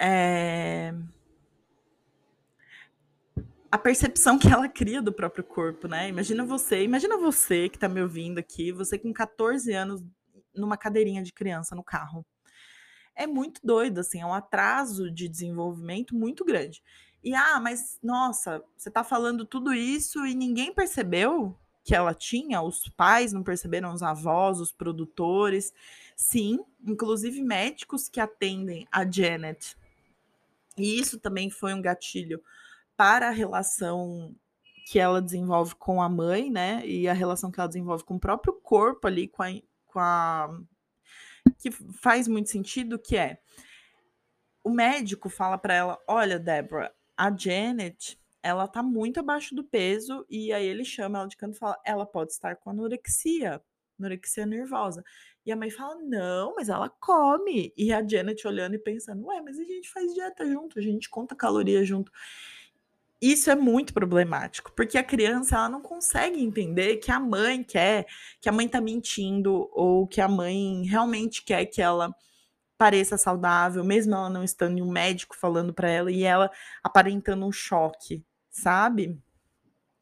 É 0.00 0.94
a 3.70 3.78
percepção 3.78 4.38
que 4.38 4.48
ela 4.48 4.68
cria 4.68 5.02
do 5.02 5.12
próprio 5.12 5.44
corpo, 5.44 5.86
né? 5.86 6.08
Imagina 6.08 6.44
você, 6.44 6.82
imagina 6.82 7.18
você 7.18 7.68
que 7.68 7.78
tá 7.78 7.88
me 7.88 8.00
ouvindo 8.00 8.38
aqui, 8.38 8.72
você 8.72 8.98
com 8.98 9.12
14 9.12 9.72
anos 9.72 10.02
numa 10.54 10.76
cadeirinha 10.76 11.22
de 11.22 11.32
criança 11.32 11.74
no 11.76 11.84
carro. 11.84 12.24
É 13.14 13.26
muito 13.26 13.60
doido, 13.62 13.98
assim, 13.98 14.20
é 14.20 14.26
um 14.26 14.32
atraso 14.32 15.10
de 15.10 15.28
desenvolvimento 15.28 16.14
muito 16.14 16.44
grande. 16.44 16.82
E 17.22 17.34
ah, 17.34 17.60
mas 17.60 17.98
nossa, 18.02 18.62
você 18.76 18.90
tá 18.90 19.04
falando 19.04 19.44
tudo 19.44 19.74
isso 19.74 20.24
e 20.24 20.34
ninguém 20.34 20.72
percebeu 20.72 21.56
que 21.88 21.94
ela 21.94 22.12
tinha, 22.12 22.60
os 22.60 22.86
pais 22.86 23.32
não 23.32 23.42
perceberam, 23.42 23.94
os 23.94 24.02
avós, 24.02 24.60
os 24.60 24.70
produtores. 24.70 25.72
Sim, 26.14 26.62
inclusive 26.86 27.40
médicos 27.40 28.10
que 28.10 28.20
atendem 28.20 28.86
a 28.92 29.10
Janet. 29.10 29.74
E 30.76 31.00
isso 31.00 31.18
também 31.18 31.48
foi 31.48 31.72
um 31.72 31.80
gatilho 31.80 32.42
para 32.94 33.28
a 33.28 33.30
relação 33.30 34.36
que 34.86 34.98
ela 34.98 35.22
desenvolve 35.22 35.76
com 35.76 36.02
a 36.02 36.10
mãe, 36.10 36.50
né? 36.50 36.86
E 36.86 37.08
a 37.08 37.14
relação 37.14 37.50
que 37.50 37.58
ela 37.58 37.66
desenvolve 37.66 38.04
com 38.04 38.16
o 38.16 38.20
próprio 38.20 38.52
corpo 38.52 39.06
ali, 39.06 39.26
com 39.26 39.42
a, 39.42 39.48
com 39.86 39.98
a 39.98 40.60
que 41.56 41.70
faz 41.70 42.28
muito 42.28 42.50
sentido, 42.50 42.98
que 42.98 43.16
é 43.16 43.38
o 44.62 44.68
médico 44.68 45.30
fala 45.30 45.56
para 45.56 45.72
ela: 45.72 45.98
"Olha, 46.06 46.38
Deborah, 46.38 46.92
a 47.16 47.34
Janet, 47.34 48.20
ela 48.42 48.66
tá 48.68 48.82
muito 48.82 49.20
abaixo 49.20 49.54
do 49.54 49.64
peso" 49.64 50.24
e 50.30 50.52
aí 50.52 50.66
ele 50.66 50.84
chama 50.84 51.18
ela 51.20 51.28
de 51.28 51.36
canto 51.36 51.54
e 51.56 51.58
fala: 51.58 51.78
"Ela 51.84 52.06
pode 52.06 52.32
estar 52.32 52.56
com 52.56 52.70
anorexia, 52.70 53.62
anorexia 53.98 54.46
nervosa". 54.46 55.04
E 55.46 55.52
a 55.52 55.56
mãe 55.56 55.70
fala: 55.70 55.96
"Não, 56.02 56.54
mas 56.56 56.68
ela 56.68 56.88
come". 57.00 57.72
E 57.76 57.92
a 57.92 58.06
Janet 58.06 58.46
olhando 58.46 58.74
e 58.74 58.78
pensando: 58.78 59.26
"Ué, 59.26 59.40
mas 59.42 59.58
a 59.58 59.64
gente 59.64 59.90
faz 59.90 60.14
dieta 60.14 60.46
junto, 60.46 60.78
a 60.78 60.82
gente 60.82 61.08
conta 61.10 61.34
calorias 61.36 61.86
junto". 61.88 62.10
isso 63.20 63.50
é 63.50 63.56
muito 63.56 63.92
problemático, 63.92 64.72
porque 64.76 64.96
a 64.96 65.02
criança 65.02 65.56
ela 65.56 65.68
não 65.68 65.80
consegue 65.82 66.40
entender 66.40 66.98
que 66.98 67.10
a 67.10 67.18
mãe 67.18 67.64
quer, 67.64 68.06
que 68.40 68.48
a 68.48 68.52
mãe 68.52 68.68
tá 68.68 68.80
mentindo 68.80 69.68
ou 69.72 70.06
que 70.06 70.20
a 70.20 70.28
mãe 70.28 70.84
realmente 70.86 71.42
quer 71.44 71.66
que 71.66 71.82
ela 71.82 72.14
pareça 72.78 73.18
saudável, 73.18 73.84
mesmo 73.84 74.14
ela 74.14 74.30
não 74.30 74.44
estando 74.44 74.78
em 74.78 74.82
um 74.82 74.90
médico 74.92 75.36
falando 75.36 75.74
para 75.74 75.90
ela 75.90 76.12
e 76.12 76.24
ela 76.24 76.50
aparentando 76.84 77.46
um 77.46 77.52
choque, 77.52 78.24
sabe? 78.58 79.18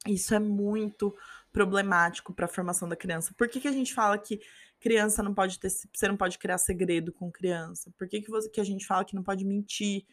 Isso 0.06 0.34
é 0.34 0.38
muito 0.38 1.14
problemático 1.52 2.34
para 2.34 2.46
a 2.46 2.48
formação 2.48 2.88
da 2.88 2.96
criança. 2.96 3.34
Por 3.36 3.48
que, 3.48 3.60
que 3.60 3.68
a 3.68 3.72
gente 3.72 3.94
fala 3.94 4.18
que 4.18 4.40
criança 4.78 5.22
não 5.22 5.34
pode 5.34 5.58
ter, 5.58 5.70
você 5.70 6.06
não 6.06 6.16
pode 6.16 6.38
criar 6.38 6.58
segredo 6.58 7.12
com 7.12 7.30
criança? 7.30 7.90
Por 7.98 8.08
que, 8.08 8.20
que, 8.20 8.30
você, 8.30 8.48
que 8.48 8.60
a 8.60 8.64
gente 8.64 8.86
fala 8.86 9.04
que 9.04 9.14
não 9.14 9.22
pode 9.22 9.44
mentir, 9.44 10.04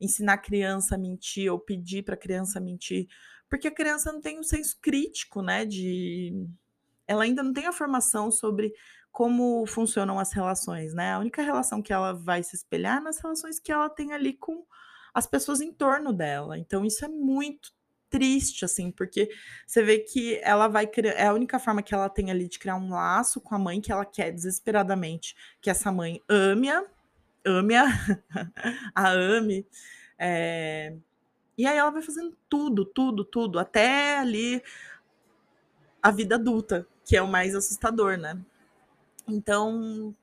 ensinar 0.00 0.34
a 0.34 0.38
criança 0.38 0.94
a 0.94 0.98
mentir 0.98 1.52
ou 1.52 1.58
pedir 1.58 2.02
para 2.04 2.14
a 2.14 2.18
criança 2.18 2.60
mentir? 2.60 3.08
Porque 3.48 3.68
a 3.68 3.74
criança 3.74 4.12
não 4.12 4.20
tem 4.20 4.38
um 4.38 4.44
senso 4.44 4.78
crítico, 4.80 5.42
né? 5.42 5.64
De 5.64 6.46
ela 7.06 7.24
ainda 7.24 7.42
não 7.42 7.52
tem 7.52 7.66
a 7.66 7.72
formação 7.72 8.30
sobre 8.30 8.72
como 9.12 9.64
funcionam 9.66 10.18
as 10.18 10.32
relações, 10.32 10.92
né? 10.92 11.12
A 11.12 11.18
única 11.18 11.42
relação 11.42 11.80
que 11.82 11.92
ela 11.92 12.12
vai 12.12 12.42
se 12.42 12.56
espelhar 12.56 12.98
é 12.98 13.00
nas 13.00 13.18
relações 13.18 13.58
que 13.58 13.72
ela 13.72 13.88
tem 13.88 14.12
ali 14.12 14.34
com 14.34 14.64
as 15.14 15.26
pessoas 15.26 15.60
em 15.60 15.72
torno 15.72 16.12
dela. 16.12 16.58
Então 16.58 16.84
isso 16.84 17.04
é 17.04 17.08
muito 17.08 17.72
triste, 18.08 18.64
assim, 18.64 18.90
porque 18.90 19.30
você 19.66 19.82
vê 19.82 19.98
que 19.98 20.38
ela 20.42 20.68
vai 20.68 20.86
criar. 20.86 21.12
É 21.12 21.26
a 21.26 21.34
única 21.34 21.58
forma 21.58 21.82
que 21.82 21.94
ela 21.94 22.08
tem 22.08 22.30
ali 22.30 22.48
de 22.48 22.58
criar 22.58 22.76
um 22.76 22.90
laço 22.90 23.40
com 23.40 23.54
a 23.54 23.58
mãe 23.58 23.80
que 23.80 23.92
ela 23.92 24.04
quer 24.04 24.32
desesperadamente 24.32 25.36
que 25.60 25.70
essa 25.70 25.90
mãe 25.92 26.22
ame-a, 26.28 26.84
ame-a, 27.44 27.86
a 28.94 29.10
ame. 29.10 29.66
É... 30.18 30.94
E 31.58 31.66
aí 31.66 31.76
ela 31.76 31.90
vai 31.90 32.02
fazendo 32.02 32.36
tudo, 32.48 32.84
tudo, 32.84 33.24
tudo, 33.24 33.58
até 33.58 34.18
ali 34.18 34.62
a 36.02 36.10
vida 36.10 36.34
adulta, 36.36 36.86
que 37.04 37.16
é 37.16 37.22
o 37.22 37.28
mais 37.28 37.54
assustador, 37.54 38.18
né? 38.18 38.38
Então, 39.26 40.14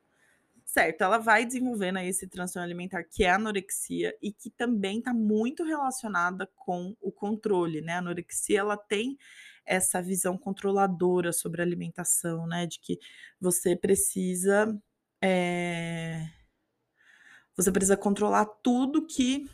certo, 0.74 1.02
ela 1.02 1.18
vai 1.18 1.46
desenvolvendo 1.46 1.98
aí 1.98 2.08
esse 2.08 2.26
transtorno 2.26 2.64
alimentar 2.66 3.04
que 3.04 3.22
é 3.22 3.30
a 3.30 3.36
anorexia 3.36 4.12
e 4.20 4.32
que 4.32 4.50
também 4.50 4.98
está 4.98 5.14
muito 5.14 5.62
relacionada 5.62 6.48
com 6.56 6.96
o 7.00 7.12
controle, 7.12 7.80
né? 7.80 7.94
A 7.94 7.98
anorexia 7.98 8.58
ela 8.58 8.76
tem 8.76 9.16
essa 9.64 10.02
visão 10.02 10.36
controladora 10.36 11.32
sobre 11.32 11.62
a 11.62 11.64
alimentação, 11.64 12.46
né? 12.46 12.66
De 12.66 12.80
que 12.80 12.98
você 13.40 13.76
precisa 13.76 14.76
é... 15.22 16.28
você 17.56 17.70
precisa 17.70 17.96
controlar 17.96 18.46
tudo 18.46 19.06
que 19.06 19.48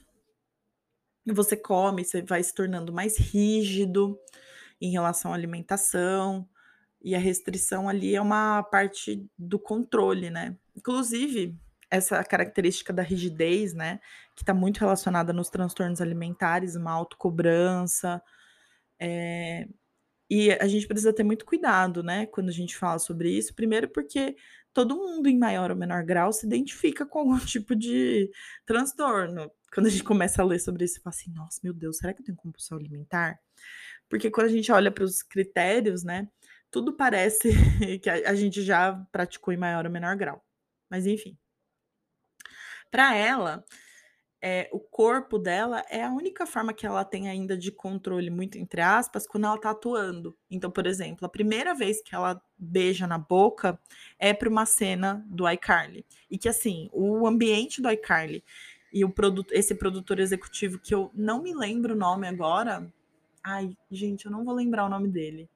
você 1.26 1.54
come, 1.54 2.02
você 2.02 2.22
vai 2.22 2.42
se 2.42 2.54
tornando 2.54 2.94
mais 2.94 3.18
rígido 3.18 4.18
em 4.80 4.90
relação 4.90 5.32
à 5.32 5.34
alimentação. 5.34 6.48
E 7.02 7.14
a 7.14 7.18
restrição 7.18 7.88
ali 7.88 8.14
é 8.14 8.20
uma 8.20 8.62
parte 8.62 9.26
do 9.38 9.58
controle, 9.58 10.28
né? 10.28 10.56
Inclusive, 10.76 11.56
essa 11.90 12.22
característica 12.22 12.92
da 12.92 13.02
rigidez, 13.02 13.74
né, 13.74 14.00
que 14.36 14.42
está 14.42 14.54
muito 14.54 14.78
relacionada 14.78 15.32
nos 15.32 15.50
transtornos 15.50 16.00
alimentares, 16.00 16.76
uma 16.76 16.92
autocobrança. 16.92 18.22
É... 18.98 19.66
E 20.30 20.52
a 20.52 20.68
gente 20.68 20.86
precisa 20.86 21.12
ter 21.12 21.24
muito 21.24 21.44
cuidado, 21.44 22.02
né, 22.02 22.26
quando 22.26 22.48
a 22.50 22.52
gente 22.52 22.76
fala 22.76 22.98
sobre 23.00 23.30
isso. 23.30 23.54
Primeiro, 23.54 23.88
porque 23.88 24.36
todo 24.72 24.96
mundo, 24.96 25.28
em 25.28 25.36
maior 25.36 25.70
ou 25.72 25.76
menor 25.76 26.04
grau, 26.04 26.32
se 26.32 26.46
identifica 26.46 27.04
com 27.04 27.18
algum 27.20 27.38
tipo 27.44 27.74
de 27.74 28.30
transtorno. 28.64 29.50
Quando 29.74 29.86
a 29.86 29.90
gente 29.90 30.04
começa 30.04 30.42
a 30.42 30.44
ler 30.44 30.60
sobre 30.60 30.84
isso, 30.84 31.00
fala 31.02 31.14
assim: 31.14 31.32
nossa, 31.32 31.60
meu 31.62 31.72
Deus, 31.72 31.98
será 31.98 32.14
que 32.14 32.22
eu 32.22 32.26
tenho 32.26 32.38
compulsão 32.38 32.78
alimentar? 32.78 33.38
Porque 34.08 34.30
quando 34.30 34.46
a 34.46 34.50
gente 34.50 34.70
olha 34.72 34.90
para 34.90 35.04
os 35.04 35.22
critérios, 35.22 36.04
né, 36.04 36.28
tudo 36.70 36.92
parece 36.96 37.50
que 38.02 38.10
a 38.10 38.34
gente 38.34 38.62
já 38.62 38.94
praticou 39.12 39.52
em 39.52 39.56
maior 39.56 39.84
ou 39.86 39.92
menor 39.92 40.16
grau. 40.16 40.44
Mas 40.91 41.07
enfim. 41.07 41.38
Para 42.91 43.14
ela, 43.14 43.64
é, 44.43 44.68
o 44.72 44.80
corpo 44.80 45.38
dela 45.38 45.84
é 45.91 46.03
a 46.03 46.11
única 46.11 46.47
forma 46.47 46.72
que 46.72 46.86
ela 46.86 47.05
tem 47.05 47.28
ainda 47.28 47.57
de 47.57 47.70
controle, 47.70 48.30
muito 48.30 48.59
entre 48.59 48.80
aspas, 48.80 49.26
quando 49.26 49.45
ela 49.45 49.59
tá 49.59 49.70
atuando. 49.70 50.36
Então, 50.51 50.70
por 50.70 50.86
exemplo, 50.86 51.26
a 51.26 51.28
primeira 51.28 51.74
vez 51.74 52.03
que 52.03 52.14
ela 52.14 52.43
beija 52.59 53.07
na 53.07 53.18
boca 53.18 53.78
é 54.18 54.32
para 54.32 54.49
uma 54.49 54.64
cena 54.64 55.24
do 55.28 55.49
iCarly. 55.49 56.07
E 56.30 56.38
que, 56.38 56.49
assim, 56.49 56.88
o 56.93 57.26
ambiente 57.26 57.82
do 57.82 57.91
iCarly 57.91 58.43
e 58.93 59.05
o 59.05 59.11
produto, 59.11 59.53
esse 59.53 59.74
produtor 59.74 60.18
executivo, 60.18 60.78
que 60.78 60.95
eu 60.95 61.11
não 61.14 61.43
me 61.43 61.55
lembro 61.55 61.95
o 61.95 61.99
nome 61.99 62.26
agora. 62.26 62.91
Ai, 63.45 63.76
gente, 63.91 64.24
eu 64.26 64.32
não 64.32 64.45
vou 64.45 64.55
lembrar 64.55 64.86
o 64.86 64.88
nome 64.88 65.09
dele. 65.09 65.49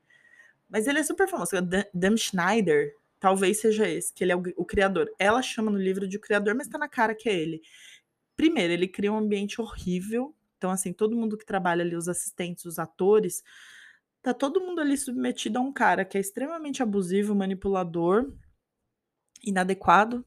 Mas 0.68 0.86
ele 0.86 0.98
é 0.98 1.02
super 1.02 1.28
famoso. 1.28 1.56
É 1.56 1.62
Dan 1.92 2.16
Schneider, 2.16 2.94
talvez 3.24 3.58
seja 3.58 3.88
esse, 3.88 4.12
que 4.12 4.22
ele 4.22 4.32
é 4.32 4.36
o, 4.36 4.42
o, 4.54 4.66
criador. 4.66 5.10
Ela 5.18 5.40
chama 5.40 5.70
no 5.70 5.78
livro 5.78 6.06
de 6.06 6.18
criador, 6.18 6.54
mas 6.54 6.68
tá 6.68 6.76
na 6.76 6.90
cara 6.90 7.14
que 7.14 7.26
é 7.26 7.32
ele. 7.32 7.62
Primeiro, 8.36 8.70
ele 8.70 8.86
cria 8.86 9.10
um 9.10 9.16
ambiente 9.16 9.62
horrível. 9.62 10.36
Então, 10.58 10.70
assim, 10.70 10.92
todo 10.92 11.16
mundo 11.16 11.38
que 11.38 11.46
trabalha 11.46 11.82
ali, 11.82 11.96
os 11.96 12.06
assistentes, 12.06 12.66
os 12.66 12.78
atores, 12.78 13.42
tá 14.20 14.34
todo 14.34 14.60
mundo 14.60 14.82
ali 14.82 14.94
submetido 14.98 15.58
a 15.58 15.62
um 15.62 15.72
cara 15.72 16.04
que 16.04 16.18
é 16.18 16.20
extremamente 16.20 16.82
abusivo, 16.82 17.34
manipulador, 17.34 18.30
inadequado, 19.42 20.22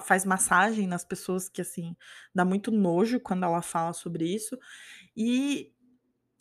faz 0.00 0.24
massagem 0.24 0.86
nas 0.86 1.04
pessoas 1.04 1.48
que, 1.48 1.60
assim, 1.60 1.96
dá 2.32 2.44
muito 2.44 2.70
nojo 2.70 3.18
quando 3.18 3.42
ela 3.46 3.62
fala 3.62 3.92
sobre 3.92 4.32
isso. 4.32 4.56
E 5.16 5.72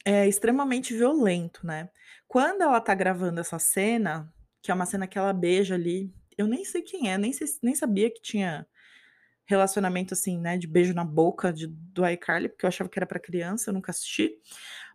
é 0.05 0.27
extremamente 0.27 0.93
violento, 0.93 1.65
né. 1.65 1.89
Quando 2.27 2.61
ela 2.61 2.79
tá 2.79 2.93
gravando 2.93 3.39
essa 3.39 3.57
cena, 3.57 4.31
que 4.67 4.71
é 4.71 4.73
uma 4.73 4.85
cena 4.85 5.07
que 5.07 5.17
ela 5.17 5.31
beija 5.31 5.75
ali, 5.75 6.13
eu 6.37 6.45
nem 6.45 6.65
sei 6.65 6.81
quem 6.81 7.09
é, 7.09 7.17
nem 7.17 7.31
sei 7.31 7.47
nem 7.63 7.73
sabia 7.73 8.11
que 8.11 8.21
tinha 8.21 8.67
relacionamento, 9.45 10.13
assim, 10.13 10.37
né, 10.37 10.57
de 10.57 10.67
beijo 10.67 10.93
na 10.93 11.05
boca 11.05 11.53
de 11.53 11.67
do 11.67 12.05
iCarly, 12.05 12.49
porque 12.49 12.65
eu 12.65 12.67
achava 12.67 12.89
que 12.89 12.99
era 12.99 13.05
para 13.05 13.17
criança, 13.17 13.69
eu 13.69 13.73
nunca 13.73 13.91
assisti. 13.91 14.33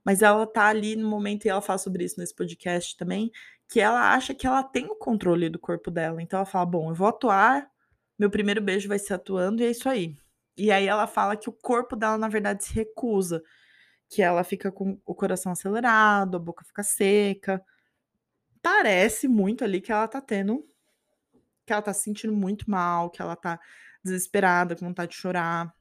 Mas 0.05 0.21
ela 0.21 0.47
tá 0.47 0.67
ali 0.67 0.95
no 0.95 1.09
momento 1.09 1.47
e 1.47 1.49
ela 1.49 1.63
fala 1.63 1.79
sobre 1.79 2.05
isso 2.05 2.21
nesse 2.21 2.35
podcast 2.35 2.99
também, 2.99 3.33
que 3.67 3.81
ela 3.81 4.13
acha 4.13 4.35
que 4.35 4.47
ela 4.47 4.63
tem 4.63 4.85
o 4.85 4.95
controle 4.95 5.49
do 5.49 5.59
corpo 5.59 5.91
dela, 5.91 6.21
então 6.21 6.41
ela 6.41 6.45
fala: 6.47 6.67
"Bom, 6.67 6.91
eu 6.91 6.95
vou 6.95 7.09
atuar, 7.09 7.67
meu 8.19 8.29
primeiro 8.29 8.61
beijo 8.61 8.91
vai 8.91 8.99
ser 8.99 9.15
atuando 9.15 9.63
e 9.63 9.65
é 9.65 9.71
isso 9.71 9.89
aí". 9.89 10.15
E 10.55 10.71
aí 10.71 10.87
ela 10.87 11.07
fala 11.07 11.35
que 11.35 11.49
o 11.49 11.53
corpo 11.53 11.97
dela 11.97 12.19
na 12.19 12.29
verdade 12.29 12.63
se 12.63 12.75
recusa 12.75 13.43
que 14.11 14.21
ela 14.21 14.45
fica 14.45 14.71
com 14.71 15.01
o 15.07 15.15
coração 15.15 15.51
acelerado, 15.53 16.37
a 16.37 16.41
boca 16.41 16.63
fica 16.63 16.83
seca. 16.83 17.65
Parece 18.63 19.29
muito 19.29 19.65
ali 19.65 19.81
que 19.81 19.93
ela 19.93 20.09
tá 20.09 20.21
tendo 20.21 20.65
que 21.67 21.73
ela 21.73 21.83
tá 21.83 21.93
se 21.93 22.03
sentindo 22.05 22.33
muito 22.35 22.71
mal, 22.71 23.11
que 23.11 23.23
ela 23.23 23.37
tá 23.37 23.61
desesperada, 24.03 24.77
com 24.77 24.87
vontade 24.87 25.13
de 25.13 25.19
chorar. 25.19 25.73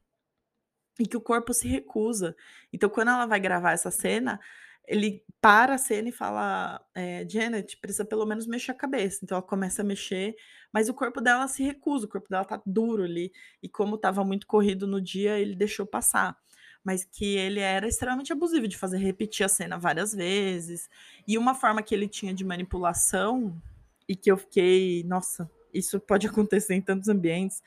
E 0.98 1.06
que 1.06 1.16
o 1.16 1.20
corpo 1.20 1.52
se 1.54 1.66
recusa. 1.66 2.36
Então, 2.72 2.88
quando 2.88 3.08
ela 3.08 3.26
vai 3.26 3.40
gravar 3.40 3.72
essa 3.72 3.90
cena, 3.90 4.38
ele 4.86 5.24
para 5.40 5.74
a 5.74 5.78
cena 5.78 6.08
e 6.08 6.12
fala: 6.12 6.84
é, 6.94 7.26
Janet, 7.28 7.78
precisa 7.78 8.04
pelo 8.04 8.26
menos 8.26 8.46
mexer 8.46 8.72
a 8.72 8.74
cabeça. 8.74 9.20
Então 9.22 9.36
ela 9.36 9.46
começa 9.46 9.82
a 9.82 9.84
mexer, 9.84 10.34
mas 10.72 10.88
o 10.88 10.94
corpo 10.94 11.20
dela 11.20 11.48
se 11.48 11.62
recusa, 11.62 12.06
o 12.06 12.08
corpo 12.08 12.28
dela 12.28 12.44
tá 12.44 12.60
duro 12.66 13.04
ali. 13.04 13.32
E 13.62 13.68
como 13.68 13.96
estava 13.96 14.24
muito 14.24 14.46
corrido 14.46 14.86
no 14.86 15.00
dia, 15.00 15.38
ele 15.38 15.56
deixou 15.56 15.86
passar 15.86 16.36
mas 16.84 17.04
que 17.04 17.36
ele 17.36 17.60
era 17.60 17.86
extremamente 17.86 18.32
abusivo 18.32 18.66
de 18.66 18.76
fazer 18.76 18.98
repetir 18.98 19.44
a 19.44 19.48
cena 19.48 19.78
várias 19.78 20.12
vezes. 20.12 20.88
E 21.26 21.38
uma 21.38 21.54
forma 21.54 21.82
que 21.82 21.94
ele 21.94 22.08
tinha 22.08 22.34
de 22.34 22.44
manipulação, 22.44 23.60
e 24.08 24.16
que 24.16 24.30
eu 24.30 24.36
fiquei, 24.36 25.02
nossa, 25.04 25.50
isso 25.72 25.98
pode 26.00 26.26
acontecer 26.28 26.74
em 26.74 26.80
tantos 26.80 27.08
ambientes, 27.08 27.62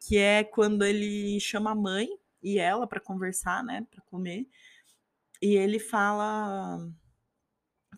que 0.00 0.16
é 0.16 0.44
quando 0.44 0.84
ele 0.84 1.40
chama 1.40 1.72
a 1.72 1.74
mãe 1.74 2.08
e 2.42 2.58
ela 2.58 2.86
para 2.86 3.00
conversar, 3.00 3.64
né, 3.64 3.84
para 3.90 4.00
comer, 4.02 4.46
e 5.42 5.56
ele 5.56 5.78
fala 5.78 6.88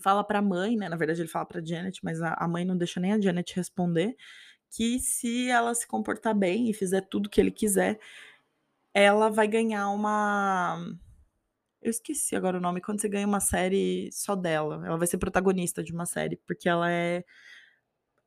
fala 0.02 0.24
para 0.24 0.38
a 0.38 0.42
mãe, 0.42 0.76
né, 0.76 0.88
na 0.88 0.96
verdade 0.96 1.20
ele 1.20 1.28
fala 1.28 1.44
para 1.44 1.62
Janet, 1.62 2.00
mas 2.02 2.22
a, 2.22 2.32
a 2.38 2.48
mãe 2.48 2.64
não 2.64 2.76
deixa 2.76 2.98
nem 2.98 3.12
a 3.12 3.20
Janet 3.20 3.54
responder, 3.54 4.16
que 4.70 4.98
se 4.98 5.48
ela 5.50 5.74
se 5.74 5.86
comportar 5.86 6.34
bem 6.34 6.70
e 6.70 6.74
fizer 6.74 7.02
tudo 7.02 7.28
que 7.28 7.38
ele 7.38 7.50
quiser, 7.50 7.98
ela 8.94 9.30
vai 9.30 9.48
ganhar 9.48 9.90
uma 9.90 10.78
eu 11.82 11.90
esqueci 11.90 12.36
agora 12.36 12.58
o 12.58 12.60
nome, 12.60 12.80
quando 12.80 13.00
você 13.00 13.08
ganha 13.08 13.26
uma 13.26 13.40
série 13.40 14.10
só 14.12 14.36
dela. 14.36 14.86
Ela 14.86 14.98
vai 14.98 15.06
ser 15.06 15.18
protagonista 15.18 15.82
de 15.82 15.92
uma 15.92 16.04
série, 16.06 16.36
porque 16.46 16.68
ela 16.68 16.90
é 16.90 17.24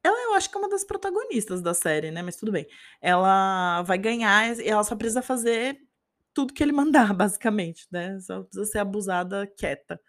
ela 0.04 0.18
eu 0.24 0.34
acho 0.34 0.50
que 0.50 0.58
é 0.58 0.60
uma 0.60 0.70
das 0.70 0.84
protagonistas 0.84 1.62
da 1.62 1.74
série, 1.74 2.12
né, 2.12 2.22
mas 2.22 2.36
tudo 2.36 2.52
bem. 2.52 2.68
Ela 3.02 3.82
vai 3.84 3.98
ganhar 3.98 4.58
e 4.60 4.68
ela 4.68 4.84
só 4.84 4.96
precisa 4.96 5.22
fazer 5.22 5.80
tudo 6.34 6.54
que 6.54 6.62
ele 6.64 6.72
mandar, 6.74 7.14
basicamente, 7.14 7.88
né, 7.92 8.20
só 8.20 8.44
precisa 8.44 8.66
ser 8.66 8.80
abusada 8.80 9.48
quieta. 9.58 10.00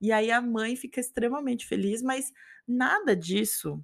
E 0.00 0.12
aí 0.12 0.30
a 0.30 0.40
mãe 0.42 0.76
fica 0.76 1.00
extremamente 1.00 1.66
feliz, 1.66 2.02
mas 2.02 2.32
nada 2.66 3.16
disso, 3.16 3.82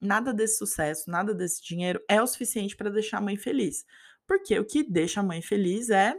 nada 0.00 0.32
desse 0.34 0.58
sucesso, 0.58 1.10
nada 1.10 1.34
desse 1.34 1.62
dinheiro 1.64 2.02
é 2.08 2.22
o 2.22 2.26
suficiente 2.26 2.76
para 2.76 2.90
deixar 2.90 3.18
a 3.18 3.22
mãe 3.22 3.36
feliz. 3.36 3.84
Porque 4.28 4.58
o 4.58 4.64
que 4.66 4.84
deixa 4.84 5.20
a 5.20 5.24
mãe 5.24 5.42
feliz 5.42 5.90
é 5.90 6.14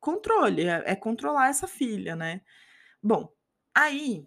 controle, 0.00 0.64
é 0.66 0.82
é 0.86 0.96
controlar 0.96 1.48
essa 1.48 1.66
filha, 1.66 2.14
né. 2.16 2.40
Bom, 3.02 3.30
aí 3.74 4.26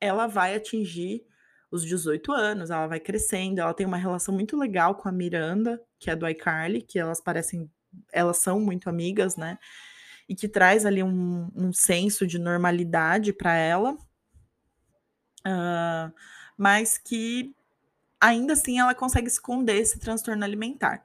ela 0.00 0.26
vai 0.28 0.54
atingir 0.56 1.24
os 1.70 1.84
18 1.84 2.32
anos, 2.32 2.70
ela 2.70 2.86
vai 2.88 3.00
crescendo, 3.00 3.60
ela 3.60 3.74
tem 3.74 3.86
uma 3.86 3.96
relação 3.98 4.34
muito 4.34 4.56
legal 4.58 4.94
com 4.96 5.08
a 5.08 5.12
Miranda, 5.12 5.80
que 6.00 6.10
é 6.10 6.16
do 6.16 6.28
iCarly, 6.28 6.82
que 6.82 6.98
elas 6.98 7.20
parecem 7.22 7.70
elas 8.12 8.38
são 8.38 8.60
muito 8.60 8.88
amigas, 8.90 9.36
né, 9.36 9.58
e 10.28 10.34
que 10.36 10.48
traz 10.48 10.86
ali 10.86 11.02
um 11.02 11.50
um 11.56 11.72
senso 11.72 12.26
de 12.26 12.38
normalidade 12.38 13.32
pra 13.34 13.54
ela. 13.56 13.96
Hã, 15.46 16.12
mas 16.56 16.96
que 16.98 17.54
ainda 18.20 18.54
assim 18.54 18.80
ela 18.80 18.94
consegue 18.94 19.28
esconder 19.28 19.76
esse 19.76 19.98
transtorno 20.00 20.44
alimentar. 20.44 21.04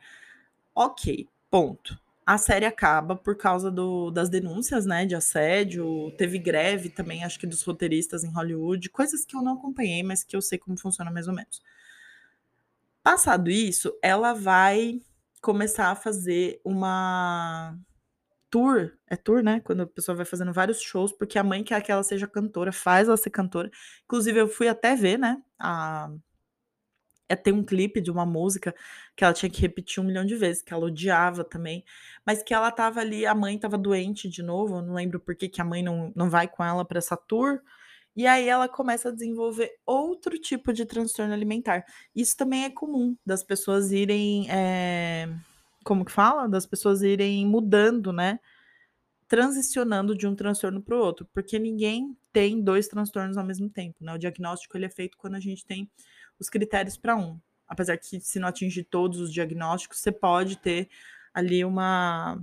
Ok, 0.82 1.28
ponto. 1.52 2.00
A 2.26 2.38
série 2.38 2.66
acaba 2.66 3.14
por 3.14 3.36
causa 3.36 3.70
do 3.70 4.10
das 4.12 4.30
denúncias, 4.30 4.86
né, 4.86 5.06
de 5.06 5.14
assédio, 5.14 6.10
teve 6.18 6.40
greve 6.40 6.90
também, 6.90 7.22
acho 7.26 7.38
que 7.38 7.46
dos 7.46 7.64
roteiristas 7.64 8.24
em 8.24 8.32
Hollywood, 8.32 8.90
coisas 8.90 9.26
que 9.26 9.36
eu 9.36 9.42
não 9.42 9.56
acompanhei, 9.56 10.04
mas 10.04 10.24
que 10.24 10.38
eu 10.38 10.42
sei 10.42 10.58
como 10.58 10.78
funciona 10.80 11.12
mais 11.12 11.28
ou 11.28 11.34
menos. 11.34 11.62
Passado 13.04 13.50
isso, 13.50 13.94
ela 14.02 14.34
vai 14.34 15.02
começar 15.42 15.92
a 15.92 15.96
fazer 15.96 16.62
uma 16.64 17.78
tour, 18.50 18.94
é 19.08 19.18
tour, 19.18 19.44
né, 19.44 19.60
quando 19.62 19.82
a 19.82 19.88
pessoa 19.88 20.16
vai 20.16 20.26
fazendo 20.26 20.54
vários 20.54 20.82
shows, 20.82 21.12
porque 21.12 21.40
a 21.40 21.44
mãe 21.44 21.64
quer 21.64 21.82
que 21.84 21.92
ela 21.92 22.04
seja 22.04 22.28
cantora, 22.28 22.72
faz 22.72 23.10
ela 23.10 23.18
ser 23.18 23.32
cantora. 23.32 23.70
Inclusive 24.06 24.40
eu 24.40 24.48
fui 24.48 24.70
até 24.70 24.96
ver, 24.96 25.20
né, 25.20 25.42
a 25.60 26.10
eh, 27.30 27.36
tem 27.36 27.54
um 27.54 27.64
clipe 27.64 28.02
de 28.02 28.12
uma 28.12 28.26
música 28.26 28.76
que 29.16 29.24
ela 29.24 29.34
tinha 29.34 29.50
que 29.50 29.62
repetir 29.62 30.02
1.000.000 30.04 30.26
de 30.26 30.36
vezes, 30.36 30.62
que 30.64 30.74
ela 30.74 30.86
odiava 30.88 31.44
também, 31.44 31.84
mas 32.26 32.44
que 32.44 32.54
ela 32.54 32.70
estava 32.70 33.00
ali 33.02 33.26
a 33.26 33.36
mãe 33.36 33.56
estava 33.56 33.78
doente 33.78 34.30
de 34.30 34.44
novo, 34.44 34.78
eu 34.78 34.82
não 34.82 34.94
lembro 34.96 35.20
por 35.20 35.36
que 35.36 35.50
que 35.50 35.62
a 35.62 35.66
mãe 35.66 35.84
não 35.84 36.12
não 36.16 36.30
vai 36.30 36.48
com 36.48 36.64
ela 36.64 36.86
pra 36.86 36.98
essa 37.00 37.16
tour, 37.18 37.60
e 38.16 38.28
aí 38.28 38.48
ela 38.50 38.68
começa 38.70 39.10
a 39.10 39.12
desenvolver 39.14 39.72
outro 39.86 40.38
tipo 40.40 40.74
de 40.74 40.86
transtorno 40.86 41.34
alimentar. 41.34 41.86
Isso 42.16 42.36
também 42.38 42.66
é 42.66 42.70
comum, 42.72 43.16
das 43.26 43.44
pessoas 43.44 43.92
irem, 43.94 44.48
eh, 44.52 45.30
como 45.86 46.06
que 46.06 46.12
fala? 46.12 46.48
Das 46.50 46.66
pessoas 46.68 47.02
irem 47.04 47.46
mudando, 47.48 48.14
né, 48.14 48.40
transicionando 49.30 50.16
de 50.18 50.28
um 50.28 50.36
transtorno 50.36 50.82
para 50.84 50.96
o 50.98 51.00
outro, 51.02 51.28
porque 51.34 51.60
ninguém 51.60 52.18
tem 52.34 52.62
2 52.64 52.88
transtornos 52.90 53.38
ao 53.38 53.46
mesmo 53.46 53.70
tempo, 53.70 53.98
né, 54.06 54.14
o 54.14 54.20
diagnóstico 54.20 54.78
ele 54.78 54.86
é 54.88 54.90
feito 54.92 55.18
quando 55.18 55.36
a 55.36 55.40
gente 55.42 55.66
tem 55.66 55.90
os 56.40 56.50
critérios 56.50 56.98
pra 56.98 57.16
1. 57.16 57.40
Apesar 57.68 57.98
que 57.98 58.20
se 58.20 58.40
não 58.40 58.48
atingir 58.48 58.84
todos 58.86 59.20
os 59.20 59.32
diagnósticos, 59.32 60.00
você 60.00 60.12
pode 60.12 60.58
ter 60.58 60.90
ali 61.34 61.64
uma 61.64 62.42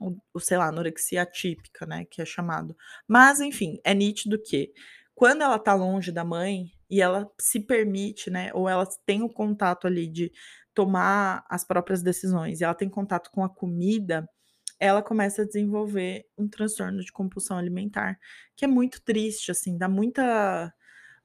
o 0.00 0.38
sei 0.40 0.56
lá, 0.56 0.68
anorexia 0.68 1.22
atípica, 1.22 1.84
né, 1.86 2.04
que 2.04 2.22
é 2.22 2.24
chamado. 2.24 2.76
Mas 3.06 3.40
enfim, 3.40 3.80
é 3.84 3.92
nítido 3.94 4.40
que 4.40 4.72
quando 5.14 5.42
ela 5.42 5.58
tá 5.58 5.74
longe 5.74 6.12
da 6.12 6.24
mãe 6.24 6.70
e 6.88 7.02
ela 7.02 7.28
se 7.40 7.60
permite, 7.60 8.30
né, 8.30 8.50
ou 8.54 8.68
ela 8.68 8.86
tem 9.04 9.22
o 9.22 9.28
contato 9.28 9.86
ali 9.86 10.06
de 10.06 10.32
tomar 10.72 11.44
as 11.50 11.64
próprias 11.64 12.02
decisões 12.02 12.60
e 12.60 12.64
ela 12.64 12.74
tem 12.74 12.88
contato 12.88 13.30
com 13.32 13.42
a 13.42 13.48
comida, 13.48 14.28
ela 14.78 15.02
começa 15.02 15.42
a 15.42 15.44
desenvolver 15.44 16.24
um 16.38 16.48
transtorno 16.48 17.02
de 17.02 17.10
compulsão 17.10 17.58
alimentar, 17.58 18.18
que 18.54 18.64
é 18.64 18.68
muito 18.68 19.02
triste, 19.02 19.50
assim, 19.50 19.76
dá 19.76 19.88
muita 19.88 20.72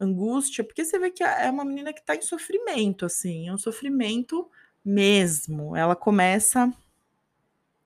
angústia, 0.04 0.64
porque 0.64 0.86
você 0.86 1.00
vê 1.00 1.12
que 1.12 1.24
é 1.24 1.50
uma 1.50 1.66
menina 1.66 1.94
que 1.94 2.04
tá 2.04 2.16
em 2.16 2.22
sofrimento, 2.22 3.06
assim, 3.06 3.48
é 3.50 3.54
um 3.54 3.58
sofrimento 3.58 4.50
mesmo. 4.86 5.76
Ela 5.76 5.96
começa 5.96 6.72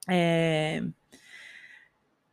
eh 0.07 0.81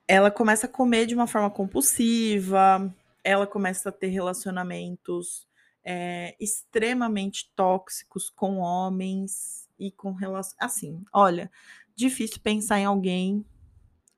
ela 0.09 0.31
começa 0.31 0.67
a 0.67 0.69
comer 0.69 1.07
de 1.07 1.15
uma 1.15 1.27
forma 1.27 1.51
compulsiva, 1.51 2.95
ela 3.23 3.47
começa 3.47 3.89
a 3.89 3.93
ter 3.93 4.09
relacionamentos, 4.09 5.49
eh, 5.83 6.37
extremamente 6.39 7.51
tóxicos 7.57 8.29
com 8.31 8.59
homens 8.59 9.69
e 9.79 9.91
com 9.91 10.13
relaç 10.13 10.55
assim, 10.59 11.03
olha, 11.13 11.51
difícil 11.97 12.41
pensar 12.43 12.79
em 12.79 12.85
alguém 12.85 13.45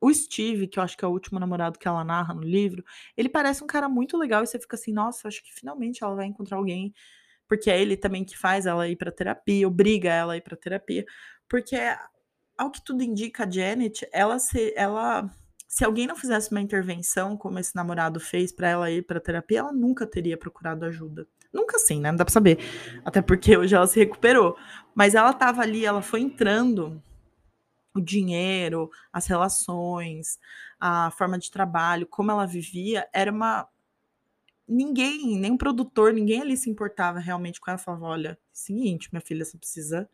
o 0.00 0.12
Steve, 0.12 0.66
que 0.68 0.78
eu 0.78 0.82
acho 0.82 0.96
que 0.96 1.04
é 1.04 1.08
o 1.08 1.10
último 1.10 1.38
namorado 1.40 1.78
que 1.78 1.88
ela 1.88 2.04
narra 2.04 2.34
no 2.34 2.42
livro, 2.42 2.84
ele 3.16 3.28
parece 3.28 3.64
um 3.64 3.66
cara 3.66 3.88
muito 3.88 4.16
legal 4.18 4.42
e 4.42 4.46
você 4.46 4.58
fica 4.58 4.76
assim: 4.76 4.92
"Nossa, 4.92 5.28
acho 5.28 5.42
que 5.42 5.52
finalmente 5.54 6.02
ela 6.04 6.14
vai 6.14 6.26
encontrar 6.26 6.58
alguém", 6.58 6.92
porque 7.48 7.70
é 7.70 7.80
ele 7.80 7.96
também 7.96 8.24
que 8.24 8.38
faz 8.38 8.66
ela 8.66 8.88
ir 8.88 8.96
pra 8.96 9.12
terapia, 9.12 9.68
obriga 9.68 10.10
ela 10.12 10.34
a 10.34 10.36
ir 10.38 10.42
pra 10.42 10.56
terapia, 10.56 11.04
porque 11.48 11.76
ao 12.58 12.70
que 12.70 12.82
tudo 12.84 13.02
indica, 13.02 13.44
a 13.44 13.50
Janet, 13.50 14.06
ela 14.12 14.38
se 14.38 14.72
ela 14.76 15.30
se 15.68 15.84
alguém 15.84 16.06
não 16.06 16.16
fizesse 16.16 16.50
uma 16.52 16.60
intervenção 16.60 17.36
como 17.36 17.58
esse 17.58 17.74
namorado 17.76 18.20
fez 18.20 18.52
pra 18.52 18.68
ela 18.68 18.90
ir 18.90 19.02
pra 19.06 19.20
terapia, 19.20 19.60
ela 19.60 19.72
nunca 19.72 20.06
teria 20.06 20.36
procurado 20.38 20.84
ajuda. 20.86 21.26
Nunca 21.52 21.76
assim, 21.76 22.00
né, 22.00 22.10
não 22.10 22.16
dá 22.18 22.24
pra 22.24 22.32
saber, 22.32 22.58
até 23.04 23.20
porque 23.22 23.56
hoje 23.56 23.74
ela 23.74 23.86
se 23.86 23.98
recuperou, 23.98 24.56
mas 24.94 25.14
ela 25.14 25.30
estava 25.30 25.62
ali, 25.62 25.84
ela 25.84 26.02
foi 26.02 26.20
entrando 26.20 27.02
o 28.00 28.04
dinheiro, 28.04 28.90
as 29.12 29.26
relações, 29.26 30.38
a 30.80 31.10
forma 31.12 31.38
de 31.38 31.50
trabalho, 31.50 32.06
como 32.06 32.30
ela 32.30 32.46
vivia, 32.46 33.08
era 33.12 33.30
uma 33.32 33.68
ninguém, 34.68 35.38
nem 35.38 35.56
produtor, 35.56 36.12
ninguém 36.12 36.42
ali 36.42 36.56
se 36.56 36.70
importava 36.70 37.18
realmente 37.18 37.60
com 37.60 37.70
ela, 37.70 37.78
falava: 37.78 38.06
"Olha, 38.06 38.38
seguinte, 38.52 39.08
minha 39.12 39.20
filha, 39.20 39.44
você 39.44 39.58
precisa" 39.58 40.08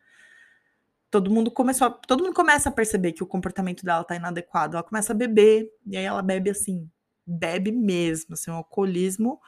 todo 1.11 1.29
mundo 1.29 1.51
começou 1.51 1.87
a 1.87 1.91
todo 1.91 2.23
mundo 2.23 2.33
começa 2.33 2.69
a 2.69 2.71
perceber 2.71 3.11
que 3.13 3.23
o 3.23 3.27
comportamento 3.27 3.83
dela 3.85 4.03
tá 4.03 4.15
inadequado, 4.15 4.75
ela 4.75 4.83
começa 4.83 5.13
a 5.13 5.15
beber, 5.15 5.69
e 5.85 5.95
aí 5.97 6.03
ela 6.05 6.21
bebe, 6.23 6.49
assim, 6.49 6.89
bebe 7.25 7.71
mesmo, 7.71 8.33
assim, 8.33 8.49
um 8.51 8.55
alcoolismo 8.55 9.39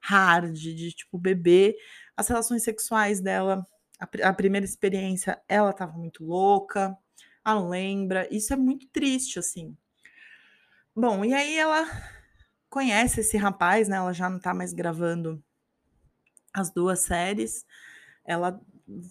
hard, 0.00 0.54
de 0.54 0.92
tipo 0.92 1.18
beber. 1.18 1.74
As 2.16 2.28
relações 2.28 2.62
sexuais 2.62 3.20
dela, 3.20 3.66
a 4.00 4.28
a 4.30 4.32
primeira 4.32 4.64
experiência, 4.64 5.38
ela 5.48 5.70
estava 5.70 5.92
muito 5.98 6.24
louca, 6.24 6.96
não 7.44 7.68
lembra, 7.68 8.28
isso 8.34 8.52
é 8.52 8.56
muito 8.56 8.86
triste, 8.88 9.38
assim. 9.38 9.76
Bom, 10.94 11.24
e 11.24 11.32
aí 11.32 11.56
ela 11.56 11.84
conhece 12.70 13.20
esse 13.20 13.36
rapaz, 13.36 13.88
né, 13.88 13.96
ela 13.96 14.12
já 14.12 14.28
não 14.30 14.38
tá 14.40 14.54
mais 14.54 14.72
gravando 14.72 15.42
as 16.52 16.70
2 16.70 17.00
séries, 17.00 17.64
ela 18.24 18.60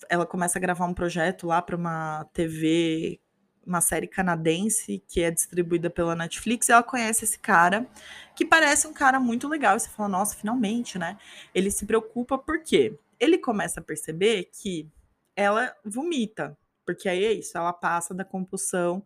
ela 0.10 0.26
começa 0.26 0.60
a 0.60 0.62
gravar 0.62 0.86
um 0.88 0.94
projeto 0.94 1.48
lá 1.48 1.62
pra 1.62 1.76
uma 1.76 2.26
TV, 2.34 3.20
uma 3.66 3.80
série 3.82 4.08
canadense 4.08 5.02
que 5.08 5.22
é 5.22 5.32
distribuída 5.32 5.90
pela 5.90 6.16
Netflix, 6.16 6.70
ela 6.70 6.84
conhece 6.84 7.24
esse 7.26 7.40
cara, 7.40 7.88
que 8.36 8.46
parece 8.46 8.88
um 8.88 8.94
cara 8.94 9.20
muito 9.22 9.48
legal, 9.48 9.78
e 9.78 9.80
você 9.80 9.90
fala: 9.90 10.10
"Nossa, 10.10 10.36
finalmente, 10.36 11.00
né". 11.00 11.18
Ele 11.56 11.72
se 11.72 11.86
preocupa, 11.86 12.38
por 12.38 12.62
quê? 12.62 13.00
Ele 13.20 13.38
começa 13.38 13.80
a 13.80 13.84
perceber 13.84 14.50
que 14.54 14.90
ela 15.36 15.74
vomita, 15.86 16.58
porque 16.90 17.08
aí 17.08 17.24
é 17.24 17.34
isso, 17.34 17.56
ela 17.56 17.72
passa 17.72 18.16
da 18.16 18.26
compulsão, 18.26 19.04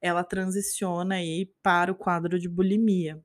ela 0.00 0.22
transiciona 0.22 1.16
aí 1.16 1.50
para 1.64 1.90
o 1.90 1.94
quadro 1.96 2.38
de 2.38 2.48
bulimia. 2.48 3.20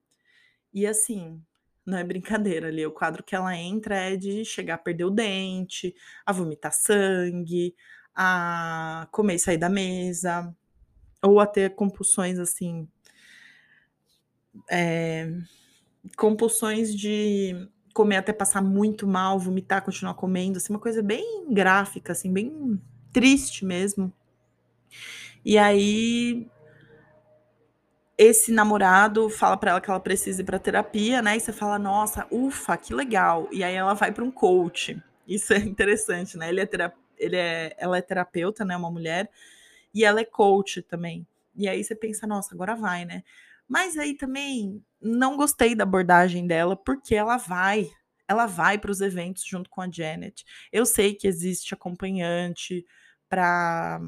E 0.74 0.88
assim, 0.88 1.40
não 1.86 1.96
é 1.96 2.04
brincadeira 2.04 2.70
ali, 2.70 2.84
o 2.84 2.92
quadro 2.92 3.24
que 3.24 3.36
ela 3.36 3.56
entra 3.56 3.96
é 3.96 4.16
de 4.18 4.44
chegar 4.44 4.76
a 4.76 4.78
perder 4.80 5.06
o 5.06 5.12
dente, 5.12 5.94
a 6.26 6.34
vomitar 6.34 6.74
sangue, 6.74 7.76
a 8.16 9.08
comer 9.12 9.36
e 9.36 9.40
sair 9.40 9.58
da 9.60 9.70
mesa, 9.70 10.52
ou 11.22 11.40
a 11.40 11.46
ter 11.46 11.76
compulsões, 11.76 12.40
assim 12.40 12.88
eh, 14.72 15.32
compulsões 16.18 16.96
de 16.96 17.70
comer 17.94 18.18
até 18.18 18.34
passar 18.34 18.64
muito 18.64 19.06
mal, 19.06 19.38
vomitar, 19.38 19.86
continuar 19.86 20.16
comendo, 20.16 20.58
assim, 20.58 20.74
uma 20.74 20.80
coisa 20.80 21.04
bem 21.04 21.46
gráfica, 21.54 22.14
assim, 22.14 22.34
bem 22.34 22.82
triste 23.14 23.66
mesmo. 23.66 24.12
E 25.44 25.58
aí 25.58 26.48
esse 28.18 28.52
namorado 28.52 29.30
fala 29.30 29.56
pra 29.58 29.72
ela 29.72 29.82
que 29.82 29.90
ela 29.90 30.00
precisa 30.00 30.42
ir 30.42 30.46
pra 30.46 30.60
terapia, 30.60 31.22
né, 31.22 31.38
e 31.38 31.40
você 31.40 31.54
fala: 31.54 31.80
"Nossa, 31.80 32.28
ufa, 32.32 32.76
que 32.78 32.94
legal". 32.94 33.48
E 33.52 33.64
aí 33.64 33.74
ela 33.76 33.94
vai 33.94 34.12
pra 34.12 34.24
um 34.24 34.32
coach, 34.32 35.02
isso 35.28 35.54
é 35.54 35.58
interessante, 35.60 36.38
né, 36.38 36.50
ele 36.50 36.60
é 36.62 36.66
tera 36.66 36.94
ele 37.18 37.36
é 37.36 37.76
ela 37.78 37.98
é 37.98 38.02
terapeuta, 38.02 38.64
né, 38.66 38.76
uma 38.78 38.90
mulher, 38.92 39.30
e 39.94 40.06
ela 40.06 40.22
é 40.22 40.26
coach 40.26 40.82
também. 40.82 41.26
E 41.56 41.68
aí 41.70 41.84
você 41.84 41.96
pensa: 41.96 42.28
"Nossa, 42.28 42.54
agora 42.56 42.76
vai, 42.76 43.06
né". 43.06 43.24
Mas 43.68 43.98
aí 43.98 44.16
também 44.16 44.84
não 45.02 45.38
gostei 45.38 45.76
da 45.76 45.84
abordagem 45.84 46.48
dela, 46.48 46.76
porque 46.76 47.16
ela 47.16 47.38
vai 47.38 47.90
ela 48.30 48.46
vai 48.46 48.78
para 48.78 48.92
os 48.92 49.02
eventos 49.02 49.44
junto 49.44 49.70
com 49.70 49.82
a 49.82 49.90
Janet. 49.92 50.46
Eu 50.72 50.86
sei 50.86 51.16
que 51.16 51.28
existe 51.28 51.74
acompanhante 51.74 52.86
pra 53.28 54.00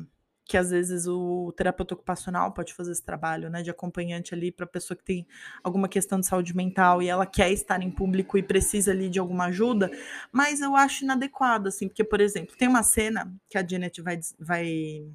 que 0.45 0.57
às 0.57 0.69
vezes 0.69 1.07
o 1.07 1.53
terapeuta 1.55 1.93
ocupacional 1.93 2.53
pode 2.53 2.73
fazer 2.73 2.91
esse 2.91 3.03
trabalho, 3.03 3.49
né, 3.49 3.61
de 3.63 3.69
acompanhante 3.69 4.33
ali 4.33 4.51
pra 4.51 4.65
pessoa 4.67 4.97
que 4.97 5.03
tem 5.03 5.25
alguma 5.63 5.87
questão 5.87 6.19
de 6.19 6.27
saúde 6.27 6.53
mental 6.53 7.01
e 7.01 7.07
ela 7.07 7.25
quer 7.25 7.51
estar 7.51 7.81
em 7.81 7.89
público 7.89 8.37
e 8.37 8.43
precisa 8.43 8.91
ali 8.91 9.09
de 9.09 9.17
alguma 9.17 9.45
ajuda, 9.45 9.89
mas 10.29 10.59
eu 10.59 10.75
acho 10.75 11.05
inadequado, 11.05 11.69
assim, 11.69 11.87
porque, 11.87 12.03
por 12.03 12.19
exemplo, 12.19 12.55
tem 12.57 12.67
uma 12.67 12.83
cena 12.83 13.33
que 13.49 13.57
a 13.57 13.65
Janet 13.65 14.01
vai 14.01 14.19
vai 14.37 15.07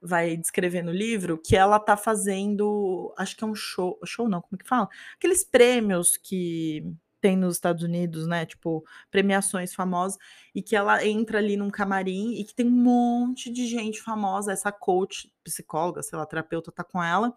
vai 0.00 0.36
descrever 0.36 0.82
no 0.82 0.92
livro 0.92 1.36
que 1.36 1.56
ela 1.56 1.78
tá 1.78 1.96
fazendo, 1.96 3.12
acho 3.18 3.36
que 3.36 3.44
é 3.44 3.46
um 3.46 3.54
show, 3.54 3.98
show 4.06 4.28
não, 4.28 4.40
como 4.40 4.56
que 4.56 4.66
fala? 4.66 4.88
Aqueles 5.16 5.44
prêmios 5.44 6.16
que 6.16 6.84
tem 7.20 7.36
nos 7.36 7.56
Estados 7.56 7.82
Unidos, 7.82 8.26
né? 8.26 8.46
Tipo, 8.46 8.84
premiações 9.10 9.74
famosas, 9.74 10.18
e 10.54 10.62
que 10.62 10.76
ela 10.76 11.04
entra 11.06 11.38
ali 11.38 11.56
num 11.56 11.70
camarim 11.70 12.34
e 12.34 12.44
que 12.44 12.54
tem 12.54 12.66
um 12.66 12.70
monte 12.70 13.50
de 13.52 13.66
gente 13.66 14.00
famosa, 14.02 14.52
essa 14.52 14.72
coach, 14.72 15.32
psicóloga, 15.44 16.02
sei 16.02 16.18
lá, 16.18 16.26
terapeuta 16.26 16.72
tá 16.72 16.84
com 16.84 17.02
ela. 17.02 17.34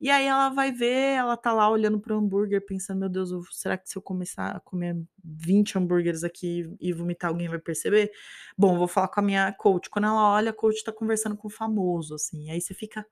E 0.00 0.10
aí 0.10 0.26
ela 0.26 0.48
vai 0.48 0.70
ver, 0.70 1.16
ela 1.16 1.36
tá 1.36 1.52
lá 1.52 1.68
olhando 1.68 1.98
pro 1.98 2.16
hambúrguer, 2.16 2.64
pensando, 2.64 3.00
meu 3.00 3.08
Deus, 3.08 3.30
será 3.50 3.76
que 3.76 3.88
se 3.90 3.98
eu 3.98 4.02
começar 4.02 4.56
a 4.56 4.60
comer 4.60 4.96
20 5.24 5.76
hambúrgueres 5.76 6.22
aqui 6.22 6.72
e 6.80 6.92
vomitar, 6.92 7.30
alguém 7.30 7.48
vai 7.48 7.58
perceber? 7.58 8.12
Bom, 8.56 8.78
vou 8.78 8.86
falar 8.86 9.08
com 9.08 9.18
a 9.18 9.22
minha 9.24 9.52
coach. 9.52 9.90
Quando 9.90 10.04
ela 10.04 10.34
olha, 10.34 10.50
a 10.50 10.54
coach 10.54 10.84
tá 10.84 10.92
conversando 10.92 11.36
com 11.36 11.48
o 11.48 11.50
famoso, 11.50 12.14
assim. 12.14 12.48
Aí 12.48 12.60
você 12.60 12.74
fica, 12.74 13.04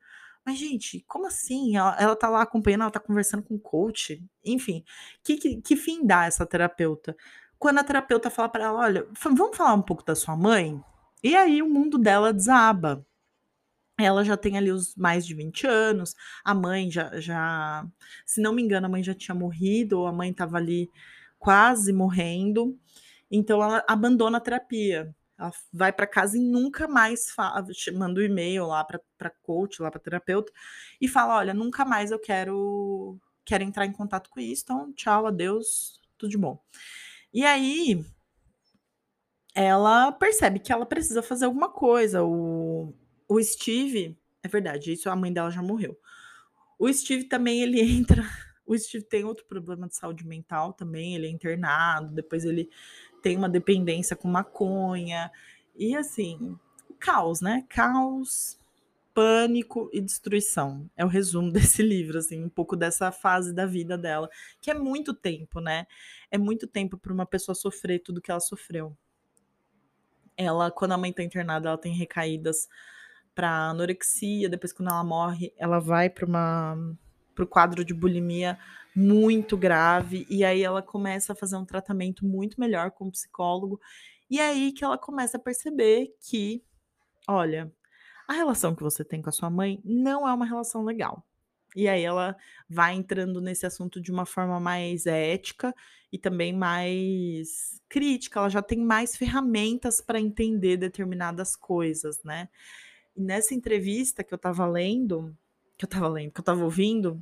mas, 0.47 0.59
gente, 0.59 1.05
como 1.09 1.27
assim? 1.27 1.77
Ela, 1.77 1.97
ela 1.99 2.17
tá 2.17 2.29
lá 2.29 2.43
acompanhando, 2.43 2.83
ela 2.83 2.91
tá 2.91 3.01
conversando 3.01 3.43
com 3.43 3.57
o 3.57 3.61
coach. 3.61 4.23
Enfim, 4.45 4.85
que, 5.25 5.37
que, 5.37 5.61
que 5.61 5.77
fim 5.77 6.07
dá 6.07 6.27
essa 6.27 6.47
terapeuta? 6.47 7.17
Quando 7.59 7.79
a 7.79 7.85
terapeuta 7.85 8.31
fala 8.31 8.49
para 8.49 8.65
ela, 8.65 8.81
olha, 8.81 9.09
vamos 9.21 9.57
falar 9.57 9.75
um 9.75 9.83
pouco 9.83 10.05
da 10.05 10.15
sua 10.15 10.37
mãe? 10.37 10.81
E 11.23 11.35
aí 11.37 11.61
o 11.63 11.69
mundo 11.69 11.99
dela 11.99 12.33
desaba. 12.33 13.05
Ela 13.99 14.25
já 14.25 14.37
tem 14.37 14.57
ali 14.59 14.71
os 14.71 14.95
mais 14.95 15.27
de 15.27 15.35
20 15.35 15.67
anos, 15.67 16.15
a 16.45 16.55
mãe 16.55 16.91
já, 16.91 17.19
já 17.19 17.87
se 18.27 18.41
não 18.43 18.53
me 18.53 18.63
engano, 18.63 18.87
a 18.87 18.91
mãe 18.91 19.03
já 19.03 19.15
tinha 19.15 19.35
morrido, 19.35 20.01
ou 20.01 20.07
a 20.07 20.13
mãe 20.13 20.31
estava 20.31 20.59
ali 20.59 20.91
quase 21.39 21.93
morrendo, 21.93 22.79
então 23.31 23.63
ela 23.63 23.85
abandona 23.89 24.39
a 24.39 24.41
terapia. 24.41 25.15
Ela 25.39 25.53
vai 25.73 25.93
para 25.93 26.07
casa 26.07 26.37
e 26.39 26.41
nunca 26.41 26.89
mais 26.89 27.31
fala, 27.31 27.67
manda 27.95 28.21
um 28.21 28.25
e-mail 28.25 28.67
lá 28.67 28.85
para 28.85 29.31
coach, 29.43 29.83
lá 29.83 29.91
para 29.91 30.01
terapeuta, 30.01 30.53
e 31.01 31.07
fala: 31.07 31.37
olha, 31.37 31.55
nunca 31.55 31.85
mais 31.85 32.11
eu 32.11 32.19
quero, 32.19 33.19
quero 33.45 33.63
entrar 33.65 33.87
em 33.87 33.93
contato 33.93 34.31
com 34.31 34.41
isso, 34.41 34.63
então 34.65 34.93
tchau, 34.95 35.27
adeus, 35.27 36.01
tudo 36.17 36.31
de 36.31 36.39
bom. 36.39 36.59
E 37.33 37.45
aí 37.45 38.05
ela 39.55 40.13
percebe 40.13 40.59
que 40.59 40.71
ela 40.73 40.85
precisa 40.85 41.23
fazer 41.23 41.47
alguma 41.47 41.71
coisa. 41.71 42.23
O, 42.23 42.95
o 43.27 43.43
Steve, 43.43 44.19
é 44.43 44.49
verdade, 44.49 44.93
isso 44.93 45.09
a 45.09 45.17
mãe 45.17 45.33
dela 45.33 45.51
já 45.51 45.63
morreu. 45.63 45.99
O 46.79 46.93
Steve 46.93 47.25
também 47.25 47.63
ele 47.63 47.81
entra. 47.83 48.23
O 48.67 48.77
Steve 48.77 49.05
tem 49.05 49.25
outro 49.25 49.47
problema 49.47 49.89
de 49.89 49.97
saúde 49.97 50.27
mental 50.27 50.73
também, 50.73 51.15
ele 51.15 51.27
é 51.27 51.31
internado, 51.31 52.13
depois 52.13 52.45
ele 52.45 52.69
tem 53.27 53.37
uma 53.37 53.49
dependência 53.49 54.15
com 54.15 54.29
maconha. 54.29 55.33
E 55.75 55.97
assim, 55.97 56.57
caos, 57.01 57.41
né? 57.41 57.67
Caos, 57.69 58.57
pânico 59.13 59.91
e 59.93 60.01
destruição. 60.01 60.89
É 60.97 61.05
o 61.05 61.09
resumo 61.09 61.51
desse 61.51 61.83
livro, 61.83 62.19
assim, 62.19 62.45
um 62.45 62.49
pouco 62.49 62.77
dessa 62.77 63.11
fase 63.11 63.53
da 63.53 63.67
vida 63.67 63.99
dela, 63.99 64.31
que 64.61 64.71
é 64.71 64.75
muito 64.75 65.13
tempo, 65.13 65.59
né? 65.59 65.89
É 66.31 66.39
muito 66.39 66.69
tempo 66.69 66.97
para 66.97 67.13
uma 67.13 67.27
pessoa 67.27 67.53
sofrer 67.57 67.99
tudo 67.99 68.21
que 68.21 68.31
ela 68.31 68.39
sofreu. 68.39 68.97
Ela, 70.37 70.71
quando 70.71 70.93
a 70.93 70.99
mãe 70.99 71.13
tá 71.13 71.25
internada, 71.25 71.69
ela 71.69 71.79
tem 71.79 71.93
recaídas 71.93 72.69
para 73.35 73.71
anorexia, 73.71 74.49
depois 74.49 74.73
quando 74.73 74.91
ela 74.91 75.03
morre, 75.03 75.53
ela 75.57 75.81
vai 75.81 76.09
para 76.09 76.27
uma 76.27 76.97
para 77.37 77.45
o 77.45 77.49
quadro 77.49 77.85
de 77.85 77.95
bulimia 77.95 78.59
muito 78.95 79.57
grave, 79.57 80.27
e 80.29 80.43
aí 80.43 80.63
ela 80.63 80.83
começa 80.83 81.35
a 81.35 81.37
fazer 81.37 81.57
um 81.57 81.67
tratamento 81.67 82.25
muito 82.25 82.59
melhor 82.59 82.91
com 82.91 83.07
o 83.07 83.13
psicólogo, 83.13 83.79
e 84.29 84.41
é 84.41 84.49
aí 84.49 84.73
que 84.73 84.83
ela 84.83 84.99
começa 84.99 85.37
a 85.37 85.41
perceber 85.41 86.17
que, 86.19 86.65
olha, 87.29 87.71
a 88.27 88.33
relação 88.33 88.75
que 88.75 88.83
você 88.83 89.05
tem 89.05 89.23
com 89.23 89.29
a 89.29 89.33
sua 89.33 89.51
mãe 89.51 89.81
não 89.85 90.27
é 90.27 90.33
uma 90.33 90.47
relação 90.47 90.83
legal. 90.83 91.25
E 91.77 91.87
aí 91.87 92.03
ela 92.03 92.35
vai 92.69 92.95
entrando 92.95 93.39
nesse 93.39 93.67
assunto 93.67 94.01
de 94.01 94.11
uma 94.11 94.25
forma 94.25 94.59
mais 94.59 95.05
ética 95.07 95.75
e 96.11 96.17
também 96.19 96.53
mais 96.53 97.83
crítica, 97.87 98.41
ela 98.41 98.49
já 98.49 98.63
tem 98.63 98.79
mais 98.79 99.15
ferramentas 99.15 100.01
para 100.01 100.19
entender 100.19 100.79
determinadas 100.79 101.55
coisas, 101.55 102.23
né? 102.25 102.49
E 103.15 103.23
nessa 103.23 103.55
entrevista 103.55 104.25
que 104.25 104.33
eu 104.33 104.37
estava 104.37 104.67
lendo, 104.67 105.37
que 105.77 105.85
eu 105.85 105.89
tava 105.89 106.09
lendo, 106.09 106.33
que 106.33 106.41
eu 106.41 106.45
tava 106.45 106.65
ouvindo, 106.65 107.21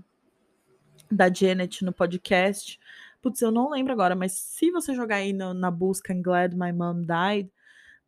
da 1.11 1.33
Janet 1.33 1.85
no 1.85 1.93
podcast. 1.93 2.79
Putz, 3.21 3.41
eu 3.41 3.51
não 3.51 3.71
lembro 3.71 3.93
agora, 3.93 4.15
mas 4.15 4.33
se 4.33 4.71
você 4.71 4.95
jogar 4.95 5.17
aí 5.17 5.33
no, 5.33 5.55
na 5.55 5.71
busca 5.71 6.13
em 6.13 6.23
Glad 6.23 6.55
My 6.55 6.73
Mom 6.73 7.01
Died, 7.01 7.51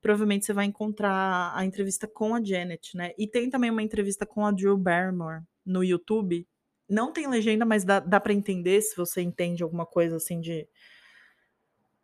provavelmente 0.01 0.44
você 0.44 0.53
vai 0.53 0.66
encontrar 0.66 1.53
a 1.55 1.64
entrevista 1.64 2.07
com 2.07 2.34
a 2.34 2.42
Janet, 2.42 2.97
né? 2.97 3.12
E 3.18 3.26
tem 3.26 3.51
também 3.51 3.70
uma 3.70 3.82
entrevista 3.82 4.26
com 4.26 4.47
a 4.47 4.51
Drew 4.51 4.76
Barrymore 4.76 5.42
no 5.64 5.82
YouTube. 5.82 6.47
Não 6.88 7.12
tem 7.12 7.26
legenda, 7.26 7.64
mas 7.64 7.84
dá, 7.84 7.99
dá 7.99 8.20
para 8.20 8.32
entender 8.32 8.80
se 8.82 8.97
você 8.97 9.20
entende 9.22 9.62
alguma 9.62 9.86
coisa 9.86 10.16
assim 10.16 10.40
de. 10.40 10.68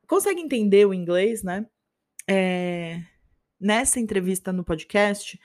Consegue 0.06 0.40
entender 0.40 0.86
o 0.86 0.92
inglês, 0.92 1.42
né? 1.42 1.66
É... 2.28 3.00
Nessa 3.60 4.00
entrevista 4.00 4.52
no 4.52 4.64
podcast, 4.64 5.38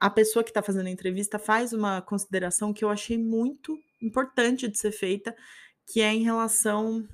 a 0.00 0.08
pessoa 0.08 0.44
que 0.44 0.50
está 0.50 0.62
fazendo 0.62 0.86
a 0.86 0.90
entrevista 0.90 1.38
faz 1.38 1.72
uma 1.72 2.00
consideração 2.00 2.72
que 2.72 2.84
eu 2.84 2.90
achei 2.90 3.18
muito 3.18 3.78
importante 4.00 4.68
de 4.68 4.78
ser 4.78 4.92
feita, 4.92 5.34
que 5.86 6.00
é 6.00 6.12
em 6.12 6.22
relação 6.22 7.06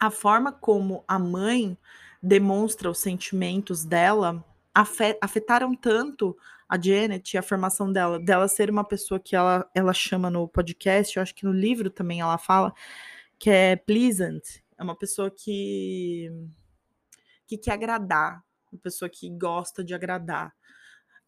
à 0.00 0.10
forma 0.10 0.52
como 0.52 1.04
a 1.06 1.18
mãe 1.18 1.76
demonstra 2.22 2.90
os 2.90 2.98
sentimentos 2.98 3.84
dela 3.84 4.44
afetaram 5.20 5.74
tanto 5.74 6.36
a 6.68 6.80
Janet 6.80 7.34
e 7.34 7.38
a 7.38 7.42
formação 7.42 7.90
dela, 7.90 8.18
dela 8.20 8.46
ser 8.46 8.70
uma 8.70 8.84
pessoa 8.84 9.18
que 9.18 9.34
ela, 9.34 9.68
ela 9.74 9.92
chama 9.92 10.30
no 10.30 10.46
podcast, 10.46 11.16
eu 11.16 11.22
acho 11.22 11.34
que 11.34 11.44
no 11.44 11.52
livro 11.52 11.90
também 11.90 12.20
ela 12.20 12.38
fala, 12.38 12.72
que 13.38 13.50
é 13.50 13.74
pleasant, 13.74 14.42
é 14.76 14.82
uma 14.82 14.96
pessoa 14.96 15.30
que 15.30 16.30
que 17.46 17.56
quer 17.56 17.72
agradar, 17.72 18.44
uma 18.70 18.78
pessoa 18.78 19.08
que 19.08 19.30
gosta 19.30 19.82
de 19.82 19.94
agradar 19.94 20.54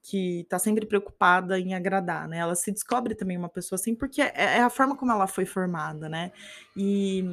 que 0.02 0.40
está 0.40 0.58
sempre 0.58 0.86
preocupada 0.86 1.58
em 1.58 1.74
agradar, 1.74 2.28
né? 2.28 2.38
Ela 2.38 2.54
se 2.54 2.72
descobre 2.72 3.14
também 3.14 3.36
uma 3.36 3.48
pessoa 3.48 3.76
assim, 3.78 3.94
porque 3.94 4.22
é, 4.22 4.32
é 4.34 4.62
a 4.62 4.70
forma 4.70 4.96
como 4.96 5.12
ela 5.12 5.26
foi 5.26 5.44
formada, 5.44 6.08
né? 6.08 6.32
E 6.76 7.24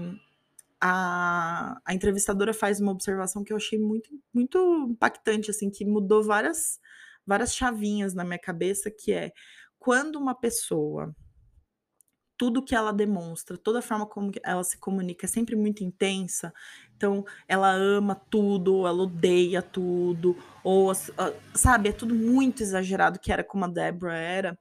a, 0.82 1.80
a 1.86 1.94
entrevistadora 1.94 2.54
faz 2.54 2.80
uma 2.80 2.92
observação 2.92 3.44
que 3.44 3.52
eu 3.54 3.58
achei 3.58 3.80
muito, 3.80 4.10
muito 4.34 4.88
impactante, 4.90 5.50
assim, 5.52 5.70
que 5.70 5.86
mudou 5.86 6.24
várias, 6.24 6.80
várias 7.26 7.56
chavinhas 7.56 8.14
na 8.14 8.24
minha 8.24 8.40
cabeça, 8.40 8.92
que 8.92 9.12
é 9.14 9.32
quando 9.80 10.18
uma 10.18 10.36
pessoa 10.36 11.16
tudo 12.38 12.64
que 12.64 12.76
ela 12.76 12.94
demonstra, 12.94 13.58
toda 13.58 13.80
a 13.80 13.82
forma 13.82 14.06
como 14.06 14.32
ela 14.44 14.64
se 14.64 14.78
comunica 14.78 15.26
é 15.26 15.30
sempre 15.30 15.56
muito 15.56 15.84
intensa. 15.84 16.54
Então, 16.98 17.24
ela 17.48 17.72
ama 17.72 18.16
tudo, 18.16 18.88
ela 18.88 19.04
odeia 19.04 19.62
tudo, 19.62 20.36
ou 20.64 20.92
sabe, 21.54 21.90
é 21.90 21.92
tudo 21.92 22.16
muito 22.16 22.64
exagerado, 22.64 23.20
que 23.20 23.32
era 23.32 23.44
como 23.44 23.66
a 23.66 23.68
Débora 23.68 24.16
era. 24.18 24.60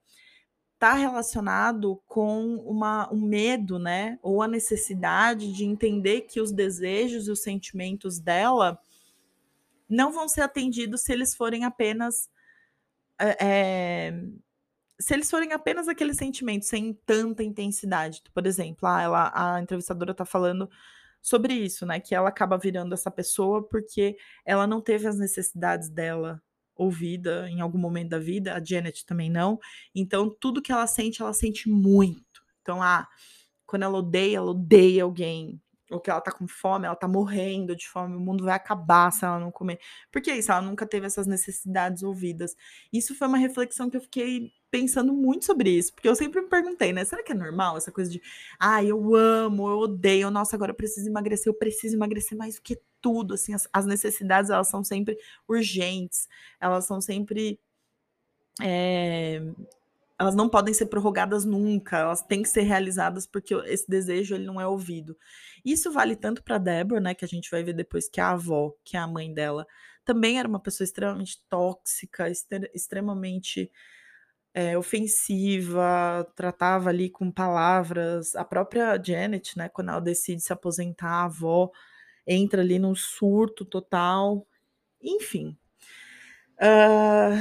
Tá 0.77 0.93
relacionado 0.93 1.99
com 2.05 2.57
uma, 2.57 3.11
um 3.11 3.19
medo, 3.19 3.79
né? 3.79 4.19
Ou 4.21 4.43
a 4.43 4.47
necessidade 4.47 5.51
de 5.51 5.65
entender 5.65 6.21
que 6.21 6.39
os 6.39 6.51
desejos 6.51 7.27
e 7.27 7.31
os 7.31 7.41
sentimentos 7.41 8.19
dela 8.19 8.79
não 9.89 10.11
vão 10.11 10.29
ser 10.29 10.41
atendidos 10.41 11.01
se 11.01 11.11
eles 11.11 11.35
forem 11.35 11.65
apenas 11.65 12.29
é, 13.19 14.13
se 14.99 15.13
eles 15.13 15.29
forem 15.29 15.53
apenas 15.53 15.87
aqueles 15.87 16.17
sentimentos 16.17 16.67
sem 16.67 16.93
tanta 17.05 17.43
intensidade, 17.43 18.21
por 18.33 18.45
exemplo, 18.45 18.87
ah, 18.87 19.01
ela, 19.01 19.31
a 19.33 19.61
entrevistadora 19.61 20.11
está 20.11 20.25
falando 20.25 20.69
sobre 21.27 21.53
isso, 21.53 21.85
né? 21.85 21.99
Que 21.99 22.15
ela 22.15 22.29
acaba 22.29 22.57
virando 22.57 22.93
essa 22.93 23.11
pessoa 23.11 23.61
porque 23.67 24.15
ela 24.45 24.65
não 24.65 24.79
teve 24.79 25.07
as 25.07 25.17
necessidades 25.19 25.89
dela 25.89 26.41
ouvida 26.73 27.49
em 27.49 27.59
algum 27.59 27.77
momento 27.77 28.11
da 28.11 28.19
vida, 28.19 28.55
a 28.55 28.63
Janet 28.63 29.05
também 29.05 29.29
não. 29.29 29.59
Então, 29.93 30.29
tudo 30.39 30.61
que 30.61 30.71
ela 30.71 30.87
sente, 30.87 31.21
ela 31.21 31.33
sente 31.33 31.67
muito. 31.67 32.41
Então, 32.61 32.81
ah, 32.81 33.05
quando 33.65 33.83
ela 33.83 33.97
odeia, 33.97 34.37
ela 34.37 34.51
odeia 34.51 35.03
alguém 35.03 35.61
ou 35.91 35.99
que 35.99 36.09
ela 36.09 36.21
tá 36.21 36.31
com 36.31 36.47
fome, 36.47 36.85
ela 36.85 36.95
tá 36.95 37.07
morrendo 37.07 37.75
de 37.75 37.87
fome, 37.87 38.15
o 38.15 38.19
mundo 38.19 38.45
vai 38.45 38.55
acabar 38.55 39.11
se 39.11 39.25
ela 39.25 39.39
não 39.39 39.51
comer. 39.51 39.79
Porque 40.11 40.29
é 40.29 40.37
isso, 40.37 40.51
ela 40.51 40.61
nunca 40.61 40.85
teve 40.85 41.07
essas 41.07 41.27
necessidades 41.27 42.03
ouvidas. 42.03 42.55
Isso 42.91 43.15
foi 43.15 43.27
uma 43.27 43.37
reflexão 43.37 43.89
que 43.89 43.97
eu 43.97 44.01
fiquei 44.01 44.51
pensando 44.69 45.13
muito 45.13 45.45
sobre 45.45 45.69
isso, 45.69 45.93
porque 45.93 46.07
eu 46.07 46.15
sempre 46.15 46.41
me 46.41 46.47
perguntei, 46.49 46.91
né? 46.91 47.05
Será 47.05 47.23
que 47.23 47.31
é 47.31 47.35
normal 47.35 47.77
essa 47.77 47.91
coisa 47.91 48.11
de, 48.11 48.21
ah, 48.59 48.83
eu 48.83 49.15
amo, 49.15 49.69
eu 49.69 49.77
odeio, 49.79 50.29
nossa, 50.29 50.55
agora 50.55 50.71
eu 50.71 50.75
preciso 50.75 51.07
emagrecer, 51.07 51.47
eu 51.47 51.57
preciso 51.57 51.95
emagrecer 51.95 52.37
mais 52.37 52.55
do 52.55 52.61
que 52.61 52.79
tudo, 53.01 53.33
assim, 53.35 53.53
as, 53.53 53.67
as 53.71 53.85
necessidades, 53.85 54.49
elas 54.49 54.67
são 54.67 54.83
sempre 54.83 55.17
urgentes, 55.47 56.27
elas 56.59 56.85
são 56.85 56.99
sempre 56.99 57.59
é, 58.61 59.41
elas 60.19 60.35
não 60.35 60.49
podem 60.49 60.73
ser 60.73 60.87
prorrogadas 60.87 61.45
nunca, 61.45 61.99
elas 61.99 62.23
têm 62.23 62.41
que 62.41 62.49
ser 62.49 62.61
realizadas 62.61 63.27
porque 63.27 63.53
esse 63.65 63.87
desejo 63.87 64.35
ele 64.35 64.45
não 64.45 64.59
é 64.59 64.65
ouvido. 64.67 65.15
Isso 65.63 65.91
vale 65.91 66.15
tanto 66.15 66.43
para 66.43 66.57
Deborah, 66.57 66.99
né, 66.99 67.13
que 67.13 67.23
a 67.23 67.27
gente 67.27 67.51
vai 67.51 67.63
ver 67.63 67.73
depois 67.73 68.09
que 68.09 68.19
a 68.19 68.31
avó, 68.31 68.73
que 68.83 68.97
é 68.97 68.99
a 68.99 69.07
mãe 69.07 69.31
dela, 69.31 69.67
também 70.03 70.39
era 70.39 70.47
uma 70.47 70.59
pessoa 70.59 70.85
extremamente 70.85 71.39
tóxica, 71.49 72.31
extremamente 72.73 73.71
é, 74.57 74.75
ofensiva, 74.75 76.27
tratava 76.35 76.89
ali 76.89 77.11
com 77.11 77.29
palavras. 77.29 78.35
A 78.35 78.43
própria 78.43 78.99
Janet, 78.99 79.55
né, 79.55 79.69
quando 79.69 79.89
ela 79.89 79.99
decide 80.01 80.41
se 80.41 80.51
aposentar, 80.51 81.11
a 81.11 81.25
avó 81.25 81.69
entra 82.25 82.63
ali 82.63 82.79
num 82.79 82.95
surto 82.95 83.63
total. 83.63 84.47
Enfim. 84.99 85.55
Uh, 86.55 87.37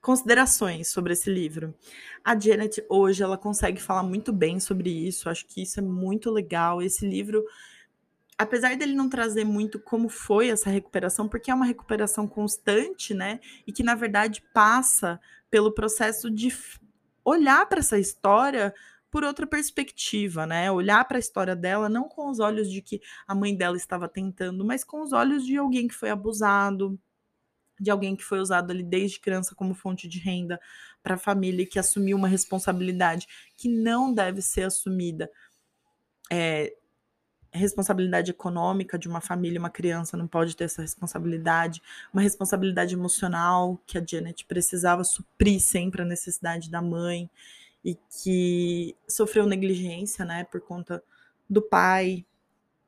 considerações 0.00 0.86
sobre 0.86 1.14
esse 1.14 1.28
livro. 1.28 1.74
A 2.24 2.38
Janet 2.38 2.80
hoje 2.88 3.24
ela 3.24 3.36
consegue 3.36 3.82
falar 3.82 4.04
muito 4.04 4.32
bem 4.32 4.60
sobre 4.60 4.88
isso. 4.88 5.28
Acho 5.28 5.44
que 5.48 5.62
isso 5.62 5.80
é 5.80 5.82
muito 5.82 6.30
legal. 6.30 6.80
Esse 6.80 7.04
livro 7.04 7.44
apesar 8.38 8.76
dele 8.76 8.94
não 8.94 9.08
trazer 9.08 9.44
muito 9.44 9.80
como 9.80 10.08
foi 10.08 10.50
essa 10.50 10.70
recuperação, 10.70 11.26
porque 11.26 11.50
é 11.50 11.54
uma 11.54 11.64
recuperação 11.64 12.28
constante, 12.28 13.14
né? 13.14 13.40
E 13.66 13.72
que 13.72 13.82
na 13.82 13.94
verdade 13.94 14.44
passa 14.52 15.18
pelo 15.50 15.72
processo 15.72 16.30
de 16.30 16.52
olhar 17.24 17.66
para 17.66 17.80
essa 17.80 17.98
história 17.98 18.74
por 19.10 19.24
outra 19.24 19.46
perspectiva, 19.46 20.46
né? 20.46 20.70
Olhar 20.70 21.04
para 21.06 21.16
a 21.16 21.20
história 21.20 21.56
dela 21.56 21.88
não 21.88 22.08
com 22.08 22.28
os 22.28 22.38
olhos 22.38 22.70
de 22.70 22.82
que 22.82 23.00
a 23.26 23.34
mãe 23.34 23.56
dela 23.56 23.76
estava 23.76 24.08
tentando, 24.08 24.64
mas 24.64 24.84
com 24.84 25.02
os 25.02 25.12
olhos 25.12 25.44
de 25.44 25.56
alguém 25.56 25.88
que 25.88 25.94
foi 25.94 26.10
abusado, 26.10 26.98
de 27.80 27.90
alguém 27.90 28.16
que 28.16 28.24
foi 28.24 28.40
usado 28.40 28.70
ali 28.70 28.82
desde 28.82 29.20
criança 29.20 29.54
como 29.54 29.74
fonte 29.74 30.08
de 30.08 30.18
renda 30.18 30.60
para 31.02 31.14
a 31.14 31.18
família 31.18 31.62
e 31.62 31.66
que 31.66 31.78
assumiu 31.78 32.16
uma 32.16 32.28
responsabilidade 32.28 33.26
que 33.56 33.68
não 33.68 34.12
deve 34.12 34.42
ser 34.42 34.64
assumida 34.64 35.30
é, 36.30 36.74
responsabilidade 37.56 38.30
econômica 38.30 38.98
de 38.98 39.08
uma 39.08 39.20
família, 39.20 39.58
uma 39.58 39.70
criança 39.70 40.16
não 40.16 40.26
pode 40.26 40.56
ter 40.56 40.64
essa 40.64 40.82
responsabilidade, 40.82 41.82
uma 42.12 42.22
responsabilidade 42.22 42.94
emocional 42.94 43.80
que 43.86 43.98
a 43.98 44.04
Janet 44.04 44.44
precisava 44.46 45.04
suprir 45.04 45.60
sempre 45.60 46.02
a 46.02 46.04
necessidade 46.04 46.70
da 46.70 46.82
mãe 46.82 47.30
e 47.84 47.94
que 47.94 48.96
sofreu 49.08 49.46
negligência, 49.46 50.24
né, 50.24 50.44
por 50.44 50.60
conta 50.60 51.02
do 51.48 51.62
pai. 51.62 52.24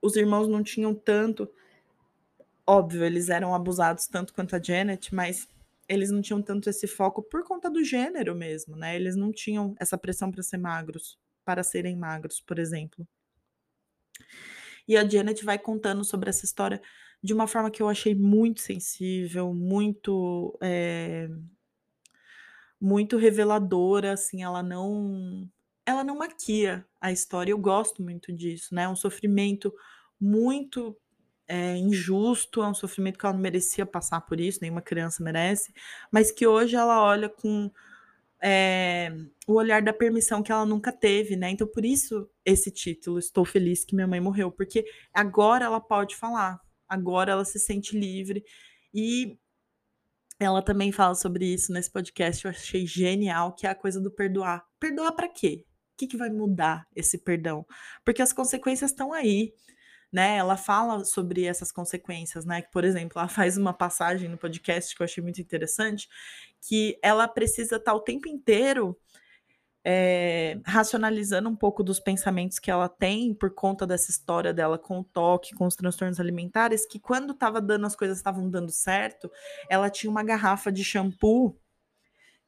Os 0.02 0.16
irmãos 0.16 0.48
não 0.48 0.62
tinham 0.62 0.94
tanto, 0.94 1.48
óbvio, 2.66 3.04
eles 3.04 3.28
eram 3.28 3.54
abusados 3.54 4.06
tanto 4.06 4.34
quanto 4.34 4.56
a 4.56 4.62
Janet, 4.62 5.14
mas 5.14 5.48
eles 5.88 6.10
não 6.10 6.20
tinham 6.20 6.42
tanto 6.42 6.68
esse 6.68 6.86
foco 6.86 7.22
por 7.22 7.42
conta 7.44 7.70
do 7.70 7.82
gênero 7.82 8.34
mesmo, 8.34 8.76
né? 8.76 8.94
Eles 8.94 9.16
não 9.16 9.32
tinham 9.32 9.74
essa 9.80 9.96
pressão 9.96 10.30
para 10.30 10.42
ser 10.42 10.58
magros, 10.58 11.18
para 11.44 11.62
serem 11.62 11.96
magros, 11.96 12.40
por 12.40 12.58
exemplo. 12.58 13.06
E 14.88 14.96
a 14.96 15.06
Janet 15.06 15.44
vai 15.44 15.58
contando 15.58 16.02
sobre 16.02 16.30
essa 16.30 16.44
história 16.44 16.82
de 17.22 17.34
uma 17.34 17.46
forma 17.46 17.70
que 17.70 17.82
eu 17.82 17.88
achei 17.88 18.14
muito 18.14 18.60
sensível, 18.60 19.52
muito 19.52 20.58
é, 20.62 21.28
muito 22.80 23.16
reveladora, 23.16 24.12
assim, 24.12 24.42
ela 24.42 24.62
não 24.62 25.48
ela 25.84 26.04
não 26.04 26.18
maquia 26.18 26.86
a 27.00 27.10
história. 27.10 27.50
Eu 27.50 27.58
gosto 27.58 28.02
muito 28.02 28.32
disso, 28.32 28.74
né? 28.74 28.82
É 28.84 28.88
um 28.88 28.96
sofrimento 28.96 29.74
muito 30.20 30.96
é, 31.46 31.76
injusto, 31.76 32.62
é 32.62 32.68
um 32.68 32.74
sofrimento 32.74 33.18
que 33.18 33.24
ela 33.24 33.32
não 33.32 33.40
merecia 33.40 33.86
passar 33.86 34.20
por 34.20 34.38
isso, 34.38 34.58
nenhuma 34.60 34.82
criança 34.82 35.22
merece, 35.22 35.72
mas 36.12 36.30
que 36.30 36.46
hoje 36.46 36.76
ela 36.76 37.02
olha 37.02 37.28
com 37.28 37.70
é, 38.42 39.10
o 39.46 39.54
olhar 39.54 39.82
da 39.82 39.92
permissão 39.92 40.42
que 40.42 40.52
ela 40.52 40.64
nunca 40.64 40.92
teve, 40.92 41.36
né? 41.36 41.50
Então, 41.50 41.66
por 41.66 41.84
isso 41.84 42.28
esse 42.44 42.70
título, 42.70 43.18
Estou 43.18 43.44
Feliz 43.44 43.84
que 43.84 43.94
Minha 43.94 44.06
Mãe 44.06 44.20
Morreu, 44.20 44.50
porque 44.50 44.84
agora 45.12 45.64
ela 45.64 45.80
pode 45.80 46.16
falar, 46.16 46.60
agora 46.88 47.32
ela 47.32 47.44
se 47.44 47.58
sente 47.58 47.98
livre. 47.98 48.44
E 48.94 49.38
ela 50.40 50.62
também 50.62 50.92
fala 50.92 51.14
sobre 51.14 51.46
isso 51.46 51.72
nesse 51.72 51.90
podcast, 51.90 52.44
eu 52.44 52.50
achei 52.50 52.86
genial, 52.86 53.54
que 53.54 53.66
é 53.66 53.70
a 53.70 53.74
coisa 53.74 54.00
do 54.00 54.10
perdoar. 54.10 54.64
Perdoar 54.78 55.12
para 55.12 55.28
quê? 55.28 55.64
O 55.94 55.96
que, 55.98 56.06
que 56.06 56.16
vai 56.16 56.30
mudar 56.30 56.86
esse 56.94 57.18
perdão? 57.18 57.66
Porque 58.04 58.22
as 58.22 58.32
consequências 58.32 58.92
estão 58.92 59.12
aí 59.12 59.52
né? 60.12 60.36
Ela 60.36 60.56
fala 60.56 61.04
sobre 61.04 61.44
essas 61.44 61.70
consequências, 61.72 62.44
né? 62.44 62.62
Que, 62.62 62.70
por 62.70 62.84
exemplo, 62.84 63.18
ela 63.18 63.28
faz 63.28 63.56
uma 63.56 63.72
passagem 63.72 64.28
no 64.28 64.38
podcast 64.38 64.94
que 64.94 65.02
eu 65.02 65.04
achei 65.04 65.22
muito 65.22 65.40
interessante, 65.40 66.08
que 66.60 66.98
ela 67.02 67.28
precisa 67.28 67.76
estar 67.76 67.94
o 67.94 68.00
tempo 68.00 68.28
inteiro 68.28 68.96
é, 69.84 70.60
racionalizando 70.66 71.48
um 71.48 71.56
pouco 71.56 71.82
dos 71.82 71.98
pensamentos 71.98 72.58
que 72.58 72.70
ela 72.70 72.88
tem 72.88 73.32
por 73.32 73.54
conta 73.54 73.86
dessa 73.86 74.10
história 74.10 74.52
dela 74.52 74.78
com 74.78 74.98
o 75.00 75.04
toque, 75.04 75.54
com 75.54 75.66
os 75.66 75.76
transtornos 75.76 76.20
alimentares, 76.20 76.86
que 76.86 76.98
quando 76.98 77.32
estava 77.32 77.60
dando 77.60 77.86
as 77.86 77.96
coisas 77.96 78.18
estavam 78.18 78.50
dando 78.50 78.70
certo, 78.70 79.30
ela 79.70 79.88
tinha 79.88 80.10
uma 80.10 80.22
garrafa 80.22 80.70
de 80.70 80.84
shampoo 80.84 81.58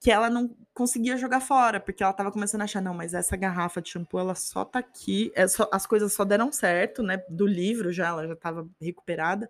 que 0.01 0.11
ela 0.11 0.31
não 0.31 0.57
conseguia 0.73 1.17
jogar 1.19 1.41
fora, 1.41 1.79
porque 1.79 2.03
ela 2.03 2.13
tava 2.15 2.33
começando 2.33 2.63
a 2.63 2.65
achar, 2.65 2.81
não, 2.81 2.95
mas 2.95 3.13
essa 3.13 3.37
garrafa 3.37 3.83
de 3.83 3.91
shampoo, 3.91 4.19
ela 4.19 4.35
só 4.35 4.65
tá 4.65 4.79
aqui, 4.79 5.31
é 5.35 5.47
só, 5.47 5.69
as 5.71 5.87
coisas 5.87 6.11
só 6.15 6.25
deram 6.25 6.51
certo, 6.51 7.03
né, 7.03 7.23
do 7.29 7.47
livro 7.47 7.93
já, 7.93 8.09
ela 8.09 8.27
já 8.27 8.35
tava 8.35 8.67
recuperada, 8.81 9.47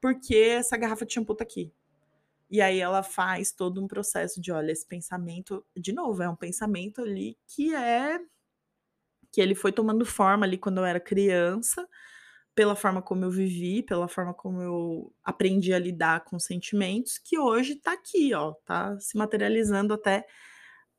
porque 0.00 0.34
essa 0.34 0.78
garrafa 0.78 1.04
de 1.04 1.12
shampoo 1.12 1.36
tá 1.36 1.44
aqui. 1.44 1.70
E 2.50 2.62
aí 2.62 2.78
ela 2.80 3.02
faz 3.02 3.52
todo 3.52 3.82
um 3.82 3.86
processo 3.86 4.40
de, 4.40 4.50
olha, 4.50 4.72
esse 4.72 4.86
pensamento, 4.86 5.64
de 5.76 5.92
novo, 5.92 6.22
é 6.22 6.28
um 6.28 6.36
pensamento 6.36 7.02
ali 7.02 7.36
que 7.46 7.74
é 7.74 8.18
que 9.30 9.42
ele 9.42 9.54
foi 9.54 9.72
tomando 9.72 10.06
forma 10.06 10.46
ali 10.46 10.56
quando 10.56 10.78
eu 10.78 10.84
era 10.86 10.98
criança, 10.98 11.86
pela 12.56 12.74
forma 12.74 13.02
como 13.02 13.22
eu 13.22 13.30
vivi, 13.30 13.82
pela 13.82 14.08
forma 14.08 14.32
como 14.32 14.62
eu 14.62 15.12
aprendi 15.22 15.74
a 15.74 15.78
lidar 15.78 16.24
com 16.24 16.38
sentimentos, 16.38 17.18
que 17.18 17.38
hoje 17.38 17.74
está 17.74 17.92
aqui, 17.92 18.32
ó, 18.32 18.54
tá 18.64 18.98
se 18.98 19.16
materializando 19.18 19.92
até 19.92 20.26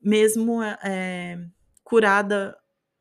mesmo 0.00 0.62
é, 0.62 1.44
curada 1.82 2.56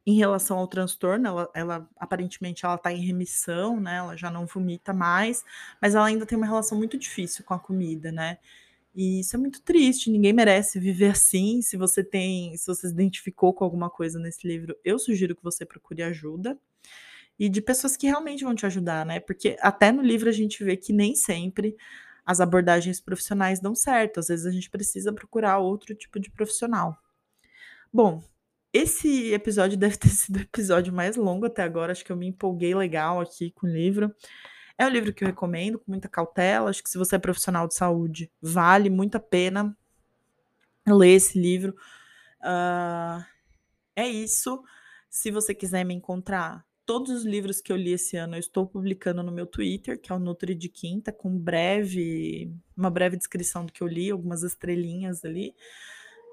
em 0.08 0.18
relação 0.18 0.58
ao 0.58 0.68
transtorno, 0.68 1.28
ela, 1.28 1.49
ela 1.53 1.89
aparentemente 1.97 2.66
ela 2.66 2.76
está 2.76 2.91
em 2.91 3.05
remissão, 3.05 3.80
né? 3.80 3.97
Ela 3.97 4.16
já 4.16 4.32
não 4.32 4.47
vomita 4.47 4.91
mais, 4.91 5.43
mas 5.82 5.93
ela 5.93 6.05
ainda 6.08 6.26
tem 6.26 6.38
uma 6.38 6.47
relação 6.47 6.78
muito 6.78 6.97
difícil 6.97 7.45
com 7.45 7.53
a 7.53 7.60
comida, 7.60 8.12
né? 8.12 8.39
E 8.95 9.20
isso 9.20 9.36
é 9.36 9.39
muito 9.39 9.62
triste, 9.62 10.10
ninguém 10.10 10.34
merece 10.34 10.80
viver 10.80 11.12
assim. 11.12 11.62
Se 11.62 11.78
você 11.78 12.03
tem, 12.03 12.58
se 12.58 12.66
você 12.66 12.88
se 12.88 12.93
identificou 12.93 13.53
com 13.53 13.64
alguma 13.64 13.89
coisa 13.89 14.18
nesse 14.18 14.47
livro, 14.47 14.76
eu 14.84 14.97
sugiro 14.97 15.36
que 15.36 15.43
você 15.43 15.64
procure 15.66 16.01
ajuda 16.01 16.58
e 17.40 17.50
de 17.50 17.62
pessoas 17.62 17.96
que 17.96 18.08
realmente 18.08 18.44
vão 18.44 18.56
te 18.56 18.66
ajudar, 18.66 19.06
né? 19.06 19.20
Porque 19.20 19.58
até 19.62 19.92
no 19.92 20.02
livro 20.02 20.30
a 20.30 20.32
gente 20.34 20.64
vê 20.64 20.76
que 20.76 20.92
nem 20.92 21.16
sempre 21.16 21.76
as 22.26 22.42
abordagens 22.42 23.00
profissionais 23.00 23.60
dão 23.60 23.74
certo. 23.74 24.20
Às 24.20 24.28
vezes 24.28 24.46
a 24.46 24.52
gente 24.52 24.70
precisa 24.70 25.14
procurar 25.14 25.60
outro 25.60 25.96
tipo 25.96 26.20
de 26.20 26.30
profissional. 26.30 26.98
Bom, 27.94 28.24
esse 28.74 29.34
episódio 29.34 29.78
deve 29.80 29.98
ter 29.98 30.10
sido 30.10 30.38
o 30.38 30.42
episódio 30.42 30.92
mais 30.94 31.16
longo 31.16 31.46
até 31.46 31.64
agora. 31.64 31.92
Acho 31.92 32.04
que 32.04 32.12
eu 32.12 32.18
me 32.18 32.28
empolguei 32.28 32.76
legal 32.76 33.22
aqui 33.22 33.52
com 33.52 33.66
o 33.68 33.70
livro. 33.70 34.14
É 34.78 34.86
um 34.86 34.90
livro 34.90 35.14
que 35.14 35.24
eu 35.24 35.28
recomendo 35.28 35.80
com 35.80 35.92
muita 35.92 36.10
cautela. 36.10 36.70
Acho 36.70 36.84
que 36.84 36.90
se 36.90 36.98
você 36.98 37.16
é 37.16 37.20
profissional 37.20 37.68
de 37.68 37.76
saúde, 37.76 38.32
vale 38.42 38.90
muito 38.90 39.16
a 39.16 39.20
pena 39.20 39.76
ler 40.86 41.16
esse 41.16 41.40
livro. 41.40 41.76
Uh, 42.42 43.24
é 43.96 44.08
isso. 44.08 44.62
Se 45.10 45.32
você 45.32 45.56
quiser 45.56 45.84
me 45.84 45.94
encontrar 45.94 46.66
todos 46.88 47.12
os 47.12 47.26
livros 47.26 47.60
que 47.60 47.72
eu 47.72 47.76
li 47.76 47.92
esse 47.92 48.16
ano 48.16 48.36
eu 48.36 48.40
estou 48.40 48.66
publicando 48.66 49.22
no 49.22 49.32
meu 49.32 49.46
Twitter, 49.46 50.00
que 50.00 50.10
é 50.10 50.16
o 50.16 50.20
Nutri 50.20 50.56
de 50.56 50.70
Quinta, 50.70 51.12
com 51.12 51.38
breve, 51.38 52.50
uma 52.76 52.90
breve 52.90 53.18
descrição 53.18 53.66
do 53.66 53.74
que 53.74 53.84
eu 53.84 53.88
li, 53.88 54.10
algumas 54.10 54.42
estrelinhas 54.42 55.26
ali. 55.26 55.54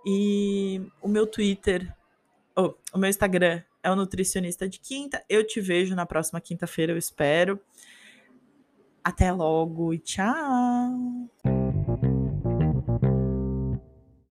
E 0.07 0.81
o 1.03 1.09
meu 1.09 1.27
Twitter, 1.27 1.93
oh, 2.57 2.73
o 2.93 2.99
meu 2.99 3.11
Instagram 3.11 3.63
é 3.83 3.91
o 3.91 3.97
Nutricionista 3.97 4.69
de 4.69 4.79
Quinta. 4.79 5.23
Eu 5.29 5.45
te 5.45 5.61
vejo 5.61 5.95
na 5.97 6.07
próxima 6.07 6.41
quinta-feira, 6.41 6.93
eu 6.93 6.99
espero. 6.99 7.61
Até 9.03 9.33
logo 9.33 9.93
e 9.93 9.99
tchau! 9.99 11.54